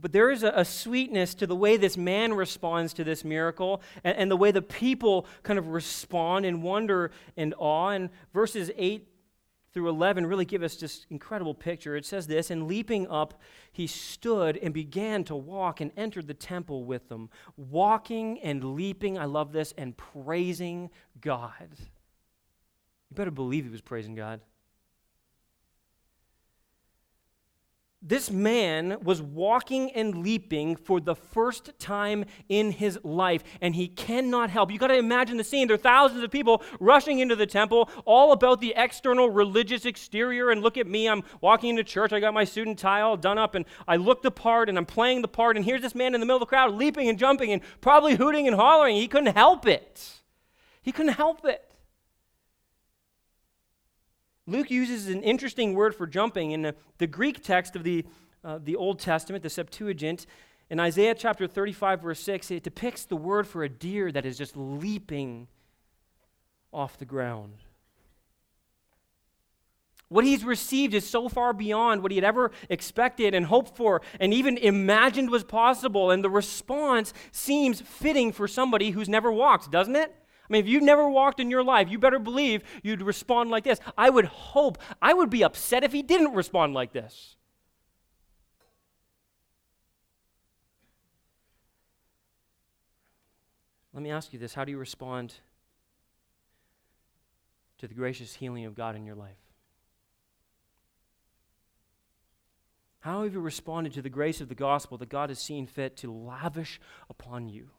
But 0.00 0.12
there 0.12 0.30
is 0.30 0.42
a, 0.42 0.52
a 0.54 0.64
sweetness 0.64 1.34
to 1.36 1.46
the 1.46 1.56
way 1.56 1.76
this 1.76 1.96
man 1.96 2.34
responds 2.34 2.92
to 2.94 3.04
this 3.04 3.24
miracle 3.24 3.82
and, 4.02 4.16
and 4.16 4.30
the 4.30 4.36
way 4.36 4.50
the 4.50 4.62
people 4.62 5.26
kind 5.42 5.58
of 5.58 5.68
respond 5.68 6.46
in 6.46 6.62
wonder 6.62 7.10
and 7.36 7.54
awe. 7.58 7.90
And 7.90 8.10
verses 8.32 8.70
8 8.76 9.08
through 9.74 9.88
11 9.88 10.24
really 10.26 10.44
give 10.44 10.62
us 10.62 10.76
this 10.76 11.04
incredible 11.10 11.52
picture. 11.52 11.96
It 11.96 12.06
says 12.06 12.28
this 12.28 12.50
And 12.50 12.68
leaping 12.68 13.08
up, 13.08 13.40
he 13.72 13.86
stood 13.86 14.56
and 14.56 14.72
began 14.72 15.24
to 15.24 15.34
walk 15.36 15.80
and 15.80 15.90
entered 15.96 16.28
the 16.28 16.34
temple 16.34 16.84
with 16.84 17.08
them, 17.08 17.28
walking 17.56 18.40
and 18.40 18.76
leaping, 18.76 19.18
I 19.18 19.24
love 19.24 19.52
this, 19.52 19.74
and 19.76 19.96
praising 19.96 20.90
God. 21.20 21.68
You 21.78 23.16
better 23.16 23.32
believe 23.32 23.64
he 23.64 23.70
was 23.70 23.80
praising 23.80 24.14
God. 24.14 24.40
This 28.06 28.30
man 28.30 28.98
was 29.02 29.22
walking 29.22 29.90
and 29.92 30.18
leaping 30.18 30.76
for 30.76 31.00
the 31.00 31.14
first 31.14 31.70
time 31.78 32.26
in 32.50 32.70
his 32.70 32.98
life, 33.02 33.42
and 33.62 33.74
he 33.74 33.88
cannot 33.88 34.50
help. 34.50 34.70
You 34.70 34.78
got 34.78 34.88
to 34.88 34.98
imagine 34.98 35.38
the 35.38 35.44
scene. 35.44 35.66
There 35.66 35.74
are 35.74 35.78
thousands 35.78 36.22
of 36.22 36.30
people 36.30 36.62
rushing 36.78 37.20
into 37.20 37.34
the 37.34 37.46
temple, 37.46 37.88
all 38.04 38.32
about 38.32 38.60
the 38.60 38.74
external 38.76 39.30
religious 39.30 39.86
exterior. 39.86 40.50
And 40.50 40.62
look 40.62 40.76
at 40.76 40.86
me, 40.86 41.08
I'm 41.08 41.22
walking 41.40 41.70
into 41.70 41.82
church. 41.82 42.12
I 42.12 42.20
got 42.20 42.34
my 42.34 42.44
suit 42.44 42.68
and 42.68 42.76
tie 42.76 43.00
all 43.00 43.16
done 43.16 43.38
up, 43.38 43.54
and 43.54 43.64
I 43.88 43.96
look 43.96 44.22
the 44.22 44.30
part, 44.30 44.68
and 44.68 44.76
I'm 44.76 44.86
playing 44.86 45.22
the 45.22 45.28
part. 45.28 45.56
And 45.56 45.64
here's 45.64 45.80
this 45.80 45.94
man 45.94 46.14
in 46.14 46.20
the 46.20 46.26
middle 46.26 46.36
of 46.36 46.40
the 46.40 46.46
crowd, 46.46 46.74
leaping 46.74 47.08
and 47.08 47.18
jumping, 47.18 47.52
and 47.52 47.62
probably 47.80 48.16
hooting 48.16 48.46
and 48.46 48.54
hollering. 48.54 48.96
He 48.96 49.08
couldn't 49.08 49.34
help 49.34 49.66
it. 49.66 50.20
He 50.82 50.92
couldn't 50.92 51.14
help 51.14 51.46
it. 51.46 51.73
Luke 54.46 54.70
uses 54.70 55.08
an 55.08 55.22
interesting 55.22 55.74
word 55.74 55.94
for 55.94 56.06
jumping. 56.06 56.50
In 56.50 56.62
the, 56.62 56.74
the 56.98 57.06
Greek 57.06 57.42
text 57.42 57.76
of 57.76 57.82
the, 57.82 58.04
uh, 58.44 58.58
the 58.62 58.76
Old 58.76 58.98
Testament, 58.98 59.42
the 59.42 59.50
Septuagint, 59.50 60.26
in 60.70 60.80
Isaiah 60.80 61.14
chapter 61.14 61.46
35, 61.46 62.02
verse 62.02 62.20
6, 62.20 62.50
it 62.50 62.62
depicts 62.62 63.04
the 63.04 63.16
word 63.16 63.46
for 63.46 63.62
a 63.62 63.68
deer 63.68 64.10
that 64.12 64.24
is 64.24 64.38
just 64.38 64.56
leaping 64.56 65.48
off 66.72 66.98
the 66.98 67.04
ground. 67.04 67.54
What 70.08 70.24
he's 70.24 70.44
received 70.44 70.94
is 70.94 71.08
so 71.08 71.28
far 71.28 71.52
beyond 71.52 72.02
what 72.02 72.12
he 72.12 72.16
had 72.16 72.24
ever 72.24 72.50
expected 72.68 73.34
and 73.34 73.46
hoped 73.46 73.76
for 73.76 74.02
and 74.20 74.32
even 74.32 74.56
imagined 74.58 75.30
was 75.30 75.44
possible. 75.44 76.10
And 76.10 76.22
the 76.22 76.30
response 76.30 77.12
seems 77.32 77.80
fitting 77.80 78.30
for 78.32 78.46
somebody 78.46 78.90
who's 78.90 79.08
never 79.08 79.32
walked, 79.32 79.70
doesn't 79.70 79.96
it? 79.96 80.14
I 80.48 80.52
mean, 80.52 80.62
if 80.62 80.68
you've 80.68 80.82
never 80.82 81.08
walked 81.08 81.40
in 81.40 81.50
your 81.50 81.64
life, 81.64 81.88
you 81.88 81.98
better 81.98 82.18
believe 82.18 82.62
you'd 82.82 83.00
respond 83.00 83.50
like 83.50 83.64
this. 83.64 83.80
I 83.96 84.10
would 84.10 84.26
hope, 84.26 84.78
I 85.00 85.14
would 85.14 85.30
be 85.30 85.42
upset 85.42 85.84
if 85.84 85.92
he 85.92 86.02
didn't 86.02 86.34
respond 86.34 86.74
like 86.74 86.92
this. 86.92 87.36
Let 93.94 94.02
me 94.02 94.10
ask 94.10 94.32
you 94.32 94.38
this 94.38 94.54
how 94.54 94.64
do 94.64 94.72
you 94.72 94.78
respond 94.78 95.34
to 97.78 97.88
the 97.88 97.94
gracious 97.94 98.34
healing 98.34 98.66
of 98.66 98.74
God 98.74 98.96
in 98.96 99.06
your 99.06 99.14
life? 99.14 99.38
How 103.00 103.22
have 103.22 103.32
you 103.32 103.40
responded 103.40 103.92
to 103.94 104.02
the 104.02 104.10
grace 104.10 104.40
of 104.40 104.48
the 104.48 104.54
gospel 104.54 104.98
that 104.98 105.10
God 105.10 105.28
has 105.28 105.38
seen 105.38 105.66
fit 105.66 105.96
to 105.98 106.12
lavish 106.12 106.80
upon 107.08 107.48
you? 107.48 107.70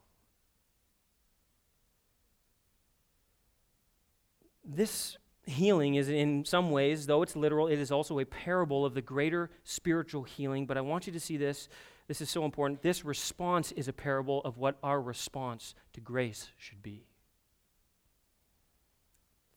This 4.66 5.16
healing 5.46 5.94
is 5.94 6.08
in 6.08 6.44
some 6.44 6.70
ways, 6.70 7.06
though 7.06 7.22
it's 7.22 7.36
literal, 7.36 7.68
it 7.68 7.78
is 7.78 7.90
also 7.90 8.18
a 8.18 8.24
parable 8.24 8.84
of 8.84 8.94
the 8.94 9.02
greater 9.02 9.50
spiritual 9.64 10.24
healing. 10.24 10.66
But 10.66 10.76
I 10.76 10.80
want 10.80 11.06
you 11.06 11.12
to 11.12 11.20
see 11.20 11.36
this. 11.36 11.68
This 12.08 12.20
is 12.20 12.30
so 12.30 12.44
important. 12.44 12.82
This 12.82 13.04
response 13.04 13.72
is 13.72 13.88
a 13.88 13.92
parable 13.92 14.40
of 14.44 14.58
what 14.58 14.76
our 14.82 15.00
response 15.00 15.74
to 15.92 16.00
grace 16.00 16.48
should 16.56 16.82
be. 16.82 17.06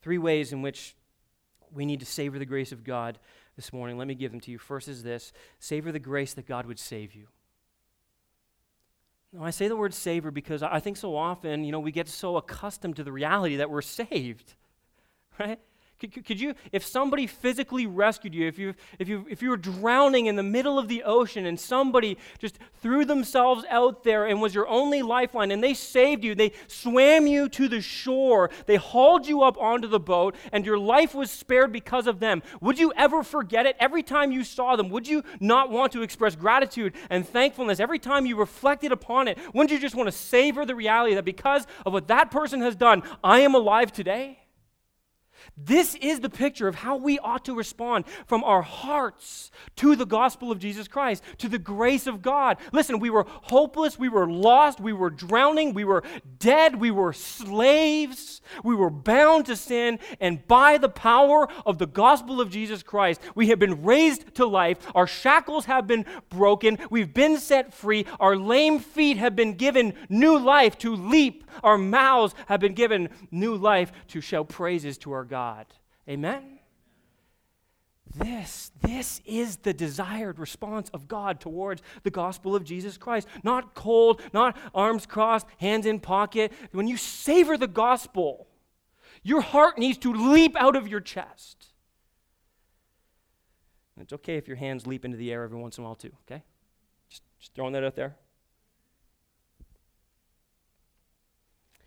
Three 0.01 0.17
ways 0.17 0.53
in 0.53 0.61
which 0.61 0.95
we 1.71 1.85
need 1.85 1.99
to 1.99 2.05
savor 2.05 2.39
the 2.39 2.45
grace 2.45 2.71
of 2.71 2.83
God 2.83 3.19
this 3.55 3.73
morning. 3.73 3.97
Let 3.97 4.07
me 4.07 4.15
give 4.15 4.31
them 4.31 4.39
to 4.41 4.51
you. 4.51 4.57
First 4.57 4.87
is 4.87 5.03
this 5.03 5.33
savor 5.59 5.91
the 5.91 5.99
grace 5.99 6.33
that 6.35 6.47
God 6.47 6.65
would 6.65 6.79
save 6.79 7.13
you. 7.13 7.27
Now, 9.31 9.43
I 9.43 9.51
say 9.51 9.67
the 9.67 9.75
word 9.75 9.93
savor 9.93 10.31
because 10.31 10.63
I 10.63 10.79
think 10.79 10.97
so 10.97 11.15
often, 11.15 11.63
you 11.63 11.71
know, 11.71 11.79
we 11.79 11.91
get 11.91 12.07
so 12.07 12.37
accustomed 12.37 12.95
to 12.95 13.03
the 13.03 13.11
reality 13.11 13.57
that 13.57 13.69
we're 13.69 13.81
saved 13.83 14.55
right? 15.39 15.59
Could, 15.99 16.25
could, 16.25 16.39
you, 16.39 16.55
if 16.71 16.85
somebody 16.85 17.27
physically 17.27 17.85
rescued 17.85 18.33
you, 18.33 18.47
if 18.47 18.57
you, 18.57 18.73
if, 18.99 19.09
you, 19.09 19.25
if 19.29 19.41
you 19.41 19.49
were 19.49 19.57
drowning 19.57 20.27
in 20.27 20.37
the 20.37 20.43
middle 20.43 20.79
of 20.79 20.87
the 20.87 21.03
ocean 21.03 21.45
and 21.45 21.59
somebody 21.59 22.17
just 22.37 22.57
threw 22.81 23.03
themselves 23.03 23.65
out 23.69 24.05
there 24.05 24.25
and 24.25 24.41
was 24.41 24.55
your 24.55 24.65
only 24.69 25.01
lifeline 25.01 25.51
and 25.51 25.61
they 25.61 25.73
saved 25.73 26.23
you, 26.23 26.35
they 26.35 26.53
swam 26.67 27.27
you 27.27 27.49
to 27.49 27.67
the 27.67 27.81
shore, 27.81 28.49
they 28.65 28.77
hauled 28.77 29.27
you 29.27 29.41
up 29.41 29.57
onto 29.59 29.89
the 29.89 29.99
boat, 29.99 30.35
and 30.53 30.65
your 30.65 30.79
life 30.79 31.13
was 31.13 31.29
spared 31.29 31.73
because 31.73 32.07
of 32.07 32.21
them, 32.21 32.41
would 32.61 32.79
you 32.79 32.93
ever 32.95 33.21
forget 33.21 33.65
it? 33.65 33.75
Every 33.77 34.01
time 34.01 34.31
you 34.31 34.45
saw 34.45 34.77
them, 34.77 34.89
would 34.91 35.05
you 35.05 35.21
not 35.41 35.69
want 35.69 35.91
to 35.91 36.01
express 36.01 36.33
gratitude 36.33 36.93
and 37.09 37.27
thankfulness? 37.27 37.81
Every 37.81 37.99
time 37.99 38.25
you 38.25 38.37
reflected 38.37 38.93
upon 38.93 39.27
it, 39.27 39.37
wouldn't 39.53 39.71
you 39.71 39.79
just 39.79 39.95
want 39.95 40.07
to 40.07 40.17
savor 40.17 40.65
the 40.65 40.75
reality 40.75 41.15
that 41.15 41.25
because 41.25 41.67
of 41.85 41.91
what 41.91 42.07
that 42.07 42.31
person 42.31 42.61
has 42.61 42.77
done, 42.77 43.03
I 43.21 43.41
am 43.41 43.53
alive 43.53 43.91
today? 43.91 44.39
This 45.57 45.95
is 45.95 46.19
the 46.19 46.29
picture 46.29 46.67
of 46.67 46.75
how 46.75 46.95
we 46.95 47.19
ought 47.19 47.45
to 47.45 47.55
respond 47.55 48.05
from 48.25 48.43
our 48.43 48.61
hearts 48.61 49.51
to 49.77 49.95
the 49.95 50.05
gospel 50.05 50.51
of 50.51 50.59
Jesus 50.59 50.87
Christ, 50.87 51.23
to 51.39 51.49
the 51.49 51.59
grace 51.59 52.07
of 52.07 52.21
God. 52.21 52.57
Listen, 52.71 52.99
we 52.99 53.09
were 53.09 53.25
hopeless, 53.27 53.99
we 53.99 54.09
were 54.09 54.29
lost, 54.29 54.79
we 54.79 54.93
were 54.93 55.09
drowning, 55.09 55.73
we 55.73 55.83
were 55.83 56.03
dead, 56.39 56.75
we 56.75 56.91
were 56.91 57.13
slaves, 57.13 58.41
we 58.63 58.75
were 58.75 58.89
bound 58.89 59.45
to 59.47 59.55
sin, 59.55 59.99
and 60.19 60.45
by 60.47 60.77
the 60.77 60.89
power 60.89 61.47
of 61.65 61.77
the 61.77 61.87
gospel 61.87 62.41
of 62.41 62.49
Jesus 62.49 62.83
Christ, 62.83 63.21
we 63.35 63.47
have 63.47 63.59
been 63.59 63.83
raised 63.83 64.35
to 64.35 64.45
life. 64.45 64.77
Our 64.95 65.07
shackles 65.07 65.65
have 65.65 65.87
been 65.87 66.05
broken, 66.29 66.77
we've 66.89 67.13
been 67.13 67.37
set 67.37 67.73
free, 67.73 68.05
our 68.19 68.35
lame 68.35 68.79
feet 68.79 69.17
have 69.17 69.35
been 69.35 69.53
given 69.53 69.93
new 70.09 70.37
life 70.37 70.77
to 70.79 70.95
leap, 70.95 71.45
our 71.63 71.77
mouths 71.77 72.35
have 72.47 72.59
been 72.59 72.73
given 72.73 73.09
new 73.31 73.55
life 73.55 73.91
to 74.09 74.21
shout 74.21 74.49
praises 74.49 74.97
to 74.99 75.11
our 75.11 75.25
God. 75.25 75.38
God. 75.39 75.67
Amen? 76.09 76.59
This, 78.13 78.71
this 78.81 79.21
is 79.25 79.57
the 79.57 79.73
desired 79.73 80.37
response 80.37 80.89
of 80.89 81.07
God 81.07 81.39
towards 81.39 81.81
the 82.03 82.09
gospel 82.09 82.57
of 82.57 82.65
Jesus 82.65 82.97
Christ. 82.97 83.25
Not 83.41 83.73
cold, 83.73 84.21
not 84.33 84.57
arms 84.75 85.05
crossed, 85.05 85.47
hands 85.57 85.85
in 85.85 86.01
pocket. 86.01 86.51
When 86.73 86.89
you 86.89 86.97
savor 86.97 87.57
the 87.57 87.67
gospel, 87.69 88.47
Your 89.23 89.41
heart 89.41 89.77
needs 89.77 89.97
to 89.99 90.13
leap 90.13 90.55
out 90.55 90.75
of 90.75 90.87
your 90.87 91.01
chest. 91.01 91.67
It's 93.99 94.13
okay 94.13 94.37
if 94.37 94.47
your 94.47 94.57
hands 94.57 94.87
leap 94.87 95.03
into 95.03 95.17
the 95.17 95.31
air 95.31 95.43
every 95.43 95.57
once 95.59 95.77
in 95.77 95.83
a 95.83 95.87
while, 95.87 95.95
too, 95.95 96.11
okay? 96.25 96.41
Just, 97.09 97.23
just 97.37 97.53
throwing 97.53 97.73
that 97.73 97.83
out 97.83 97.95
there. 97.95 98.15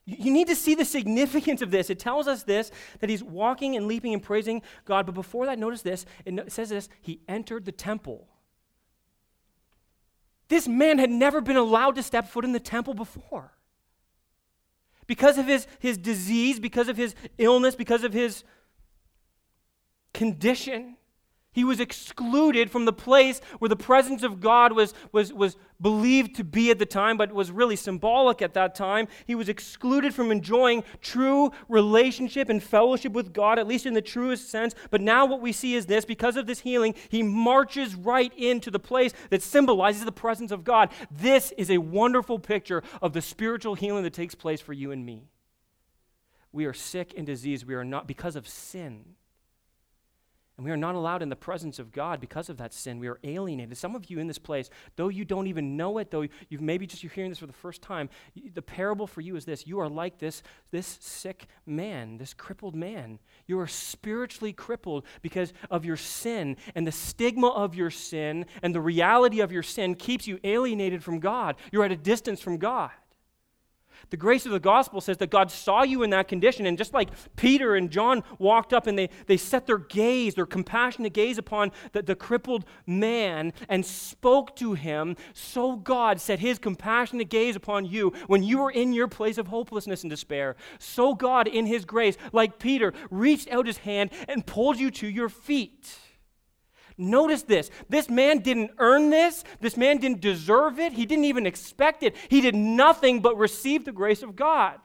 You 0.05 0.33
need 0.33 0.49
to 0.49 0.57
see 0.57 0.75
the 0.75 0.85
significance 0.85 1.63
of 1.63 1.71
this. 1.71 1.89
It 1.89 1.99
tells 2.01 2.27
us 2.27 2.43
this 2.43 2.71
that 2.99 3.09
he's 3.09 3.23
walking 3.23 3.77
and 3.77 3.87
leaping 3.87 4.13
and 4.13 4.23
praising 4.23 4.63
God. 4.85 5.07
But 5.07 5.15
before 5.15 5.47
that, 5.47 5.59
notice 5.59 5.83
this 5.83 6.05
it 6.25 6.53
says 6.53 6.71
this 6.71 6.89
he 7.01 7.21
entered 7.29 7.65
the 7.65 7.73
temple. 7.73 8.27
This 10.49 10.69
man 10.69 10.99
had 10.99 11.11
never 11.11 11.41
been 11.41 11.57
allowed 11.57 11.95
to 11.95 12.03
step 12.03 12.29
foot 12.29 12.45
in 12.45 12.53
the 12.53 12.61
temple 12.61 12.95
before. 12.95 13.53
Because 15.07 15.39
of 15.39 15.47
his, 15.47 15.67
his 15.79 15.97
disease, 15.97 16.61
because 16.61 16.89
of 16.89 16.97
his 16.97 17.15
illness, 17.39 17.75
because 17.75 18.05
of 18.05 18.13
his 18.13 18.45
condition, 20.13 20.97
he 21.53 21.65
was 21.65 21.81
excluded 21.81 22.71
from 22.71 22.87
the 22.87 22.93
place 22.93 23.41
where 23.59 23.69
the 23.69 23.77
presence 23.77 24.23
of 24.23 24.41
God 24.41 24.73
was, 24.73 24.95
was, 25.13 25.33
was 25.33 25.57
believed 25.81 26.35
to 26.37 26.45
be 26.45 26.71
at 26.71 26.79
the 26.79 26.87
time, 26.87 27.19
but 27.19 27.33
was 27.33 27.51
really 27.51 27.77
symbolic 27.77 28.41
at 28.41 28.55
that 28.55 28.75
time. 28.75 29.07
He 29.27 29.35
was 29.35 29.51
excluded 29.51 30.15
from 30.15 30.31
enjoying 30.31 30.83
true 31.03 31.53
relationship 31.69 32.49
and 32.49 32.63
fellowship 32.63 33.13
with 33.13 33.35
God, 33.35 33.59
at 33.59 33.67
least 33.67 33.85
in 33.85 33.93
the 33.93 34.01
truest 34.01 34.49
sense. 34.49 34.75
But 34.91 35.03
now 35.03 35.27
what 35.27 35.43
we 35.43 35.53
see 35.53 35.75
is 35.75 35.87
this 35.87 36.07
because 36.07 36.37
of 36.37 36.47
this 36.47 36.61
healing, 36.61 36.95
he 37.11 37.23
marches 37.23 37.95
right 37.95 38.33
into 38.37 38.71
the 38.71 38.79
place 38.79 39.13
that 39.29 39.43
symbolizes 39.43 40.07
the 40.07 40.13
presence 40.13 40.53
of 40.53 40.65
God. 40.65 40.91
This 41.11 41.53
is 41.59 41.71
a 41.71 41.79
wonderful 41.79 42.39
picture 42.39 42.83
of 43.03 43.13
the 43.13 43.23
spiritual 43.23 43.75
healing 43.75 44.05
that 44.05 44.15
takes 44.15 44.35
place 44.35 44.63
for 44.63 44.73
you 44.73 44.91
and 44.91 45.05
me. 45.05 45.25
We 46.51 46.65
are 46.65 46.75
sick 46.75 47.13
and 47.17 47.27
diseased. 47.27 47.67
We 47.67 47.75
are 47.75 47.85
not 47.85 48.07
because 48.07 48.37
of 48.37 48.49
sin. 48.49 49.17
And 50.59 50.67
we 50.67 50.71
are 50.71 50.77
not 50.77 50.95
allowed 50.95 51.23
in 51.23 51.31
the 51.31 51.37
presence 51.37 51.79
of 51.79 51.93
God 51.93 52.21
because 52.21 52.51
of 52.51 52.59
that 52.59 52.75
sin. 52.75 52.99
We 52.99 53.09
are 53.09 53.19
alienated. 53.25 53.77
Some 53.79 53.97
of 53.97 54.11
you 54.11 54.19
in 54.19 54.27
this 54.27 54.39
place, 54.39 54.69
though 54.97 55.09
you 55.09 55.25
don't 55.25 55.47
even 55.47 55.79
know 55.79 55.97
it, 55.97 56.11
though 56.11 56.27
you've 56.51 56.61
maybe 56.61 56.87
just 56.87 57.03
you're 57.03 57.11
hearing 57.13 57.31
this 57.31 57.39
for 57.39 57.47
the 57.47 57.55
first 57.55 57.81
time, 57.81 58.11
the 58.53 58.61
parable 58.61 59.07
for 59.07 59.23
you 59.23 59.35
is 59.37 59.47
this. 59.47 59.67
You 59.67 59.79
are 59.81 59.89
like 59.89 60.19
this, 60.19 60.43
this 60.71 60.99
sick 61.01 61.47
man, 61.65 62.19
this 62.19 62.35
crippled 62.35 62.75
man. 62.75 63.19
You 63.47 63.59
are 63.61 63.67
spiritually 63.67 64.53
crippled 64.53 65.05
because 65.23 65.55
of 65.71 65.87
your 65.87 65.97
sin, 65.97 66.59
and 66.75 66.87
the 66.87 66.93
stigma 66.93 67.49
of 67.49 67.75
your 67.75 67.91
sin 67.91 68.45
and 68.63 68.75
the 68.75 68.81
reality 68.81 69.41
of 69.41 69.53
your 69.53 69.63
sin 69.63 69.95
keeps 69.95 70.27
you 70.27 70.39
alienated 70.45 71.03
from 71.03 71.19
God. 71.19 71.57
You're 71.73 71.85
at 71.85 71.93
a 71.93 71.97
distance 71.97 72.41
from 72.41 72.59
God. 72.59 72.91
The 74.11 74.17
grace 74.17 74.47
of 74.47 74.53
the 74.53 74.61
gospel 74.61 75.01
says 75.01 75.19
that 75.19 75.31
God 75.31 75.51
saw 75.51 75.83
you 75.83 76.03
in 76.03 76.11
that 76.11 76.29
condition. 76.29 76.67
And 76.67 76.79
just 76.79 76.95
like 76.95 77.09
Peter 77.37 77.75
and 77.75 77.91
John 77.91 78.23
walked 78.39 78.73
up 78.73 78.87
and 78.87 78.99
they, 78.99 79.11
they 79.27 79.37
set 79.37 79.67
their 79.67 79.79
gaze, 79.79 80.35
their 80.35 80.47
compassionate 80.47 81.13
gaze 81.13 81.39
upon 81.39 81.73
the, 81.93 82.03
the 82.03 82.15
crippled 82.15 82.65
man 82.87 83.53
and 83.69 83.85
spoke 83.85 84.57
to 84.57 84.75
him, 84.75 85.17
so 85.33 85.77
God 85.77 86.21
set 86.21 86.39
his 86.39 86.59
compassionate 86.59 87.29
gaze 87.29 87.57
upon 87.57 87.87
you 87.87 88.13
when 88.27 88.43
you 88.43 88.59
were 88.59 88.71
in 88.71 88.93
your 88.93 89.09
place 89.09 89.39
of 89.39 89.49
hopelessness 89.49 90.03
and 90.03 90.11
despair. 90.11 90.57
So 90.79 91.15
God, 91.15 91.49
in 91.49 91.67
his 91.67 91.85
grace, 91.85 92.17
like 92.33 92.59
Peter, 92.59 92.93
reached 93.11 93.49
out 93.49 93.67
his 93.67 93.79
hand 93.79 94.11
and 94.29 94.47
pulled 94.47 94.79
you 94.79 94.91
to 94.93 95.07
your 95.07 95.29
feet. 95.29 95.97
Notice 96.99 97.43
this. 97.43 97.71
This 97.89 98.09
man 98.09 98.39
didn't 98.39 98.73
earn 98.79 99.11
this. 99.11 99.45
This 99.61 99.77
man 99.77 99.99
didn't 99.99 100.21
deserve 100.21 100.79
it. 100.79 100.93
He 100.93 101.07
didn't 101.07 101.25
even 101.25 101.47
expect 101.47 102.03
it. 102.03 102.17
He 102.29 102.41
did 102.41 102.55
nothing 102.55 103.21
but 103.21 103.37
receive 103.37 103.85
the 103.85 103.93
grace 103.93 104.23
of 104.23 104.37
God. 104.37 104.79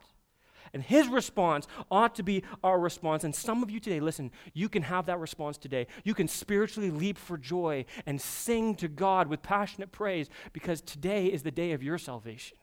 And 0.74 0.84
his 0.84 1.08
response 1.08 1.68
ought 1.90 2.16
to 2.16 2.24
be 2.24 2.44
our 2.64 2.80
response. 2.80 3.24
And 3.24 3.34
some 3.34 3.64
of 3.64 3.72
you 3.72 3.80
today, 3.80 4.00
listen, 4.00 4.32
you 4.54 4.70
can 4.70 4.84
have 4.84 5.06
that 5.06 5.20
response 5.20 5.58
today. 5.58 5.88
You 6.04 6.14
can 6.14 6.28
spiritually 6.28 6.92
leap 6.92 7.18
for 7.18 7.38
joy 7.38 7.86
and 8.06 8.22
sing 8.22 8.76
to 8.76 8.88
God 8.88 9.28
with 9.28 9.42
passionate 9.42 9.92
praise 9.92 10.30
because 10.54 10.82
today 10.82 11.28
is 11.28 11.44
the 11.44 11.52
day 11.52 11.72
of 11.72 11.84
your 11.84 11.98
salvation. 11.98 12.58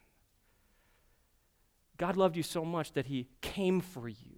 God 1.97 2.17
loved 2.17 2.37
you 2.37 2.43
so 2.43 2.65
much 2.65 2.93
that 2.93 3.07
he 3.07 3.29
came 3.41 3.81
for 3.81 4.09
you 4.09 4.34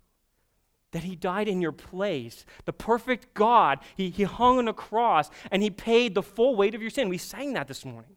that 0.96 1.04
he 1.04 1.14
died 1.14 1.46
in 1.46 1.60
your 1.60 1.72
place. 1.72 2.46
The 2.64 2.72
perfect 2.72 3.34
God, 3.34 3.80
he, 3.98 4.08
he 4.08 4.22
hung 4.22 4.56
on 4.56 4.66
a 4.66 4.72
cross 4.72 5.28
and 5.50 5.62
he 5.62 5.68
paid 5.68 6.14
the 6.14 6.22
full 6.22 6.56
weight 6.56 6.74
of 6.74 6.80
your 6.80 6.88
sin. 6.88 7.10
We 7.10 7.18
sang 7.18 7.52
that 7.52 7.68
this 7.68 7.84
morning. 7.84 8.16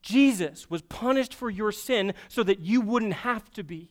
Jesus 0.00 0.70
was 0.70 0.80
punished 0.80 1.34
for 1.34 1.50
your 1.50 1.70
sin 1.70 2.14
so 2.28 2.42
that 2.42 2.60
you 2.60 2.80
wouldn't 2.80 3.12
have 3.12 3.50
to 3.50 3.62
be. 3.62 3.90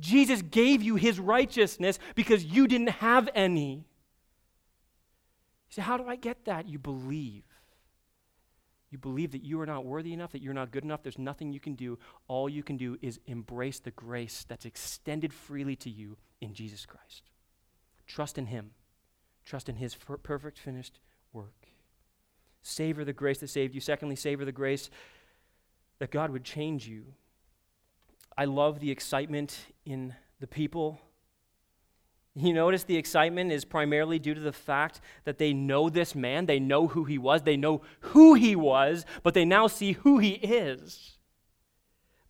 Jesus 0.00 0.40
gave 0.40 0.82
you 0.82 0.96
his 0.96 1.20
righteousness 1.20 1.98
because 2.14 2.46
you 2.46 2.66
didn't 2.66 2.92
have 2.92 3.28
any. 3.34 3.84
You 5.68 5.74
say, 5.74 5.82
How 5.82 5.98
do 5.98 6.08
I 6.08 6.16
get 6.16 6.46
that? 6.46 6.66
You 6.66 6.78
believe. 6.78 7.42
You 8.88 8.96
believe 8.96 9.32
that 9.32 9.44
you 9.44 9.60
are 9.60 9.66
not 9.66 9.84
worthy 9.84 10.14
enough, 10.14 10.32
that 10.32 10.40
you're 10.40 10.54
not 10.54 10.70
good 10.70 10.84
enough, 10.84 11.02
there's 11.02 11.18
nothing 11.18 11.52
you 11.52 11.60
can 11.60 11.74
do. 11.74 11.98
All 12.26 12.48
you 12.48 12.62
can 12.62 12.78
do 12.78 12.96
is 13.02 13.20
embrace 13.26 13.80
the 13.80 13.90
grace 13.90 14.46
that's 14.48 14.64
extended 14.64 15.34
freely 15.34 15.76
to 15.76 15.90
you 15.90 16.16
in 16.40 16.54
Jesus 16.54 16.86
Christ. 16.86 17.30
Trust 18.06 18.38
in 18.38 18.46
Him, 18.46 18.70
trust 19.44 19.68
in 19.68 19.76
His 19.76 19.94
perfect 19.94 20.58
finished 20.58 20.98
work. 21.32 21.68
Savor 22.62 23.04
the 23.04 23.12
grace 23.12 23.38
that 23.38 23.48
saved 23.48 23.74
you. 23.74 23.80
Secondly, 23.80 24.16
savor 24.16 24.44
the 24.44 24.52
grace 24.52 24.90
that 25.98 26.10
God 26.10 26.30
would 26.30 26.44
change 26.44 26.86
you. 26.86 27.04
I 28.36 28.44
love 28.44 28.80
the 28.80 28.90
excitement 28.90 29.58
in 29.84 30.14
the 30.40 30.46
people 30.46 31.00
you 32.36 32.52
notice 32.52 32.84
the 32.84 32.96
excitement 32.96 33.50
is 33.50 33.64
primarily 33.64 34.18
due 34.18 34.34
to 34.34 34.40
the 34.40 34.52
fact 34.52 35.00
that 35.24 35.38
they 35.38 35.52
know 35.52 35.90
this 35.90 36.14
man, 36.14 36.46
they 36.46 36.60
know 36.60 36.86
who 36.86 37.04
he 37.04 37.18
was, 37.18 37.42
they 37.42 37.56
know 37.56 37.82
who 38.00 38.34
he 38.34 38.54
was, 38.54 39.04
but 39.22 39.34
they 39.34 39.44
now 39.44 39.66
see 39.66 39.92
who 39.92 40.18
he 40.18 40.32
is. 40.34 41.18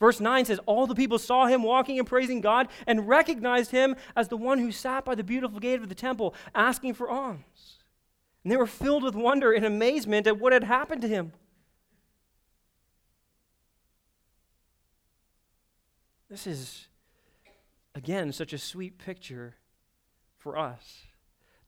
Verse 0.00 0.18
9 0.18 0.46
says, 0.46 0.58
All 0.64 0.86
the 0.86 0.94
people 0.94 1.18
saw 1.18 1.46
him 1.46 1.62
walking 1.62 1.98
and 1.98 2.08
praising 2.08 2.40
God 2.40 2.68
and 2.86 3.06
recognized 3.06 3.70
him 3.70 3.94
as 4.16 4.28
the 4.28 4.36
one 4.36 4.58
who 4.58 4.72
sat 4.72 5.04
by 5.04 5.14
the 5.14 5.22
beautiful 5.22 5.60
gate 5.60 5.80
of 5.80 5.90
the 5.90 5.94
temple 5.94 6.34
asking 6.54 6.94
for 6.94 7.10
alms. 7.10 7.78
And 8.42 8.50
they 8.50 8.56
were 8.56 8.66
filled 8.66 9.02
with 9.02 9.14
wonder 9.14 9.52
and 9.52 9.64
amazement 9.64 10.26
at 10.26 10.40
what 10.40 10.54
had 10.54 10.64
happened 10.64 11.02
to 11.02 11.08
him. 11.08 11.32
This 16.30 16.46
is, 16.46 16.86
again, 17.94 18.32
such 18.32 18.54
a 18.54 18.58
sweet 18.58 18.96
picture 18.96 19.56
for 20.38 20.56
us. 20.56 21.02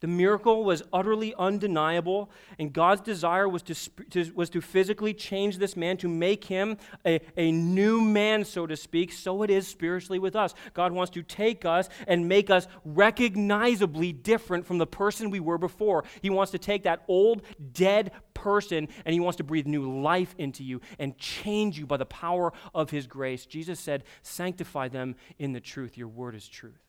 The 0.02 0.08
miracle 0.08 0.64
was 0.64 0.82
utterly 0.92 1.32
undeniable, 1.38 2.28
and 2.58 2.72
God's 2.72 3.02
desire 3.02 3.48
was 3.48 3.62
to, 3.62 3.74
to, 4.10 4.32
was 4.34 4.50
to 4.50 4.60
physically 4.60 5.14
change 5.14 5.58
this 5.58 5.76
man, 5.76 5.96
to 5.98 6.08
make 6.08 6.42
him 6.42 6.76
a, 7.06 7.20
a 7.36 7.52
new 7.52 8.00
man, 8.00 8.44
so 8.44 8.66
to 8.66 8.76
speak. 8.76 9.12
So 9.12 9.44
it 9.44 9.50
is 9.50 9.68
spiritually 9.68 10.18
with 10.18 10.34
us. 10.34 10.54
God 10.74 10.90
wants 10.90 11.12
to 11.12 11.22
take 11.22 11.64
us 11.64 11.88
and 12.08 12.28
make 12.28 12.50
us 12.50 12.66
recognizably 12.84 14.12
different 14.12 14.66
from 14.66 14.78
the 14.78 14.88
person 14.88 15.30
we 15.30 15.38
were 15.38 15.56
before. 15.56 16.02
He 16.20 16.30
wants 16.30 16.50
to 16.50 16.58
take 16.58 16.82
that 16.82 17.04
old, 17.06 17.42
dead 17.72 18.10
person 18.34 18.88
and 19.04 19.12
He 19.12 19.20
wants 19.20 19.36
to 19.36 19.44
breathe 19.44 19.68
new 19.68 20.02
life 20.02 20.34
into 20.36 20.64
you 20.64 20.80
and 20.98 21.16
change 21.16 21.78
you 21.78 21.86
by 21.86 21.96
the 21.96 22.06
power 22.06 22.52
of 22.74 22.90
His 22.90 23.06
grace. 23.06 23.46
Jesus 23.46 23.78
said, 23.78 24.02
Sanctify 24.22 24.88
them 24.88 25.14
in 25.38 25.52
the 25.52 25.60
truth. 25.60 25.96
Your 25.96 26.08
word 26.08 26.34
is 26.34 26.48
truth. 26.48 26.81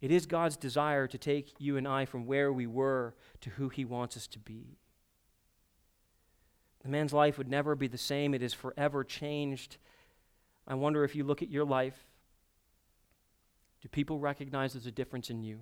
It 0.00 0.10
is 0.10 0.26
God's 0.26 0.56
desire 0.56 1.06
to 1.06 1.18
take 1.18 1.54
you 1.58 1.76
and 1.76 1.88
I 1.88 2.04
from 2.04 2.26
where 2.26 2.52
we 2.52 2.66
were 2.66 3.14
to 3.40 3.50
who 3.50 3.68
He 3.68 3.84
wants 3.84 4.16
us 4.16 4.26
to 4.28 4.38
be. 4.38 4.78
The 6.82 6.88
man's 6.88 7.12
life 7.12 7.38
would 7.38 7.48
never 7.48 7.74
be 7.74 7.88
the 7.88 7.98
same, 7.98 8.34
it 8.34 8.42
is 8.42 8.54
forever 8.54 9.02
changed. 9.02 9.78
I 10.68 10.74
wonder 10.74 11.04
if 11.04 11.14
you 11.14 11.24
look 11.24 11.42
at 11.42 11.50
your 11.50 11.64
life, 11.64 12.06
do 13.82 13.88
people 13.88 14.18
recognize 14.18 14.72
there's 14.72 14.86
a 14.86 14.90
difference 14.90 15.30
in 15.30 15.42
you? 15.42 15.60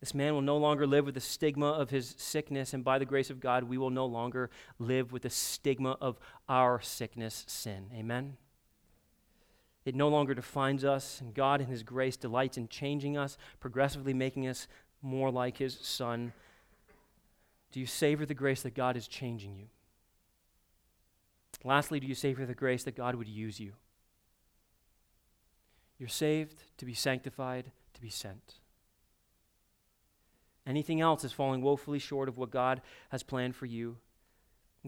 This 0.00 0.14
man 0.14 0.34
will 0.34 0.42
no 0.42 0.58
longer 0.58 0.86
live 0.86 1.06
with 1.06 1.14
the 1.14 1.20
stigma 1.20 1.66
of 1.66 1.88
his 1.88 2.14
sickness, 2.18 2.74
and 2.74 2.84
by 2.84 2.98
the 2.98 3.06
grace 3.06 3.30
of 3.30 3.40
God, 3.40 3.64
we 3.64 3.78
will 3.78 3.88
no 3.88 4.04
longer 4.04 4.50
live 4.78 5.12
with 5.12 5.22
the 5.22 5.30
stigma 5.30 5.96
of 6.00 6.18
our 6.46 6.80
sickness, 6.82 7.44
sin. 7.48 7.90
Amen? 7.94 8.36
It 9.84 9.94
no 9.94 10.08
longer 10.08 10.34
defines 10.34 10.84
us, 10.84 11.20
and 11.20 11.34
God, 11.34 11.60
in 11.60 11.66
His 11.66 11.82
grace, 11.82 12.16
delights 12.16 12.56
in 12.56 12.68
changing 12.68 13.16
us, 13.16 13.36
progressively 13.60 14.14
making 14.14 14.46
us 14.46 14.66
more 15.02 15.30
like 15.30 15.58
His 15.58 15.78
Son. 15.80 16.32
Do 17.70 17.80
you 17.80 17.86
savor 17.86 18.24
the 18.24 18.34
grace 18.34 18.62
that 18.62 18.74
God 18.74 18.96
is 18.96 19.06
changing 19.06 19.56
you? 19.56 19.66
Lastly, 21.64 22.00
do 22.00 22.06
you 22.06 22.14
savor 22.14 22.46
the 22.46 22.54
grace 22.54 22.84
that 22.84 22.96
God 22.96 23.14
would 23.14 23.28
use 23.28 23.60
you? 23.60 23.72
You're 25.98 26.08
saved 26.08 26.62
to 26.78 26.84
be 26.84 26.94
sanctified, 26.94 27.70
to 27.94 28.00
be 28.00 28.10
sent. 28.10 28.54
Anything 30.66 31.00
else 31.00 31.24
is 31.24 31.32
falling 31.32 31.60
woefully 31.62 31.98
short 31.98 32.28
of 32.28 32.38
what 32.38 32.50
God 32.50 32.80
has 33.10 33.22
planned 33.22 33.54
for 33.54 33.66
you. 33.66 33.98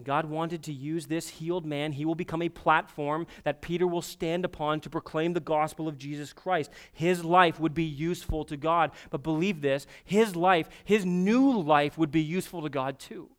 God 0.03 0.25
wanted 0.25 0.61
to 0.63 0.73
use 0.73 1.07
this 1.07 1.27
healed 1.27 1.65
man. 1.65 1.91
He 1.91 2.05
will 2.05 2.15
become 2.15 2.43
a 2.43 2.49
platform 2.49 3.25
that 3.43 3.61
Peter 3.61 3.87
will 3.87 4.03
stand 4.03 4.45
upon 4.45 4.79
to 4.81 4.89
proclaim 4.89 5.33
the 5.33 5.39
gospel 5.39 5.87
of 5.87 5.97
Jesus 5.97 6.33
Christ. 6.33 6.69
His 6.93 7.25
life 7.25 7.59
would 7.59 7.73
be 7.73 7.83
useful 7.83 8.45
to 8.45 8.57
God. 8.57 8.91
But 9.09 9.23
believe 9.23 9.61
this 9.61 9.87
his 10.05 10.35
life, 10.35 10.69
his 10.85 11.05
new 11.05 11.59
life, 11.59 11.97
would 11.97 12.11
be 12.11 12.21
useful 12.21 12.61
to 12.61 12.69
God 12.69 12.99
too. 12.99 13.29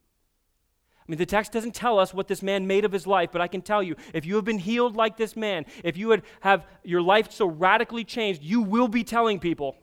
I 1.09 1.11
mean, 1.11 1.19
the 1.19 1.27
text 1.27 1.53
doesn't 1.53 1.75
tell 1.75 1.99
us 1.99 2.13
what 2.13 2.29
this 2.29 2.43
man 2.43 2.67
made 2.67 2.85
of 2.85 2.93
his 2.93 3.07
life, 3.07 3.31
but 3.33 3.41
I 3.41 3.49
can 3.49 3.63
tell 3.63 3.83
you 3.83 3.97
if 4.13 4.27
you 4.27 4.35
have 4.35 4.45
been 4.45 4.59
healed 4.59 4.95
like 4.95 5.17
this 5.17 5.37
man, 5.37 5.65
if 5.83 5.97
you 5.97 6.09
would 6.09 6.23
have 6.41 6.67
your 6.83 7.01
life 7.01 7.33
so 7.33 7.47
radically 7.47 8.05
changed, 8.05 8.43
you 8.43 8.61
will 8.61 8.89
be 8.89 9.05
telling 9.05 9.39
people. 9.39 9.77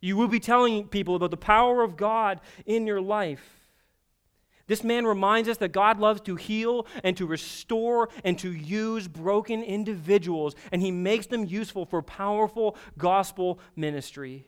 You 0.00 0.16
will 0.16 0.28
be 0.28 0.38
telling 0.38 0.86
people 0.86 1.16
about 1.16 1.32
the 1.32 1.36
power 1.36 1.82
of 1.82 1.96
God 1.96 2.40
in 2.66 2.86
your 2.86 3.00
life. 3.00 3.57
This 4.68 4.84
man 4.84 5.06
reminds 5.06 5.48
us 5.48 5.56
that 5.56 5.72
God 5.72 5.98
loves 5.98 6.20
to 6.22 6.36
heal 6.36 6.86
and 7.02 7.16
to 7.16 7.26
restore 7.26 8.10
and 8.22 8.38
to 8.38 8.52
use 8.52 9.08
broken 9.08 9.64
individuals, 9.64 10.54
and 10.70 10.80
he 10.80 10.92
makes 10.92 11.26
them 11.26 11.44
useful 11.44 11.84
for 11.86 12.02
powerful 12.02 12.76
gospel 12.96 13.58
ministry. 13.74 14.46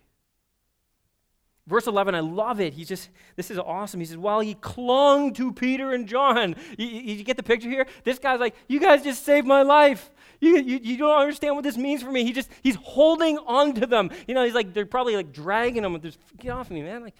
Verse 1.66 1.86
11, 1.86 2.14
I 2.16 2.20
love 2.20 2.60
it. 2.60 2.74
He's 2.74 2.88
just, 2.88 3.10
this 3.36 3.50
is 3.50 3.58
awesome. 3.58 4.00
He 4.00 4.06
says, 4.06 4.16
While 4.16 4.40
he 4.40 4.54
clung 4.54 5.32
to 5.34 5.52
Peter 5.52 5.92
and 5.92 6.08
John. 6.08 6.56
You, 6.76 6.86
you 6.86 7.22
get 7.22 7.36
the 7.36 7.44
picture 7.44 7.68
here? 7.68 7.86
This 8.02 8.18
guy's 8.18 8.40
like, 8.40 8.56
You 8.66 8.80
guys 8.80 9.04
just 9.04 9.24
saved 9.24 9.46
my 9.46 9.62
life. 9.62 10.10
You, 10.40 10.56
you, 10.56 10.80
you 10.82 10.96
don't 10.96 11.20
understand 11.20 11.54
what 11.54 11.62
this 11.62 11.76
means 11.76 12.02
for 12.02 12.10
me. 12.10 12.24
He 12.24 12.32
just, 12.32 12.48
he's 12.62 12.74
holding 12.76 13.38
on 13.38 13.74
to 13.74 13.86
them. 13.86 14.10
You 14.26 14.34
know, 14.34 14.44
he's 14.44 14.54
like, 14.54 14.74
they're 14.74 14.86
probably 14.86 15.14
like 15.14 15.32
dragging 15.32 15.84
him. 15.84 16.00
Just, 16.00 16.18
Get 16.38 16.50
off 16.50 16.66
of 16.66 16.72
me, 16.72 16.82
man. 16.82 17.02
Like, 17.02 17.14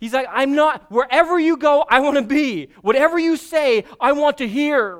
He's 0.00 0.14
like, 0.14 0.26
I'm 0.30 0.54
not, 0.54 0.90
wherever 0.90 1.38
you 1.38 1.58
go, 1.58 1.84
I 1.88 2.00
want 2.00 2.16
to 2.16 2.22
be. 2.22 2.70
Whatever 2.80 3.18
you 3.18 3.36
say, 3.36 3.84
I 4.00 4.12
want 4.12 4.38
to 4.38 4.48
hear. 4.48 4.96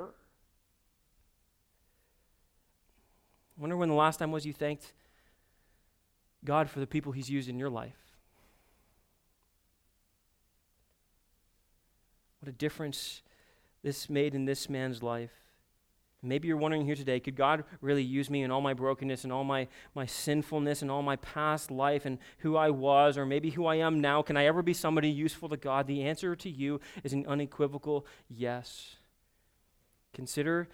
I 3.57 3.61
wonder 3.61 3.75
when 3.75 3.89
the 3.89 3.95
last 3.95 4.17
time 4.17 4.31
was 4.31 4.45
you 4.45 4.53
thanked 4.53 4.93
God 6.45 6.69
for 6.69 6.79
the 6.79 6.87
people 6.87 7.11
He's 7.11 7.31
used 7.31 7.49
in 7.49 7.57
your 7.57 7.69
life. 7.69 7.97
What 12.39 12.49
a 12.49 12.53
difference 12.53 13.23
this 13.83 14.07
made 14.09 14.35
in 14.35 14.45
this 14.45 14.69
man's 14.69 15.01
life. 15.01 15.31
Maybe 16.23 16.47
you're 16.47 16.57
wondering 16.57 16.85
here 16.85 16.95
today 16.95 17.19
could 17.19 17.35
God 17.35 17.63
really 17.81 18.03
use 18.03 18.29
me 18.29 18.43
in 18.43 18.51
all 18.51 18.61
my 18.61 18.75
brokenness 18.75 19.23
and 19.23 19.33
all 19.33 19.43
my, 19.43 19.67
my 19.95 20.05
sinfulness 20.05 20.83
and 20.83 20.91
all 20.91 21.01
my 21.01 21.15
past 21.15 21.71
life 21.71 22.05
and 22.05 22.19
who 22.39 22.55
I 22.55 22.69
was 22.69 23.17
or 23.17 23.25
maybe 23.25 23.49
who 23.49 23.65
I 23.65 23.75
am 23.75 23.99
now? 23.99 24.21
Can 24.21 24.37
I 24.37 24.45
ever 24.45 24.61
be 24.61 24.73
somebody 24.73 25.09
useful 25.09 25.49
to 25.49 25.57
God? 25.57 25.87
The 25.87 26.03
answer 26.03 26.35
to 26.35 26.49
you 26.49 26.79
is 27.03 27.13
an 27.13 27.25
unequivocal 27.25 28.05
yes. 28.29 28.97
Consider 30.13 30.67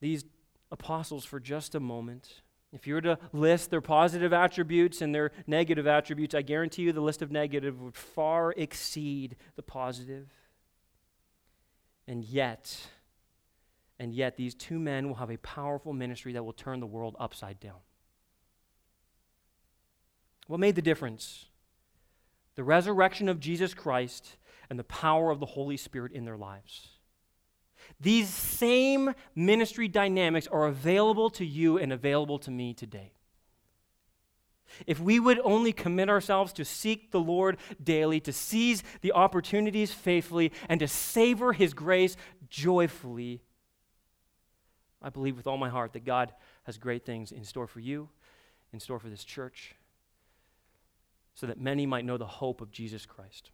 these 0.00 0.24
apostles 0.70 1.24
for 1.24 1.38
just 1.38 1.74
a 1.74 1.80
moment. 1.80 2.42
If 2.72 2.86
you 2.86 2.94
were 2.94 3.00
to 3.02 3.18
list 3.32 3.70
their 3.70 3.80
positive 3.80 4.32
attributes 4.32 5.02
and 5.02 5.14
their 5.14 5.32
negative 5.46 5.86
attributes, 5.86 6.34
I 6.34 6.42
guarantee 6.42 6.82
you 6.82 6.92
the 6.92 7.00
list 7.00 7.22
of 7.22 7.30
negative 7.30 7.80
would 7.80 7.96
far 7.96 8.52
exceed 8.56 9.36
the 9.56 9.62
positive. 9.62 10.28
And 12.06 12.24
yet, 12.24 12.88
and 13.98 14.14
yet, 14.14 14.36
these 14.36 14.54
two 14.54 14.78
men 14.78 15.08
will 15.08 15.16
have 15.16 15.30
a 15.30 15.38
powerful 15.38 15.92
ministry 15.92 16.32
that 16.34 16.44
will 16.44 16.52
turn 16.52 16.80
the 16.80 16.86
world 16.86 17.16
upside 17.18 17.58
down. 17.58 17.80
What 20.46 20.60
made 20.60 20.76
the 20.76 20.82
difference? 20.82 21.46
The 22.54 22.64
resurrection 22.64 23.28
of 23.28 23.40
Jesus 23.40 23.74
Christ 23.74 24.36
and 24.70 24.78
the 24.78 24.84
power 24.84 25.30
of 25.30 25.40
the 25.40 25.46
Holy 25.46 25.76
Spirit 25.76 26.12
in 26.12 26.24
their 26.24 26.36
lives. 26.36 26.88
These 28.00 28.28
same 28.28 29.14
ministry 29.34 29.88
dynamics 29.88 30.46
are 30.46 30.66
available 30.66 31.30
to 31.30 31.44
you 31.44 31.78
and 31.78 31.92
available 31.92 32.38
to 32.40 32.50
me 32.50 32.74
today. 32.74 33.12
If 34.86 35.00
we 35.00 35.18
would 35.18 35.40
only 35.42 35.72
commit 35.72 36.08
ourselves 36.08 36.52
to 36.54 36.64
seek 36.64 37.10
the 37.10 37.20
Lord 37.20 37.56
daily, 37.82 38.20
to 38.20 38.32
seize 38.32 38.82
the 39.00 39.12
opportunities 39.12 39.92
faithfully, 39.92 40.52
and 40.68 40.78
to 40.80 40.88
savor 40.88 41.52
His 41.52 41.72
grace 41.74 42.16
joyfully, 42.48 43.42
I 45.00 45.10
believe 45.10 45.36
with 45.36 45.46
all 45.46 45.58
my 45.58 45.68
heart 45.68 45.92
that 45.92 46.04
God 46.04 46.32
has 46.64 46.76
great 46.76 47.04
things 47.04 47.32
in 47.32 47.44
store 47.44 47.66
for 47.66 47.80
you, 47.80 48.08
in 48.72 48.80
store 48.80 48.98
for 48.98 49.08
this 49.08 49.24
church, 49.24 49.74
so 51.34 51.46
that 51.46 51.60
many 51.60 51.86
might 51.86 52.04
know 52.04 52.16
the 52.16 52.26
hope 52.26 52.60
of 52.60 52.72
Jesus 52.72 53.06
Christ. 53.06 53.50